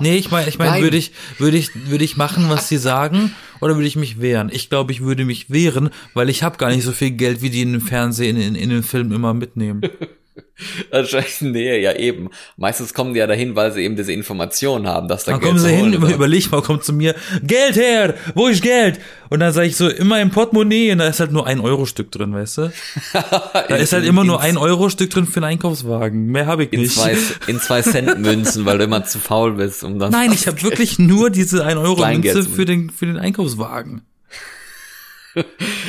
Nee, 0.00 0.16
ich 0.16 0.30
meine, 0.30 0.48
ich 0.48 0.56
meine, 0.58 0.70
Nein. 0.70 0.82
würde 0.82 0.96
ich, 0.96 1.12
würde 1.36 1.58
ich, 1.58 1.68
würde 1.90 2.02
ich 2.02 2.16
machen, 2.16 2.48
was 2.48 2.68
sie 2.70 2.78
sagen, 2.78 3.34
oder 3.60 3.74
würde 3.74 3.86
ich 3.86 3.96
mich 3.96 4.22
wehren? 4.22 4.48
Ich 4.50 4.70
glaube, 4.70 4.92
ich 4.92 5.02
würde 5.02 5.26
mich 5.26 5.50
wehren, 5.50 5.90
weil 6.14 6.30
ich 6.30 6.42
habe 6.42 6.56
gar 6.56 6.70
nicht 6.70 6.82
so 6.82 6.92
viel 6.92 7.10
Geld, 7.10 7.42
wie 7.42 7.50
die 7.50 7.60
in 7.60 7.72
dem 7.72 7.82
Fernsehen, 7.82 8.38
in, 8.38 8.54
in 8.54 8.70
den 8.70 8.82
Filmen 8.82 9.12
immer 9.12 9.34
mitnehmen. 9.34 9.82
Wahrscheinlich, 10.90 11.40
nee, 11.40 11.78
ja 11.80 11.92
eben. 11.94 12.30
Meistens 12.56 12.94
kommen 12.94 13.14
die 13.14 13.20
ja 13.20 13.26
dahin, 13.26 13.54
weil 13.56 13.72
sie 13.72 13.82
eben 13.82 13.96
diese 13.96 14.12
Informationen 14.12 14.86
haben, 14.88 15.08
dass 15.08 15.24
da 15.24 15.32
Dann 15.32 15.40
Geld 15.40 15.52
kommen 15.52 15.64
sie 15.64 15.70
hin, 15.72 15.92
ist. 15.92 16.10
überleg 16.12 16.50
mal, 16.50 16.62
kommt 16.62 16.84
zu 16.84 16.92
mir, 16.92 17.14
Geld 17.42 17.76
her, 17.76 18.14
wo 18.34 18.46
ist 18.48 18.62
Geld? 18.62 19.00
Und 19.30 19.40
dann 19.40 19.52
sage 19.52 19.66
ich 19.68 19.76
so, 19.76 19.88
immer 19.88 20.20
im 20.20 20.30
Portemonnaie, 20.30 20.92
und 20.92 20.98
da 20.98 21.06
ist 21.06 21.20
halt 21.20 21.32
nur 21.32 21.46
ein 21.46 21.60
Euro-Stück 21.60 22.10
drin, 22.12 22.32
weißt 22.34 22.58
du? 22.58 22.72
Da 23.12 23.76
ist 23.76 23.92
halt 23.92 24.04
immer 24.04 24.24
nur 24.24 24.40
ein 24.40 24.56
Euro-Stück 24.56 25.10
drin 25.10 25.26
für 25.26 25.36
einen 25.38 25.44
Einkaufswagen. 25.52 26.26
Mehr 26.26 26.46
habe 26.46 26.64
ich 26.64 26.72
in 26.72 26.80
nicht. 26.82 26.92
zwei, 26.94 27.16
in 27.46 27.60
zwei 27.60 27.82
Cent 27.82 28.18
Münzen, 28.20 28.64
weil 28.66 28.78
du 28.78 28.84
immer 28.84 29.04
zu 29.04 29.18
faul 29.18 29.52
bist, 29.54 29.82
um 29.84 29.98
das. 29.98 30.10
Nein, 30.10 30.32
ich 30.32 30.46
habe 30.46 30.62
wirklich 30.62 30.98
nur 30.98 31.30
diese 31.30 31.64
1 31.64 31.78
Euro 31.78 31.96
Kleingeld 31.96 32.34
Münze 32.34 32.48
zu- 32.50 32.54
für 32.54 32.64
den, 32.64 32.90
für 32.90 33.06
den 33.06 33.16
Einkaufswagen. 33.18 34.02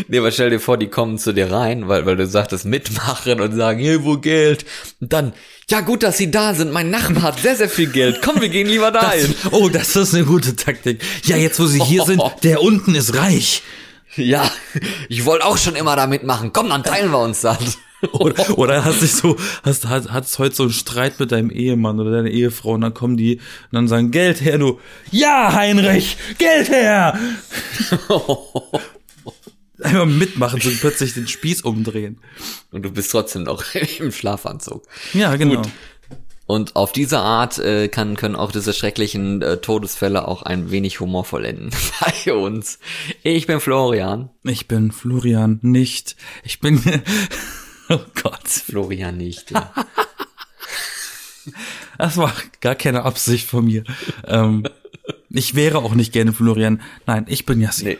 Nee, 0.08 0.20
aber 0.20 0.32
stell 0.32 0.50
dir 0.50 0.60
vor, 0.60 0.78
die 0.78 0.88
kommen 0.88 1.18
zu 1.18 1.34
dir 1.34 1.52
rein, 1.52 1.88
weil, 1.88 2.06
weil 2.06 2.16
du 2.16 2.28
sagtest 2.28 2.66
mitmachen 2.66 3.40
und 3.40 3.56
sagen, 3.56 3.80
hey, 3.80 4.04
wo 4.04 4.18
Geld? 4.18 4.66
Und 5.00 5.14
dann, 5.14 5.34
ja 5.70 5.82
gut, 5.82 6.04
dass 6.04 6.18
sie 6.18 6.32
da 6.32 6.54
sind, 6.54 6.72
mein 6.72 6.90
Nachbar 6.90 7.24
hat 7.24 7.40
sehr, 7.40 7.56
sehr 7.56 7.70
viel 7.70 7.88
Geld. 7.88 8.22
Komm, 8.22 8.42
wir 8.42 8.50
gehen 8.50 8.68
lieber 8.68 8.92
dahin. 8.92 9.34
Oh, 9.52 9.70
das 9.70 9.96
ist 9.96 10.14
eine 10.14 10.26
gute 10.26 10.56
Taktik. 10.56 11.02
Ja, 11.24 11.38
jetzt 11.38 11.60
wo 11.60 11.66
sie 11.66 11.82
hier 11.82 12.04
sind, 12.04 12.22
der 12.44 12.62
unten 12.62 12.96
ist 12.96 13.16
reich. 13.16 13.62
Ja, 14.18 14.50
ich 15.10 15.26
wollte 15.26 15.46
auch 15.46 15.58
schon 15.58 15.76
immer 15.76 15.96
da 15.96 16.08
mitmachen. 16.08 16.52
Komm, 16.54 16.70
dann 16.70 16.84
teilen 16.84 17.12
wir 17.12 17.20
uns 17.20 17.42
das. 17.42 17.78
Oder, 18.12 18.58
oder 18.58 18.86
hast 18.86 19.02
dich 19.02 19.14
so, 19.14 19.36
hast, 19.64 19.88
hast, 19.88 20.12
hast 20.12 20.40
heute 20.40 20.56
so 20.56 20.64
einen 20.64 20.72
Streit 20.72 21.20
mit 21.20 21.32
deinem 21.32 21.50
Ehemann 21.50 22.00
oder 22.00 22.12
deiner 22.12 22.30
Ehefrau 22.30 22.74
und 22.74 22.82
dann 22.82 22.94
kommen 22.94 23.18
die 23.18 23.38
und 23.38 23.42
dann 23.72 23.88
sagen, 23.88 24.12
Geld 24.12 24.42
her, 24.42 24.58
du. 24.58 24.80
Ja, 25.12 25.54
Heinrich, 25.54 26.18
Geld 26.38 26.70
her! 26.70 27.18
Einmal 29.86 30.08
mitmachen, 30.08 30.60
so 30.62 30.70
plötzlich 30.80 31.14
den 31.14 31.28
Spieß 31.28 31.62
umdrehen. 31.62 32.20
Und 32.72 32.84
du 32.84 32.92
bist 32.92 33.12
trotzdem 33.12 33.44
noch 33.44 33.64
im 34.00 34.12
Schlafanzug. 34.12 34.84
Ja, 35.14 35.36
genau. 35.36 35.62
Gut. 35.62 35.72
Und 36.48 36.76
auf 36.76 36.92
diese 36.92 37.20
Art 37.20 37.58
äh, 37.58 37.88
kann, 37.88 38.16
können 38.16 38.36
auch 38.36 38.52
diese 38.52 38.74
schrecklichen 38.74 39.42
äh, 39.42 39.58
Todesfälle 39.58 40.28
auch 40.28 40.44
ein 40.44 40.70
wenig 40.70 41.00
humorvoll 41.00 41.46
enden 41.46 41.70
bei 42.26 42.34
uns. 42.34 42.80
Ich 43.24 43.48
bin 43.48 43.60
Florian. 43.60 44.30
Ich 44.44 44.68
bin 44.68 44.92
Florian 44.92 45.60
nicht. 45.62 46.16
Ich 46.44 46.60
bin, 46.60 46.82
oh 47.90 48.00
Gott. 48.22 48.48
Florian 48.48 49.18
nicht. 49.18 49.52
Ja. 49.52 49.74
Das 51.98 52.18
war 52.18 52.34
gar 52.62 52.76
keine 52.76 53.04
Absicht 53.04 53.48
von 53.48 53.66
mir. 53.66 53.84
Ähm, 54.26 54.68
ich 55.30 55.56
wäre 55.56 55.80
auch 55.80 55.94
nicht 55.96 56.12
gerne 56.12 56.34
Florian. 56.34 56.82
Nein, 57.06 57.26
ich 57.28 57.46
bin 57.46 57.62
Yassin. 57.62 57.88
Nee. 57.88 57.98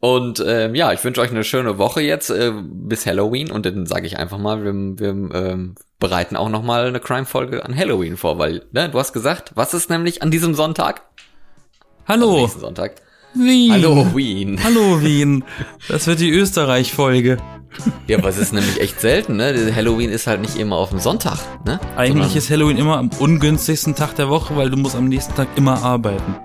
Und 0.00 0.42
ähm, 0.46 0.74
ja, 0.76 0.92
ich 0.92 1.02
wünsche 1.02 1.20
euch 1.20 1.30
eine 1.30 1.42
schöne 1.42 1.76
Woche 1.78 2.00
jetzt 2.00 2.30
äh, 2.30 2.52
bis 2.54 3.04
Halloween 3.04 3.50
und 3.50 3.66
dann 3.66 3.84
sage 3.86 4.06
ich 4.06 4.16
einfach 4.16 4.38
mal, 4.38 4.62
wir, 4.62 4.72
wir 4.72 5.08
ähm, 5.34 5.74
bereiten 5.98 6.36
auch 6.36 6.48
noch 6.48 6.62
mal 6.62 6.86
eine 6.86 7.00
Crime-Folge 7.00 7.64
an 7.64 7.76
Halloween 7.76 8.16
vor, 8.16 8.38
weil 8.38 8.64
ne, 8.70 8.88
du 8.88 8.98
hast 8.98 9.12
gesagt, 9.12 9.52
was 9.56 9.74
ist 9.74 9.90
nämlich 9.90 10.22
an 10.22 10.30
diesem 10.30 10.54
Sonntag? 10.54 11.02
Hallo, 12.06 12.36
Nächsten 12.42 12.60
Sonntag. 12.60 12.94
Wien. 13.34 13.72
Halloween. 13.72 14.58
Hallo 14.62 15.02
Wien. 15.02 15.44
Das 15.88 16.06
wird 16.06 16.20
die 16.20 16.30
Österreich-Folge. 16.30 17.36
Ja, 18.06 18.18
aber 18.18 18.28
es 18.30 18.38
ist 18.38 18.52
nämlich 18.54 18.80
echt 18.80 19.00
selten, 19.00 19.36
ne? 19.36 19.72
Halloween 19.74 20.10
ist 20.10 20.26
halt 20.26 20.40
nicht 20.40 20.56
immer 20.56 20.76
auf 20.76 20.90
dem 20.90 21.00
Sonntag, 21.00 21.38
ne? 21.66 21.78
Eigentlich 21.96 22.12
Sondern- 22.28 22.38
ist 22.38 22.50
Halloween 22.50 22.78
immer 22.78 22.96
am 22.98 23.10
ungünstigsten 23.18 23.94
Tag 23.94 24.14
der 24.14 24.28
Woche, 24.30 24.56
weil 24.56 24.70
du 24.70 24.76
musst 24.78 24.96
am 24.96 25.08
nächsten 25.08 25.34
Tag 25.34 25.48
immer 25.56 25.82
arbeiten. 25.82 26.36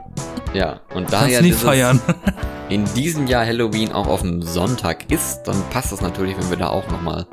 Ja, 0.54 0.80
und 0.93 1.12
daher 1.12 1.41
nie 1.41 1.47
dieses- 1.47 1.64
feiern. 1.64 1.99
in 2.70 2.86
diesem 2.93 3.28
Jahr 3.28 3.45
Halloween 3.45 3.91
auch 3.91 4.08
auf 4.08 4.22
dem 4.22 4.41
Sonntag 4.41 5.12
ist, 5.12 5.43
dann 5.43 5.56
passt 5.72 5.91
das 5.91 6.01
natürlich, 6.01 6.38
wenn 6.38 6.49
wir 6.49 6.58
da 6.58 6.70
auch 6.70 6.88
nochmal 6.89 7.26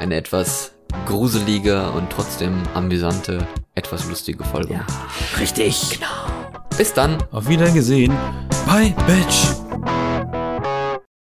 eine 0.00 0.14
etwas 0.16 0.72
gruselige 1.06 1.90
und 1.90 2.08
trotzdem 2.10 2.62
amüsante, 2.74 3.46
etwas 3.74 4.08
lustige 4.08 4.42
Folge 4.44 4.74
machen. 4.74 4.86
richtig. 5.40 5.98
Bis 6.76 6.92
dann. 6.94 7.18
Auf 7.32 7.48
Wiedergesehen. 7.48 8.12
Bye, 8.66 8.94
Bitch. 9.06 9.67